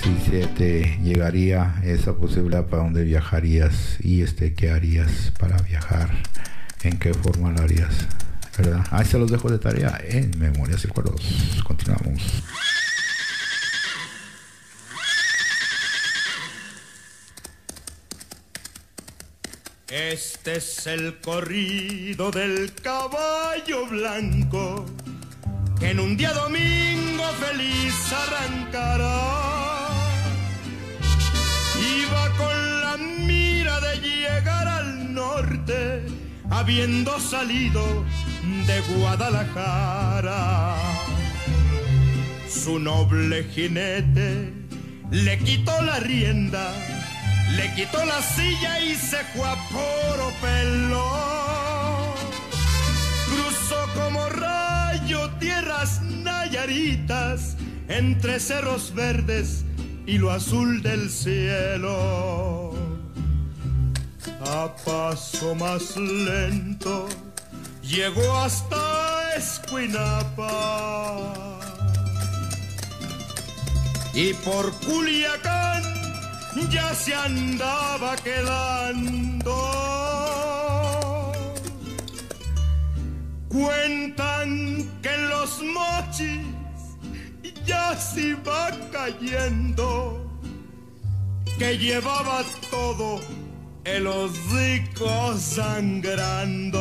si 0.02 0.30
se 0.30 0.46
te 0.46 0.98
llegaría 1.02 1.80
esa 1.84 2.14
posibilidad 2.14 2.64
para 2.66 2.84
dónde 2.84 3.04
viajarías 3.04 3.98
y 4.00 4.22
este 4.22 4.54
qué 4.54 4.70
harías 4.70 5.32
para 5.38 5.58
viajar, 5.58 6.10
en 6.82 6.98
qué 6.98 7.12
forma 7.12 7.50
lo 7.50 7.62
harías, 7.62 8.06
¿verdad? 8.56 8.86
Ahí 8.90 9.04
se 9.04 9.18
los 9.18 9.30
dejo 9.30 9.50
de 9.50 9.58
tarea 9.58 10.00
en 10.02 10.38
Memorias 10.38 10.84
y 10.84 10.86
Recuerdos. 10.86 11.62
Continuamos. 11.64 12.22
Este 19.88 20.56
es 20.56 20.86
el 20.86 21.20
corrido 21.20 22.30
del 22.30 22.72
caballo 22.74 23.86
blanco 23.86 24.86
que 25.78 25.90
en 25.90 26.00
un 26.00 26.16
día 26.16 26.32
domingo 26.32 27.24
feliz 27.40 27.94
arrancará 28.12 29.59
de 33.80 34.00
llegar 34.00 34.68
al 34.68 35.14
norte, 35.14 36.04
habiendo 36.50 37.18
salido 37.20 38.04
de 38.66 38.80
Guadalajara. 38.94 40.76
Su 42.48 42.78
noble 42.78 43.44
jinete 43.44 44.52
le 45.10 45.38
quitó 45.38 45.82
la 45.82 46.00
rienda, 46.00 46.72
le 47.56 47.74
quitó 47.74 48.04
la 48.04 48.20
silla 48.22 48.80
y 48.80 48.94
se 48.94 49.18
fue 49.34 49.48
a 49.48 49.56
poro 49.70 50.32
pelo. 50.40 52.14
Cruzó 53.26 53.86
como 53.94 54.28
rayo 54.28 54.60
claritas 56.60 57.56
entre 57.88 58.38
cerros 58.38 58.94
verdes 58.94 59.64
y 60.06 60.18
lo 60.18 60.30
azul 60.30 60.82
del 60.82 61.08
cielo. 61.08 62.89
A 64.46 64.74
paso 64.84 65.54
más 65.54 65.96
lento 65.96 67.08
llegó 67.82 68.36
hasta 68.36 69.34
Escuinapa. 69.36 70.38
Y 74.12 74.34
por 74.34 74.72
Culiacán 74.80 75.82
ya 76.70 76.94
se 76.94 77.14
andaba 77.14 78.16
quedando. 78.16 79.54
Cuentan 83.48 85.00
que 85.02 85.16
los 85.16 85.62
mochis 85.62 86.46
ya 87.64 87.96
se 87.96 88.20
iba 88.28 88.70
cayendo, 88.92 90.30
que 91.58 91.78
llevaba 91.78 92.42
todo 92.70 93.20
el 93.84 94.06
hocico 94.06 95.36
sangrando. 95.38 96.80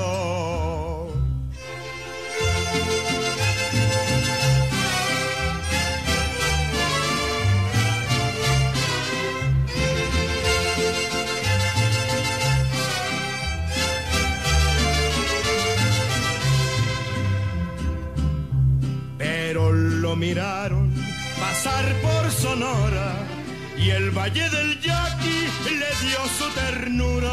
Pero 19.17 19.71
lo 19.71 20.15
miraron 20.15 20.93
pasar 21.39 21.85
por 22.01 22.31
Sonora 22.31 23.38
y 23.79 23.89
el 23.91 24.11
Valle 24.11 24.49
del 24.49 24.79
Yaqui 24.81 25.39
le 25.81 26.07
dio 26.07 26.19
su 26.37 26.49
ternura. 26.53 27.31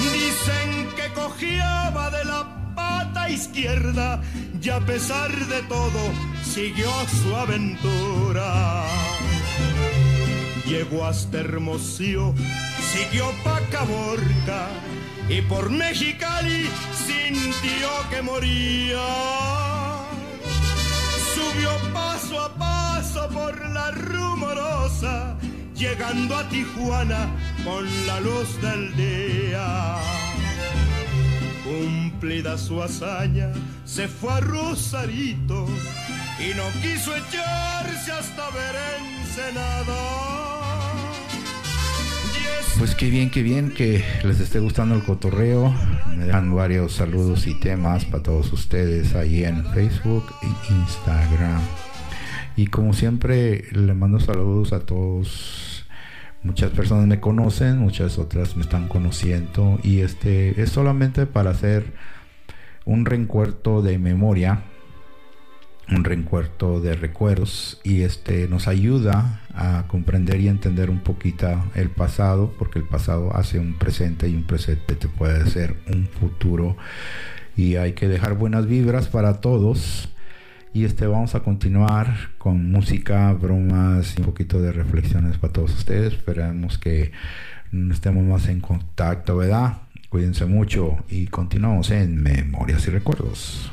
Dicen 0.00 0.88
que 0.96 1.12
cojeaba 1.12 2.10
de 2.10 2.24
la 2.24 2.74
pata 2.74 3.28
izquierda 3.28 4.22
y 4.60 4.70
a 4.70 4.80
pesar 4.80 5.30
de 5.46 5.62
todo 5.62 6.00
siguió 6.42 6.90
su 7.22 7.36
aventura. 7.36 8.86
Llegó 10.66 11.04
hasta 11.04 11.38
Hermosillo, 11.38 12.34
siguió 12.92 13.30
pa' 13.44 13.60
Caborca 13.70 14.68
y 15.28 15.42
por 15.42 15.70
Mexicali 15.70 16.68
sintió 17.06 17.88
que 18.10 18.22
moría. 18.22 19.06
Subió 21.34 21.70
paso 21.92 22.40
a 22.40 22.54
paso 22.54 22.75
por 23.24 23.70
la 23.70 23.90
rumorosa, 23.92 25.36
llegando 25.74 26.36
a 26.36 26.46
Tijuana 26.48 27.28
con 27.64 27.84
la 28.06 28.20
luz 28.20 28.60
del 28.60 28.94
día. 28.94 29.96
Cumplida 31.64 32.58
su 32.58 32.82
hazaña, 32.82 33.52
se 33.84 34.06
fue 34.06 34.32
a 34.32 34.40
Rosarito 34.40 35.66
y 36.38 36.54
no 36.54 36.64
quiso 36.82 37.16
echarse 37.16 38.12
hasta 38.12 38.50
ver 38.50 38.76
Ensenada. 39.20 39.96
Pues 42.78 42.94
qué 42.94 43.08
bien, 43.08 43.30
qué 43.30 43.42
bien 43.42 43.72
que 43.72 44.04
les 44.24 44.40
esté 44.40 44.58
gustando 44.60 44.94
el 44.94 45.02
cotorreo. 45.02 45.74
Me 46.14 46.26
dejan 46.26 46.54
varios 46.54 46.92
saludos 46.92 47.46
y 47.46 47.54
temas 47.54 48.04
para 48.04 48.22
todos 48.22 48.52
ustedes 48.52 49.14
ahí 49.14 49.44
en 49.44 49.64
Facebook 49.72 50.26
e 50.42 50.72
Instagram. 50.72 51.62
Y 52.56 52.68
como 52.68 52.92
siempre, 52.92 53.64
le 53.72 53.94
mando 53.94 54.18
saludos 54.18 54.72
a 54.72 54.80
todos. 54.80 55.86
Muchas 56.42 56.70
personas 56.70 57.06
me 57.06 57.20
conocen, 57.20 57.78
muchas 57.78 58.18
otras 58.18 58.56
me 58.56 58.62
están 58.62 58.88
conociendo. 58.88 59.78
Y 59.82 60.00
este 60.00 60.60
es 60.60 60.70
solamente 60.70 61.26
para 61.26 61.50
hacer 61.50 61.92
un 62.84 63.04
reencuentro 63.04 63.82
de 63.82 63.98
memoria 63.98 64.62
un 65.90 66.02
reencuentro 66.02 66.80
de 66.80 66.94
recuerdos 66.96 67.80
y 67.84 68.02
este 68.02 68.48
nos 68.48 68.66
ayuda 68.66 69.42
a 69.54 69.84
comprender 69.86 70.40
y 70.40 70.48
entender 70.48 70.90
un 70.90 71.00
poquito 71.00 71.64
el 71.74 71.90
pasado 71.90 72.52
porque 72.58 72.80
el 72.80 72.84
pasado 72.86 73.34
hace 73.36 73.60
un 73.60 73.74
presente 73.74 74.28
y 74.28 74.34
un 74.34 74.44
presente 74.44 74.96
te 74.96 75.06
puede 75.06 75.40
hacer 75.40 75.76
un 75.88 76.08
futuro 76.08 76.76
y 77.56 77.76
hay 77.76 77.92
que 77.92 78.08
dejar 78.08 78.34
buenas 78.34 78.66
vibras 78.66 79.06
para 79.06 79.40
todos 79.40 80.08
y 80.76 80.84
este 80.84 81.06
vamos 81.06 81.34
a 81.34 81.40
continuar 81.40 82.06
con 82.36 82.70
música 82.70 83.32
bromas 83.32 84.14
y 84.14 84.20
un 84.20 84.26
poquito 84.26 84.60
de 84.60 84.72
reflexiones 84.72 85.38
para 85.38 85.50
todos 85.50 85.72
ustedes. 85.72 86.12
Esperamos 86.12 86.76
que 86.76 87.12
estemos 87.90 88.22
más 88.22 88.46
en 88.48 88.60
contacto 88.60 89.38
verdad 89.38 89.78
cuídense 90.10 90.44
mucho 90.44 90.98
y 91.08 91.28
continuamos 91.28 91.90
en 91.92 92.22
memorias 92.22 92.86
y 92.88 92.90
recuerdos. 92.90 93.72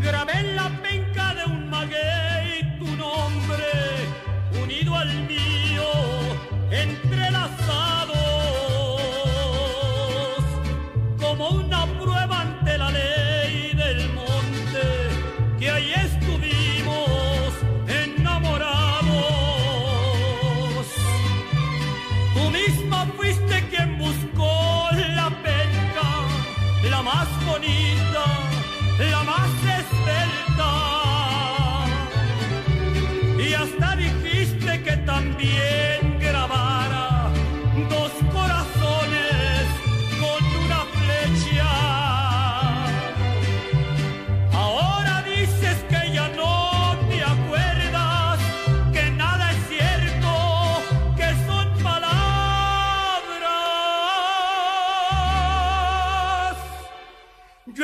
Grabé 0.00 0.42
la 0.54 0.68
entrelazados, 6.70 8.18
como 11.20 11.50
una 11.50 11.86
prueba 11.98 12.40
ante 12.42 12.78
la 12.78 12.90
ley 12.90 13.72
del 13.74 14.12
monte, 14.12 14.84
que 15.58 15.70
ahí 15.70 15.92
estuvimos 15.92 17.52
enamorados. 17.88 18.98
Tú 22.34 22.50
misma 22.50 23.06
fuiste 23.16 23.68
quien 23.68 23.98
buscó 23.98 24.88
la 24.92 25.30
penca, 25.42 26.26
la 26.90 27.02
más 27.02 27.28
bonita, 27.46 27.87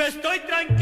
estoy 0.06 0.40
tranquilo 0.40 0.73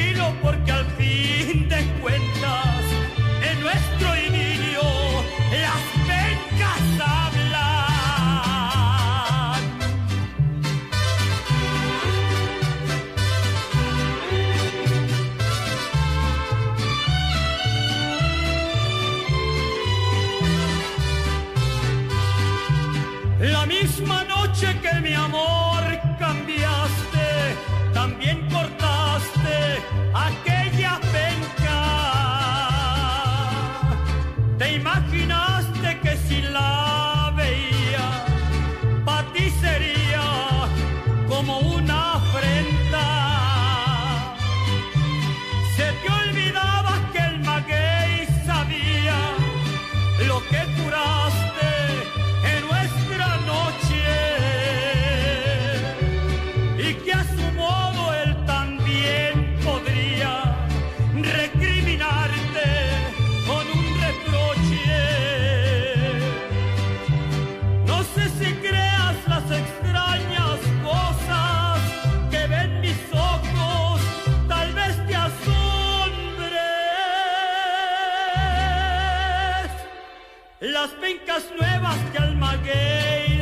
nuevas 81.59 82.12
de 82.12 82.18
Almaguey. 82.18 83.41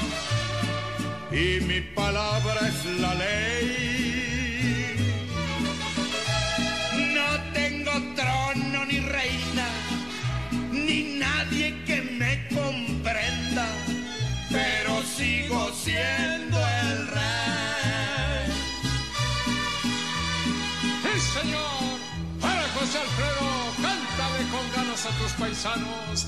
y 1.31 1.61
mi 1.61 1.81
palabra 1.95 2.59
es 2.67 2.85
la 2.99 3.13
ley. 3.15 4.95
No 7.13 7.53
tengo 7.53 7.91
trono 8.15 8.85
ni 8.85 8.99
reina, 8.99 9.67
ni 10.71 11.17
nadie 11.19 11.83
que 11.85 12.01
me 12.01 12.47
comprenda, 12.49 13.65
pero 14.49 15.01
sigo 15.03 15.71
siendo 15.73 16.57
el 16.59 17.07
rey. 17.07 18.51
¡Sí, 21.03 21.39
señor! 21.39 21.99
¡Para 22.41 22.63
José 22.75 22.97
Alfredo! 22.99 23.49
¡Cántale 23.81 24.43
con 24.51 24.71
ganas 24.75 25.05
a 25.05 25.09
tus 25.11 25.31
paisanos! 25.33 26.27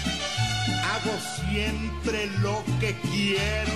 hago 0.91 1.17
siempre 1.49 2.27
lo 2.41 2.63
que 2.79 2.95
quiero 3.11 3.73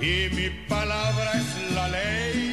y 0.00 0.34
mi 0.34 0.50
palabra 0.68 1.32
es 1.34 1.74
la 1.74 1.88
ley. 1.88 2.51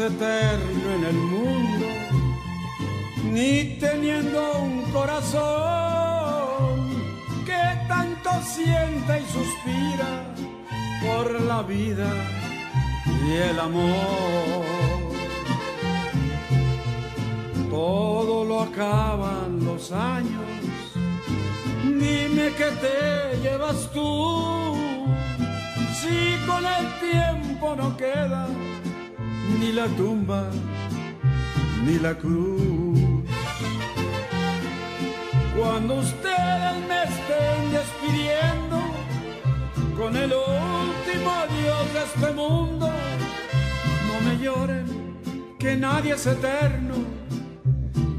Eterno 0.00 0.94
en 0.94 1.04
el 1.06 1.16
mundo, 1.16 1.86
ni 3.32 3.78
teniendo 3.80 4.60
un 4.60 4.82
corazón 4.92 5.48
que 7.44 7.60
tanto 7.88 8.30
siente 8.42 9.20
y 9.20 9.24
suspira 9.26 10.22
por 11.04 11.40
la 11.42 11.62
vida 11.62 12.06
y 13.26 13.32
el 13.50 13.58
amor. 13.58 14.64
Todo 17.68 18.44
lo 18.44 18.60
acaban 18.62 19.64
los 19.64 19.90
años, 19.90 20.46
dime 21.82 22.52
que 22.56 22.70
te 22.82 23.36
llevas 23.42 23.90
tú, 23.92 24.76
si 25.92 26.36
con 26.46 26.64
el 26.64 26.86
tiempo 27.00 27.74
no 27.74 27.96
queda 27.96 28.46
ni 29.58 29.72
la 29.72 29.86
tumba 29.96 30.50
ni 31.84 31.98
la 31.98 32.14
cruz. 32.14 32.98
Cuando 35.58 35.94
ustedes 35.96 36.76
me 36.88 36.98
estén 37.10 37.60
despidiendo 37.72 38.78
con 39.96 40.16
el 40.16 40.32
último 40.32 41.30
adiós 41.44 41.92
de 41.94 42.00
este 42.04 42.32
mundo, 42.32 42.86
no 44.08 44.20
me 44.26 44.38
lloren, 44.38 44.86
que 45.58 45.76
nadie 45.76 46.14
es 46.14 46.26
eterno, 46.26 46.94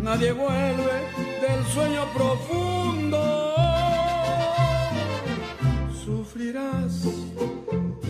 nadie 0.01 0.31
vuelve 0.31 0.95
del 1.41 1.65
sueño 1.73 2.03
profundo. 2.13 3.55
Sufrirás 6.03 7.05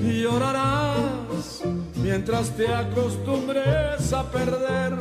y 0.02 0.22
llorarás 0.24 1.64
mientras 2.10 2.50
te 2.58 2.68
acostumbres 2.74 4.14
a 4.14 4.24
perder. 4.32 4.94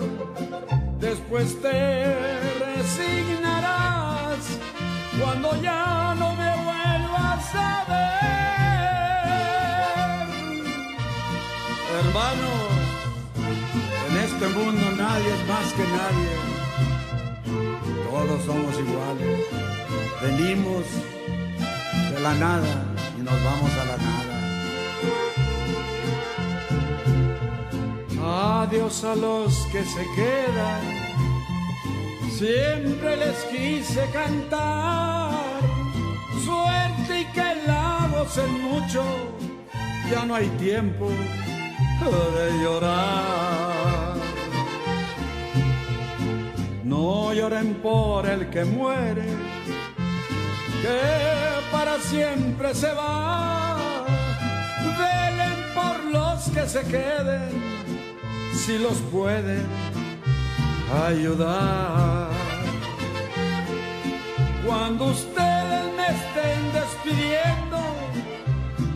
Después 1.00 1.61
te 1.62 2.14
resignarás 2.66 4.40
cuando 5.18 5.48
ya 5.62 6.14
no 6.18 6.34
me 6.34 6.50
vuelvas 6.66 7.54
a 7.54 7.84
ver. 7.88 8.28
Hermanos, 12.00 12.68
en 14.09 14.16
este 14.26 14.46
mundo 14.48 14.84
nadie 14.98 15.28
es 15.36 15.42
más 15.48 15.72
que 15.76 15.84
nadie. 16.00 16.34
Todos 18.11 18.38
somos 18.44 18.74
iguales. 18.78 19.40
Venimos 20.20 20.84
de 22.12 22.20
la 22.20 22.34
nada 22.34 22.84
y 23.18 23.22
nos 23.22 23.44
vamos 23.44 23.72
a 23.72 23.84
la 23.92 23.96
nada. 23.96 24.38
Adiós 28.31 29.05
a 29.05 29.14
los 29.14 29.55
que 29.72 29.83
se 29.85 30.05
quedan, 30.14 30.83
siempre 32.31 33.16
les 33.16 33.39
quise 33.45 34.05
cantar. 34.12 35.31
Suerte 36.45 37.20
y 37.20 37.24
que 37.33 37.55
la 37.66 38.07
gocen 38.12 38.53
mucho, 38.62 39.03
ya 40.11 40.26
no 40.26 40.35
hay 40.35 40.49
tiempo 40.59 41.09
de 41.09 42.62
llorar. 42.62 44.14
No 46.85 47.33
lloren 47.33 47.76
por 47.83 48.26
el 48.26 48.51
que 48.51 48.64
muere, 48.66 49.26
que 50.83 51.01
para 51.72 51.99
siempre 51.99 52.74
se 52.74 52.93
va. 52.93 54.05
Velen 54.99 55.59
por 55.74 55.97
los 56.12 56.51
que 56.51 56.68
se 56.68 56.83
queden 56.83 57.88
si 58.59 58.76
los 58.78 58.98
pueden 59.12 59.66
ayudar. 61.06 62.30
Cuando 64.66 65.06
ustedes 65.06 65.84
me 65.96 66.06
estén 66.16 66.62
despidiendo 66.80 67.78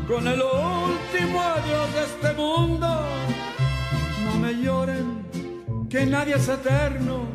con 0.08 0.26
el 0.26 0.40
último 0.42 1.40
adiós 1.40 1.88
de 1.94 2.02
este 2.10 2.32
mundo, 2.34 2.88
no 4.24 4.38
me 4.42 4.52
lloren, 4.62 5.88
que 5.88 6.06
nadie 6.06 6.34
es 6.34 6.48
eterno, 6.48 7.26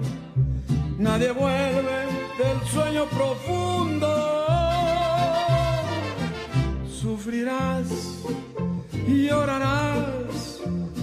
nadie 0.97 1.31
vuelve 1.31 1.99
del 2.41 2.59
sueño 2.73 3.05
profundo. 3.05 4.09
Sufrirás 7.01 7.87
y 9.07 9.27
llorarás 9.27 10.26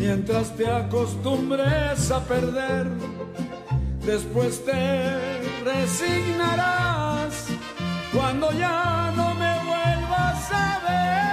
mientras 0.04 0.54
te 0.54 0.66
acostumbres 0.66 2.10
a 2.10 2.22
perder. 2.24 2.86
Después 4.04 4.62
te 4.64 5.40
resignarás 5.64 7.46
cuando 8.12 8.52
ya 8.52 9.12
no 9.16 9.34
me 9.34 9.54
vuelvas 9.70 10.52
a 10.52 10.80
ver. 10.86 11.24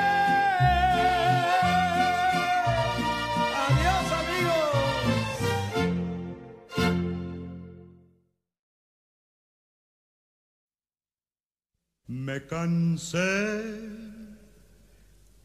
Adiós 3.65 4.05
amigos. 4.21 4.73
Me 12.07 12.45
cansé 12.47 13.63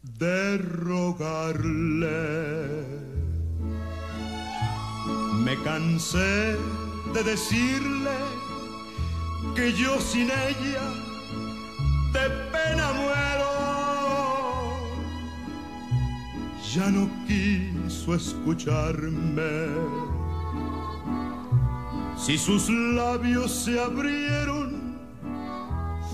de 0.03 0.59
rogarle. 0.59 2.07
Me 5.47 5.55
cansé 5.63 6.57
de 7.15 7.23
decirle 7.23 8.17
que 9.55 9.73
yo 9.73 10.01
sin 10.01 10.29
ella 10.29 10.87
de 12.13 12.29
pena 12.51 12.93
muero. 12.95 13.53
Ya 16.75 16.91
no 16.91 17.09
quiso 17.29 18.17
escucharme. 18.17 19.69
Si 22.17 22.37
sus 22.37 22.69
labios 22.69 23.53
se 23.53 23.81
abrieron, 23.81 24.99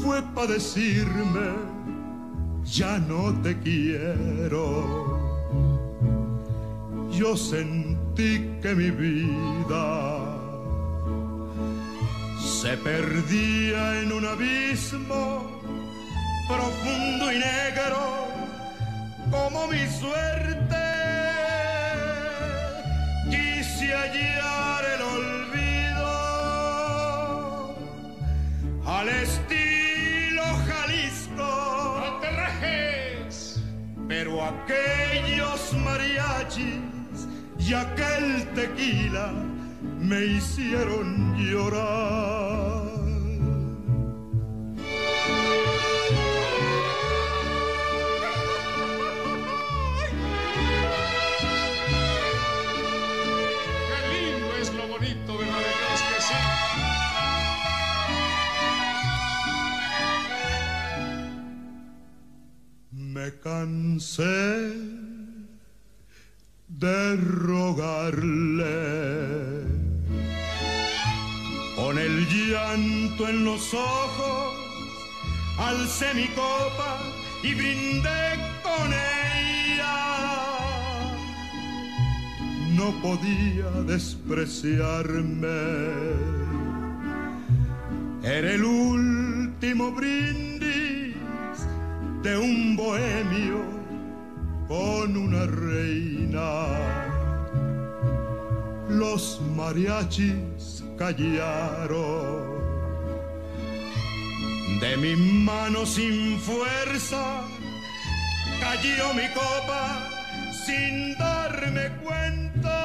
fue 0.03 0.21
para 0.35 0.49
decirme, 0.49 1.55
ya 2.65 2.99
no 2.99 3.33
te 3.41 3.59
quiero. 3.61 4.69
Yo 7.11 7.35
sentí 7.35 8.02
que 8.15 8.75
mi 8.75 8.91
vida 8.91 10.37
se 12.39 12.77
perdía 12.77 14.01
en 14.03 14.13
un 14.13 14.27
abismo 14.27 15.61
profundo 16.47 17.33
y 17.33 17.39
negro 17.39 18.29
como 19.31 19.67
mi 19.69 19.87
suerte. 19.87 20.77
Quise 23.31 23.95
hallar 23.95 24.85
el 24.95 25.03
olvido 25.17 26.11
al 28.85 29.09
estilo 29.09 30.43
Jalisco. 30.69 31.35
¡No 31.37 32.19
te 32.21 32.31
rajes! 32.31 33.59
Pero 34.07 34.45
aquellos 34.45 35.73
mariachis 35.73 37.02
y 37.69 37.75
aquel 37.75 38.49
tequila 38.55 39.33
me 40.01 40.25
hicieron 40.25 41.37
llorar. 41.37 42.91
¡Qué 53.89 53.99
lindo 54.13 54.49
es 54.61 54.75
lo 54.75 54.89
bonito, 54.89 55.33
de 55.39 55.45
Dios 55.45 56.01
que 56.09 56.19
sí! 56.29 56.41
Me 62.91 63.27
cansé 63.41 65.02
de 66.83 67.17
rogarle. 67.17 68.75
Con 71.77 71.97
el 71.97 72.27
llanto 72.27 73.29
en 73.29 73.45
los 73.45 73.73
ojos, 73.73 74.55
alcé 75.59 76.13
mi 76.15 76.27
copa 76.29 76.99
y 77.45 77.55
brindé 77.55 78.37
con 78.65 78.93
ella. 78.93 79.95
No 82.77 82.91
podía 83.01 83.71
despreciarme. 83.87 85.47
Era 88.25 88.55
el 88.55 88.65
último 88.65 89.93
brindis 89.93 91.15
de 92.25 92.37
un 92.37 92.77
bohemio 92.77 93.82
con 94.69 95.17
una 95.17 95.47
reina. 95.47 96.67
Los 98.89 99.41
mariachis 99.57 100.85
callaron. 100.99 102.63
De 104.81 104.97
mi 104.97 105.15
mano 105.17 105.87
sin 105.87 106.39
fuerza 106.41 107.43
cayó 108.61 109.15
mi 109.15 109.29
copa 109.29 109.83
sin 110.65 111.17
darme 111.19 111.89
cuenta. 112.03 112.79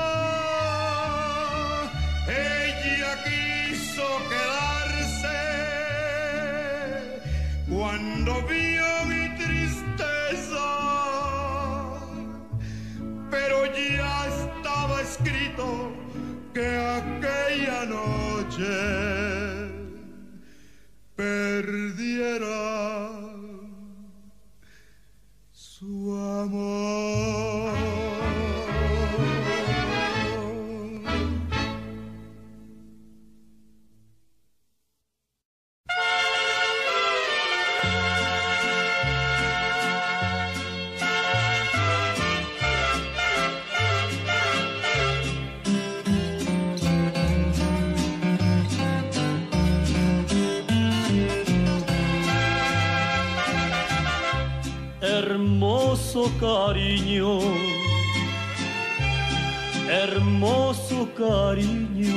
Ella 2.27 3.11
quiso 3.25 4.07
quedarse 4.31 5.39
cuando 7.69 8.31
vio 8.47 8.89
mi 9.11 9.16
escrito 15.09 15.91
que 16.53 16.67
aquella 16.99 17.85
noche 17.85 18.75
perdiera 21.15 22.59
su 25.53 26.13
amor. 26.13 27.46
Cariño, 56.39 57.39
hermoso 59.89 61.07
cariño, 61.15 62.15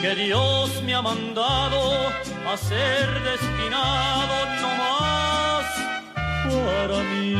que 0.00 0.14
Dios 0.14 0.82
me 0.84 0.94
ha 0.94 1.02
mandado 1.02 1.80
a 2.50 2.56
ser 2.56 3.06
destinado 3.30 4.34
no 4.62 4.70
más 4.82 5.66
para 6.50 6.98
mí. 7.10 7.36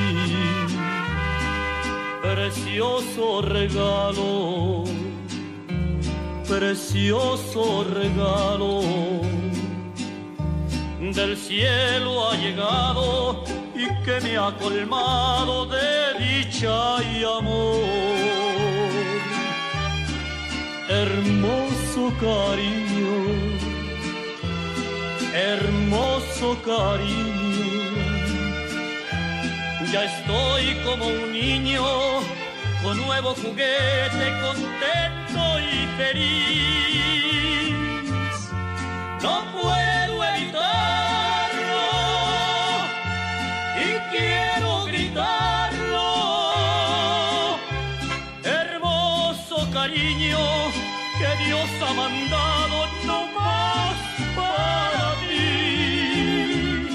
Precioso 2.23 3.43
regalo, 3.43 4.85
precioso 6.49 7.85
regalo 7.85 8.83
del 11.13 11.37
cielo 11.37 12.31
ha 12.31 12.37
llegado 12.37 13.45
que 14.05 14.21
me 14.21 14.37
ha 14.37 14.53
colmado 14.57 15.67
de 15.67 16.15
dicha 16.19 17.03
y 17.03 17.25
amor. 17.25 17.83
Hermoso 20.89 22.13
cariño, 22.21 23.15
hermoso 25.33 26.57
cariño, 26.65 27.95
ya 29.93 30.05
estoy 30.05 30.65
como 30.85 31.07
un 31.07 31.33
niño 31.33 31.85
con 32.83 32.97
nuevo 32.99 33.35
juguete, 33.35 34.27
contento 34.43 35.43
y 35.61 35.87
feliz. 35.97 37.75
No 39.23 39.35
puedo 39.53 39.94
Dios 51.39 51.69
ha 51.83 51.93
mandado 51.95 52.87
no 53.07 53.27
más 53.33 53.97
para 54.37 55.15
ti. 55.21 56.87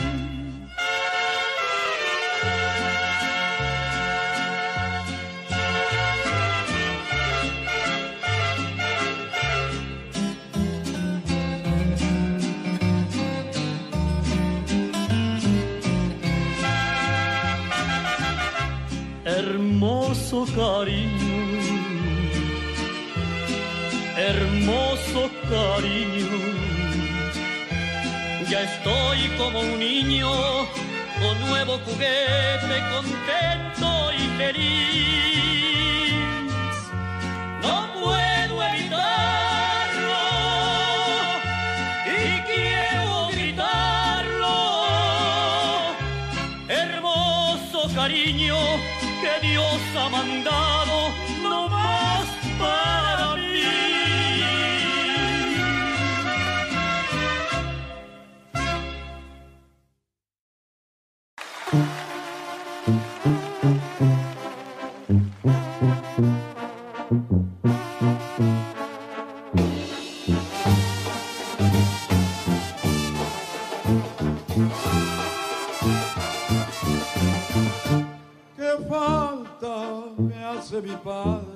Hermoso 19.25 20.45
cariño 20.55 21.18
hermoso 24.29 25.29
cariño. 25.49 26.27
Ya 28.49 28.61
estoy 28.63 29.19
como 29.37 29.59
un 29.59 29.79
niño, 29.79 30.29
con 31.21 31.39
nuevo 31.49 31.79
juguete, 31.85 32.75
contento 32.93 34.11
y 34.13 34.37
feliz. 34.37 35.28
mi 80.89 81.48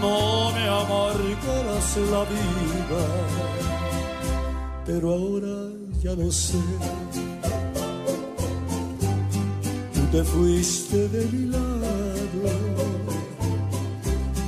No 0.00 0.52
me 0.52 0.68
amargarás 0.68 1.96
la 2.10 2.22
vida, 2.24 3.04
pero 4.84 5.12
ahora 5.12 5.72
ya 6.02 6.12
lo 6.12 6.30
sé. 6.30 6.58
Tú 9.94 10.00
te 10.12 10.22
fuiste 10.24 11.08
de 11.08 11.24
mi 11.26 11.46
lado, 11.46 12.50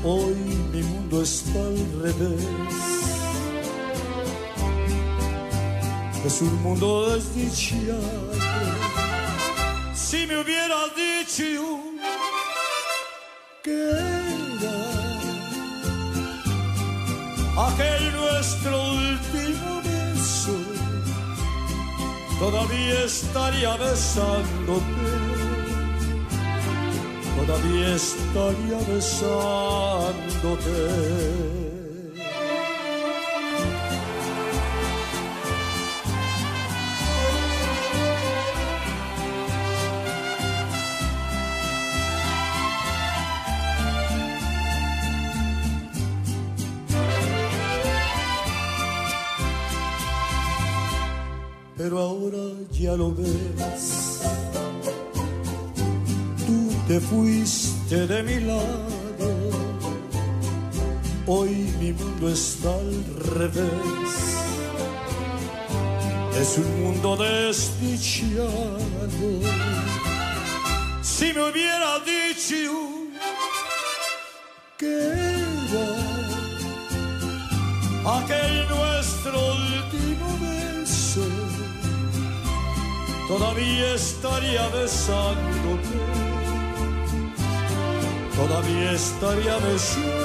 hoy 0.05 0.36
mi 0.72 0.82
mundo 0.82 1.22
está 1.22 1.59
al 1.59 2.02
revés. 2.02 2.44
Es 6.27 6.43
un 6.43 6.62
mundo 6.62 7.14
desdichado. 7.14 8.31
Si 9.94 10.27
me 10.27 10.39
hubieras 10.39 10.90
dicho 10.94 11.80
todavía 22.40 23.04
estaría 23.04 23.76
besándote, 23.76 24.82
todavía 27.36 27.94
estaría 27.94 28.78
besándote. 28.88 30.70
Pero 51.90 52.02
ahora 52.02 52.54
ya 52.70 52.92
lo 52.92 53.12
ves. 53.12 54.20
Tú 56.46 56.70
te 56.86 57.00
fuiste 57.00 58.06
de 58.06 58.22
mi 58.22 58.38
lado, 58.46 59.50
hoy 61.26 61.50
mi 61.80 61.92
mundo 61.92 62.28
está 62.28 62.72
al 62.72 63.04
revés. 63.34 63.70
Es 66.40 66.58
un 66.58 66.84
mundo 66.84 67.16
desdichado. 67.16 68.50
Si 71.02 71.32
me 71.32 71.42
hubiera 71.50 71.98
dicho 71.98 72.70
que 74.78 75.09
todavía 83.31 83.94
estaría 83.94 84.66
besándote, 84.70 85.97
todavía 88.35 88.90
estaría 88.90 89.57
besándote. 89.59 90.19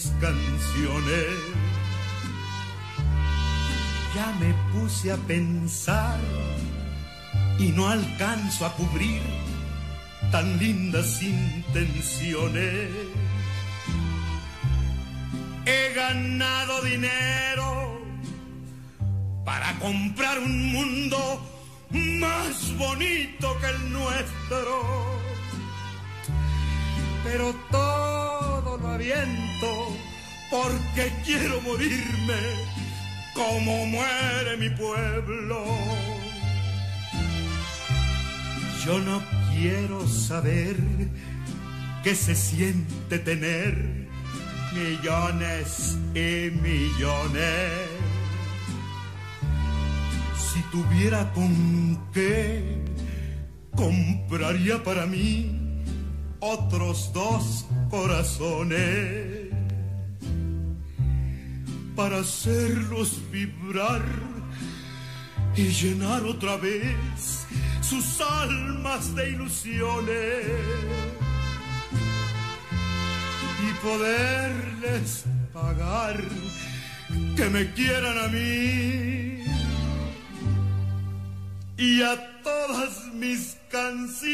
Mis 0.00 0.12
canciones? 0.20 1.26
Ya 4.14 4.32
me 4.40 4.54
puse 4.72 5.12
a 5.12 5.16
pensar 5.16 6.18
y 7.58 7.68
no 7.68 7.88
alcanzo 7.88 8.66
a 8.66 8.72
cubrir 8.74 9.20
tan 10.32 10.58
lindas 10.58 11.22
intenciones. 11.22 12.88
He 15.66 15.94
ganado 15.94 16.82
dinero 16.82 18.00
para 19.44 19.78
comprar 19.78 20.38
un 20.38 20.72
mundo 20.72 21.18
más 21.90 22.76
bonito 22.78 23.56
que 23.60 23.66
el 23.66 23.92
nuestro. 23.92 25.20
Pero 27.22 27.54
todo 27.70 27.99
lo 29.00 29.14
aviento 29.14 29.96
porque 30.50 31.12
quiero 31.24 31.60
morirme 31.62 32.40
como 33.34 33.86
muere 33.86 34.56
mi 34.58 34.70
pueblo. 34.70 35.64
Yo 38.84 38.98
no 38.98 39.22
quiero 39.54 40.06
saber 40.06 40.76
qué 42.02 42.14
se 42.14 42.34
siente 42.34 43.18
tener 43.18 44.08
millones 44.74 45.98
y 46.14 46.50
millones. 46.50 47.70
Si 50.36 50.60
tuviera 50.72 51.32
con 51.32 52.10
qué, 52.12 52.82
compraría 53.76 54.82
para 54.82 55.06
mí 55.06 55.84
otros 56.40 57.12
dos 57.12 57.66
corazones 57.90 59.48
para 61.96 62.20
hacerlos 62.20 63.20
vibrar 63.30 64.02
y 65.56 65.68
llenar 65.68 66.22
otra 66.24 66.56
vez 66.56 67.46
sus 67.80 68.20
almas 68.20 69.14
de 69.16 69.30
ilusiones 69.30 70.46
y 73.68 73.72
poderles 73.84 75.24
pagar 75.52 76.22
que 77.36 77.46
me 77.50 77.72
quieran 77.72 78.18
a 78.18 78.28
mí 78.28 79.44
y 81.76 82.02
a 82.02 82.42
todas 82.42 83.12
mis 83.14 83.56
canciones. 83.70 84.30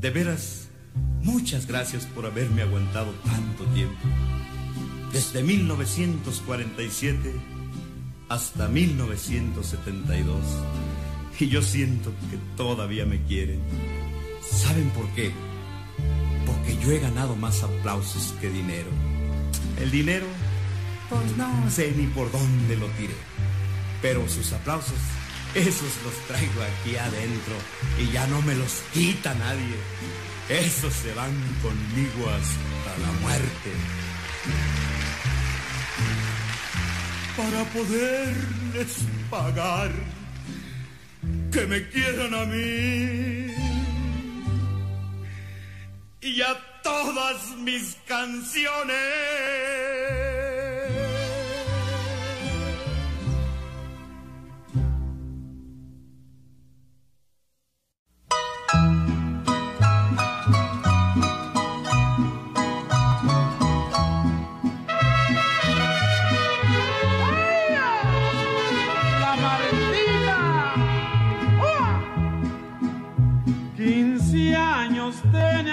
De 0.00 0.10
veras, 0.10 0.68
muchas 1.22 1.66
gracias 1.66 2.06
por 2.06 2.24
haberme 2.24 2.62
aguantado 2.62 3.10
tanto 3.24 3.64
tiempo. 3.74 3.98
Desde 5.12 5.42
1947 5.42 7.32
hasta 8.28 8.68
1972. 8.68 10.36
Y 11.40 11.48
yo 11.48 11.62
siento 11.62 12.12
que 12.30 12.38
todavía 12.56 13.06
me 13.06 13.20
quieren. 13.22 13.60
¿Saben 14.48 14.90
por 14.90 15.08
qué? 15.14 15.32
Porque 16.46 16.76
yo 16.78 16.92
he 16.92 17.00
ganado 17.00 17.34
más 17.34 17.64
aplausos 17.64 18.34
que 18.40 18.50
dinero. 18.50 18.90
El 19.80 19.90
dinero, 19.90 20.26
pues 21.08 21.36
no 21.36 21.70
sé 21.70 21.92
ni 21.96 22.06
por 22.06 22.30
dónde 22.30 22.76
lo 22.76 22.86
tiré. 22.98 23.14
Pero 24.00 24.28
sus 24.28 24.52
aplausos, 24.52 24.98
esos 25.54 25.92
los 26.04 26.14
traigo 26.26 26.62
aquí 26.62 26.96
adentro 26.96 27.54
y 27.98 28.10
ya 28.12 28.26
no 28.26 28.42
me 28.42 28.54
los 28.54 28.82
quita 28.92 29.34
nadie. 29.34 29.76
Esos 30.48 30.92
se 30.94 31.12
van 31.14 31.32
conmigo 31.62 32.30
hasta 32.30 32.98
la 33.00 33.12
muerte. 33.20 33.72
Para 37.36 37.64
poderles 37.64 38.98
pagar 39.30 39.90
que 41.52 41.66
me 41.66 41.88
quieran 41.88 42.34
a 42.34 42.44
mí 42.46 43.54
y 46.20 46.42
a 46.42 46.82
todas 46.82 47.56
mis 47.58 47.96
canciones. 48.06 48.96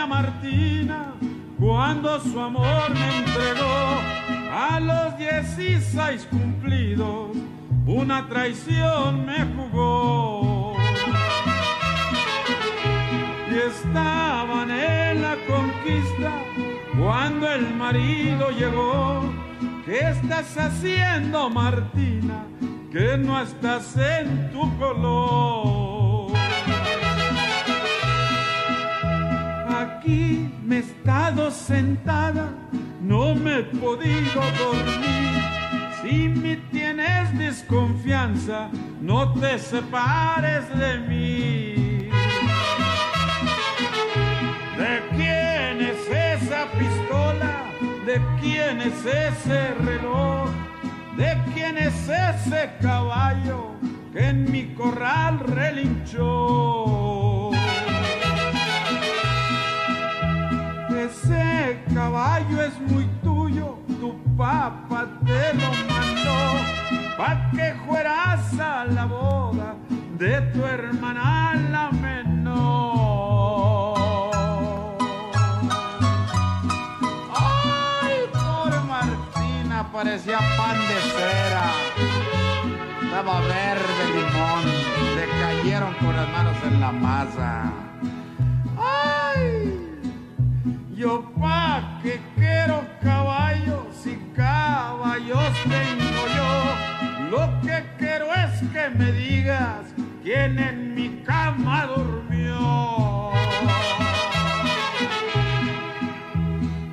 Martina 0.06 1.14
cuando 1.60 2.20
su 2.20 2.40
amor 2.40 2.92
me 2.94 3.18
entregó 3.18 4.02
a 4.52 4.80
los 4.80 5.18
16 5.18 6.28
cumplidos. 6.30 7.30
Una 7.88 8.28
traición 8.28 9.26
me 9.26 9.46
jugó. 9.56 10.76
Y 13.52 13.56
estaban 13.56 14.72
en 14.72 15.22
la 15.22 15.36
conquista 15.48 16.32
cuando 17.00 17.48
el 17.52 17.74
marido 17.76 18.50
llegó. 18.52 19.24
¿Qué 19.86 20.00
estás 20.00 20.58
haciendo, 20.58 21.50
Martina? 21.50 22.46
Que 22.92 23.18
no 23.18 23.40
estás 23.42 23.96
en 23.98 24.52
tu 24.52 24.78
color. 24.78 26.05
Aquí 29.82 30.50
me 30.64 30.78
he 30.78 30.80
estado 30.80 31.52
sentada, 31.52 32.48
no 33.02 33.36
me 33.36 33.60
he 33.60 33.64
podido 33.64 34.42
dormir. 34.58 35.44
Si 36.02 36.30
me 36.30 36.56
tienes 36.72 37.38
desconfianza, 37.38 38.70
no 39.02 39.34
te 39.34 39.60
separes 39.60 40.64
de 40.80 40.98
mí. 41.10 42.10
¿De 44.78 45.04
quién 45.18 45.82
es 45.82 46.08
esa 46.10 46.72
pistola? 46.80 47.66
¿De 48.06 48.22
quién 48.40 48.80
es 48.80 49.06
ese 49.06 49.74
reloj? 49.74 50.52
¿De 51.18 51.38
quién 51.54 51.78
es 51.78 52.08
ese 52.08 52.72
caballo 52.82 53.76
que 54.14 54.30
en 54.30 54.50
mi 54.50 54.74
corral 54.74 55.40
relinchó? 55.40 57.45
Ese 61.06 61.86
caballo 61.94 62.58
es 62.64 62.80
muy 62.80 63.06
tuyo, 63.22 63.78
tu 64.00 64.18
papá 64.36 65.06
te 65.24 65.54
lo 65.54 65.70
mandó, 65.88 66.36
pa' 67.16 67.52
que 67.52 67.76
fueras 67.86 68.60
a 68.60 68.86
la 68.86 69.06
boda 69.06 69.76
de 70.18 70.42
tu 70.52 70.66
hermana 70.66 71.54
la 71.70 71.92
menor. 71.92 73.94
Ay, 77.36 78.26
pobre 78.34 78.80
Martina, 78.90 79.88
parecía 79.94 80.40
pan 80.58 80.80
de 80.90 81.00
cera. 81.14 81.72
Estaba 83.04 83.42
verde 83.42 84.06
limón, 84.16 84.64
le 85.16 85.26
cayeron 85.40 85.94
con 85.94 86.16
las 86.16 86.28
manos 86.30 86.58
en 86.66 86.82
la 86.82 86.92
masa. 86.92 87.85
Yo 91.06 91.22
pa' 91.40 92.00
que 92.02 92.20
quiero 92.36 92.84
caballos 93.00 93.94
y 94.08 94.16
caballos 94.36 95.54
tengo 95.76 96.22
yo. 96.38 96.52
Lo 97.30 97.44
que 97.62 97.78
quiero 98.00 98.26
es 98.34 98.54
que 98.74 98.90
me 98.98 99.12
digas 99.12 99.84
quién 100.24 100.58
en 100.58 100.96
mi 100.96 101.22
cama 101.24 101.86
durmió. 101.96 103.32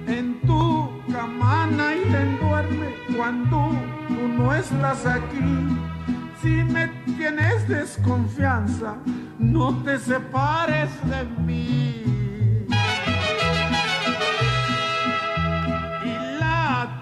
En 0.07 0.43
tu 0.43 0.91
cama 1.11 1.69
nadie 1.69 2.23
duerme 2.43 2.89
cuando 3.17 3.71
tú 4.09 4.29
no 4.29 4.55
estás 4.55 5.07
aquí. 5.07 5.53
Si 6.43 6.55
me 6.75 6.89
tienes 7.17 7.67
desconfianza, 7.67 8.97
no 9.39 9.75
te 9.85 9.99
separes 9.99 10.91
de 11.09 11.25
mí. 11.47 12.02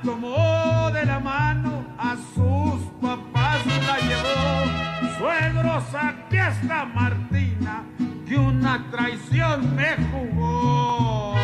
Tomó 0.03 0.91
de 0.93 1.05
la 1.05 1.19
mano, 1.21 1.85
a 1.99 2.17
sus 2.35 2.81
papás 3.01 3.65
la 3.67 3.99
llevó. 3.99 5.19
Suegros, 5.19 5.85
aquí 5.95 6.37
está 6.37 6.85
Martina, 6.87 7.85
que 8.27 8.37
una 8.37 8.85
traición 8.91 9.75
me 9.75 9.97
jugó. 10.11 11.35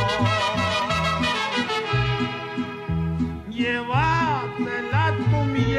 Llévatela 3.50 5.14
tu 5.30 5.44
mi 5.44 5.74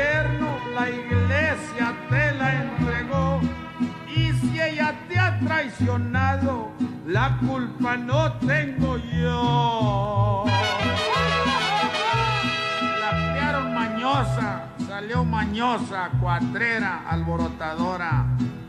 la 0.73 0.89
iglesia 0.89 1.95
te 2.09 2.31
la 2.33 2.63
entregó. 2.63 3.41
Y 4.07 4.31
si 4.33 4.59
ella 4.59 4.93
te 5.07 5.19
ha 5.19 5.39
traicionado, 5.39 6.71
la 7.05 7.37
culpa 7.39 7.97
no 7.97 8.33
tengo 8.33 8.97
yo. 8.97 10.45
Salió 14.25 15.23
mañosa, 15.23 16.09
cuatrera, 16.19 17.03
alborotadora. 17.07 18.25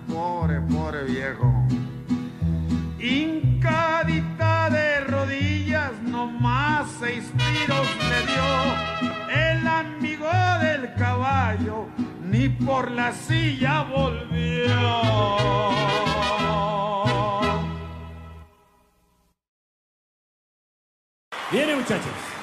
Pobre, 0.06 0.60
pobre 0.60 1.04
viejo. 1.04 1.66
Hincadita 2.98 4.68
de 4.70 5.00
rodillas, 5.00 5.92
nomás 6.02 6.88
seis 6.98 7.32
tiros 7.32 7.88
le 8.10 8.26
dio. 8.32 9.10
El 9.30 9.66
amigo 9.66 10.28
del 10.60 10.94
caballo 10.94 11.86
ni 12.24 12.48
por 12.48 12.90
la 12.90 13.12
silla 13.12 13.82
volvió. 13.82 14.74
Viene, 21.50 21.76
muchachos. 21.76 22.37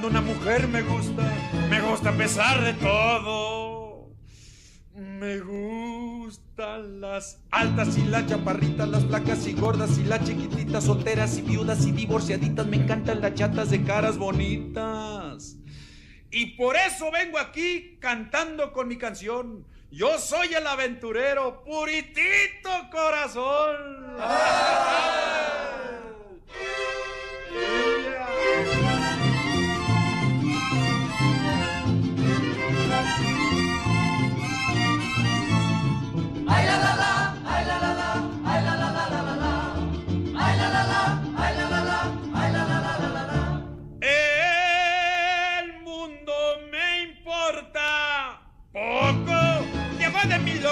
Cuando 0.00 0.20
una 0.20 0.32
mujer 0.32 0.68
me 0.68 0.82
gusta, 0.82 1.24
me 1.68 1.80
gusta 1.80 2.10
a 2.10 2.12
pesar 2.12 2.62
de 2.62 2.72
todo. 2.74 4.12
Me 4.94 5.40
gustan 5.40 7.00
las 7.00 7.40
altas 7.50 7.98
y 7.98 8.04
las 8.04 8.26
chaparritas, 8.26 8.88
las 8.88 9.04
flacas 9.06 9.44
y 9.48 9.54
gordas 9.54 9.98
y 9.98 10.04
las 10.04 10.22
chiquititas, 10.22 10.84
solteras 10.84 11.36
y 11.38 11.42
viudas 11.42 11.84
y 11.84 11.90
divorciaditas. 11.90 12.64
Me 12.68 12.76
encantan 12.76 13.20
las 13.20 13.34
chatas 13.34 13.70
de 13.70 13.82
caras 13.82 14.18
bonitas. 14.18 15.56
Y 16.30 16.56
por 16.56 16.76
eso 16.76 17.10
vengo 17.10 17.36
aquí 17.36 17.98
cantando 18.00 18.72
con 18.72 18.86
mi 18.86 18.98
canción. 18.98 19.66
Yo 19.90 20.16
soy 20.20 20.54
el 20.54 20.64
aventurero, 20.68 21.64
puritito 21.64 22.70
corazón. 22.92 24.16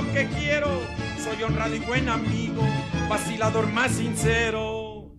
Lo 0.01 0.13
que 0.13 0.27
quiero. 0.39 0.69
Soy 1.23 1.43
honrado 1.43 1.75
y 1.75 1.79
buen 1.81 2.09
amigo, 2.09 2.63
vacilador 3.09 3.73
más 3.73 3.93
sincero. 3.93 5.11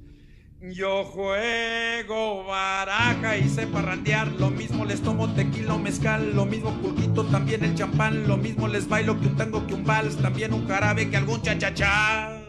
Yo 0.61 1.05
juego 1.05 2.45
baraja 2.45 3.37
y 3.37 3.49
sé 3.49 3.67
parrandear. 3.67 4.27
Lo 4.33 4.49
mismo 4.49 4.85
les 4.85 5.01
tomo 5.01 5.33
tequila 5.33 5.75
o 5.75 5.79
mezcal. 5.79 6.35
Lo 6.35 6.45
mismo 6.45 6.71
pulquito, 6.81 7.25
también 7.25 7.63
el 7.63 7.75
champán. 7.75 8.27
Lo 8.27 8.37
mismo 8.37 8.67
les 8.67 8.87
bailo 8.87 9.19
que 9.19 9.27
un 9.27 9.37
tango, 9.37 9.65
que 9.65 9.73
un 9.73 9.83
vals. 9.83 10.17
También 10.17 10.53
un 10.53 10.67
jarabe, 10.67 11.09
que 11.09 11.17
algún 11.17 11.41
chachachá. 11.41 12.41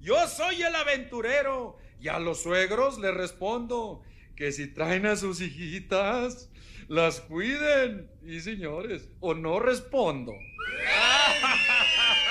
Yo 0.00 0.26
soy 0.28 0.62
el 0.62 0.74
aventurero 0.74 1.76
y 2.00 2.08
a 2.08 2.18
los 2.18 2.42
suegros 2.42 2.98
les 2.98 3.14
respondo 3.14 4.02
que 4.36 4.52
si 4.52 4.66
traen 4.66 5.06
a 5.06 5.16
sus 5.16 5.40
hijitas, 5.40 6.50
las 6.88 7.20
cuiden. 7.20 8.10
Y 8.22 8.40
señores, 8.40 9.08
o 9.20 9.34
no 9.34 9.60
respondo. 9.60 10.32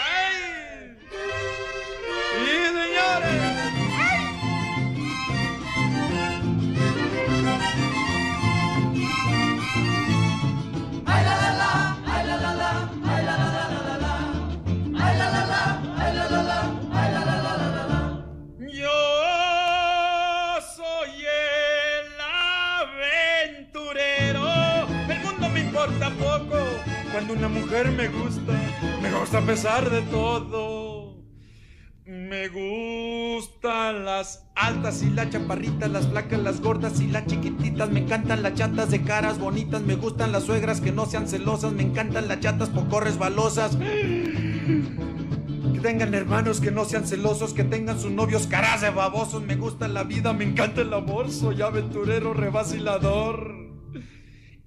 ¡Ay! 0.02 0.98
¡Sí, 2.46 2.52
señores! 2.66 3.53
Cuando 27.14 27.36
una 27.36 27.48
mujer 27.48 27.92
me 27.92 28.08
gusta, 28.08 28.54
me 29.00 29.12
gusta 29.12 29.38
a 29.38 29.42
pesar 29.42 29.88
de 29.92 30.02
todo. 30.02 31.14
Me 32.08 32.50
gustan 32.50 34.04
las 34.04 34.48
altas 34.56 35.04
y 35.04 35.12
las 35.12 35.30
chaparritas, 35.30 35.92
las 35.92 36.08
flacas, 36.08 36.40
las 36.40 36.60
gordas 36.60 37.00
y 37.02 37.06
las 37.06 37.28
chiquititas. 37.28 37.92
Me 37.92 38.00
encantan 38.00 38.42
las 38.42 38.56
chatas 38.56 38.90
de 38.90 39.04
caras 39.04 39.38
bonitas. 39.38 39.84
Me 39.84 39.94
gustan 39.94 40.32
las 40.32 40.46
suegras 40.46 40.82
que 40.82 40.92
no 40.92 41.06
sean 41.06 41.28
celosas. 41.28 41.72
Me 41.74 41.84
encantan 41.84 42.28
las 42.28 42.40
chatas 42.40 42.70
poco 42.70 43.00
resbalosas. 43.00 43.76
Que 43.76 44.82
tengan 45.84 46.16
hermanos 46.16 46.62
que 46.62 46.72
no 46.72 46.84
sean 46.84 47.06
celosos, 47.06 47.54
que 47.54 47.64
tengan 47.64 48.00
sus 48.00 48.10
novios 48.10 48.48
caras 48.48 48.82
de 48.82 48.90
babosos. 48.90 49.44
Me 49.44 49.56
gusta 49.56 49.88
la 49.88 50.04
vida, 50.04 50.34
me 50.34 50.46
encanta 50.46 50.82
el 50.82 50.92
amor, 50.92 51.30
soy 51.30 51.62
aventurero, 51.62 52.34
revacilador 52.34 53.53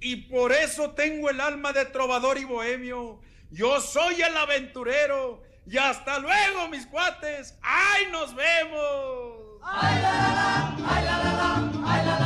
y 0.00 0.16
por 0.16 0.52
eso 0.52 0.90
tengo 0.90 1.30
el 1.30 1.40
alma 1.40 1.72
de 1.72 1.86
trovador 1.86 2.38
y 2.38 2.44
bohemio. 2.44 3.20
Yo 3.50 3.80
soy 3.80 4.20
el 4.22 4.36
aventurero 4.36 5.42
y 5.66 5.78
hasta 5.78 6.18
luego, 6.18 6.68
mis 6.68 6.86
cuates. 6.86 7.58
¡Ay, 7.62 8.06
nos 8.12 8.34
vemos! 8.34 9.60
¡Ay, 9.62 10.00
la, 10.02 10.12
la, 10.12 10.34
la! 10.34 10.76
¡Ay, 10.88 11.04
la, 11.04 11.18
la, 11.18 11.32
la! 11.32 11.72
¡Ay, 11.86 12.06
la, 12.06 12.18
la! 12.20 12.25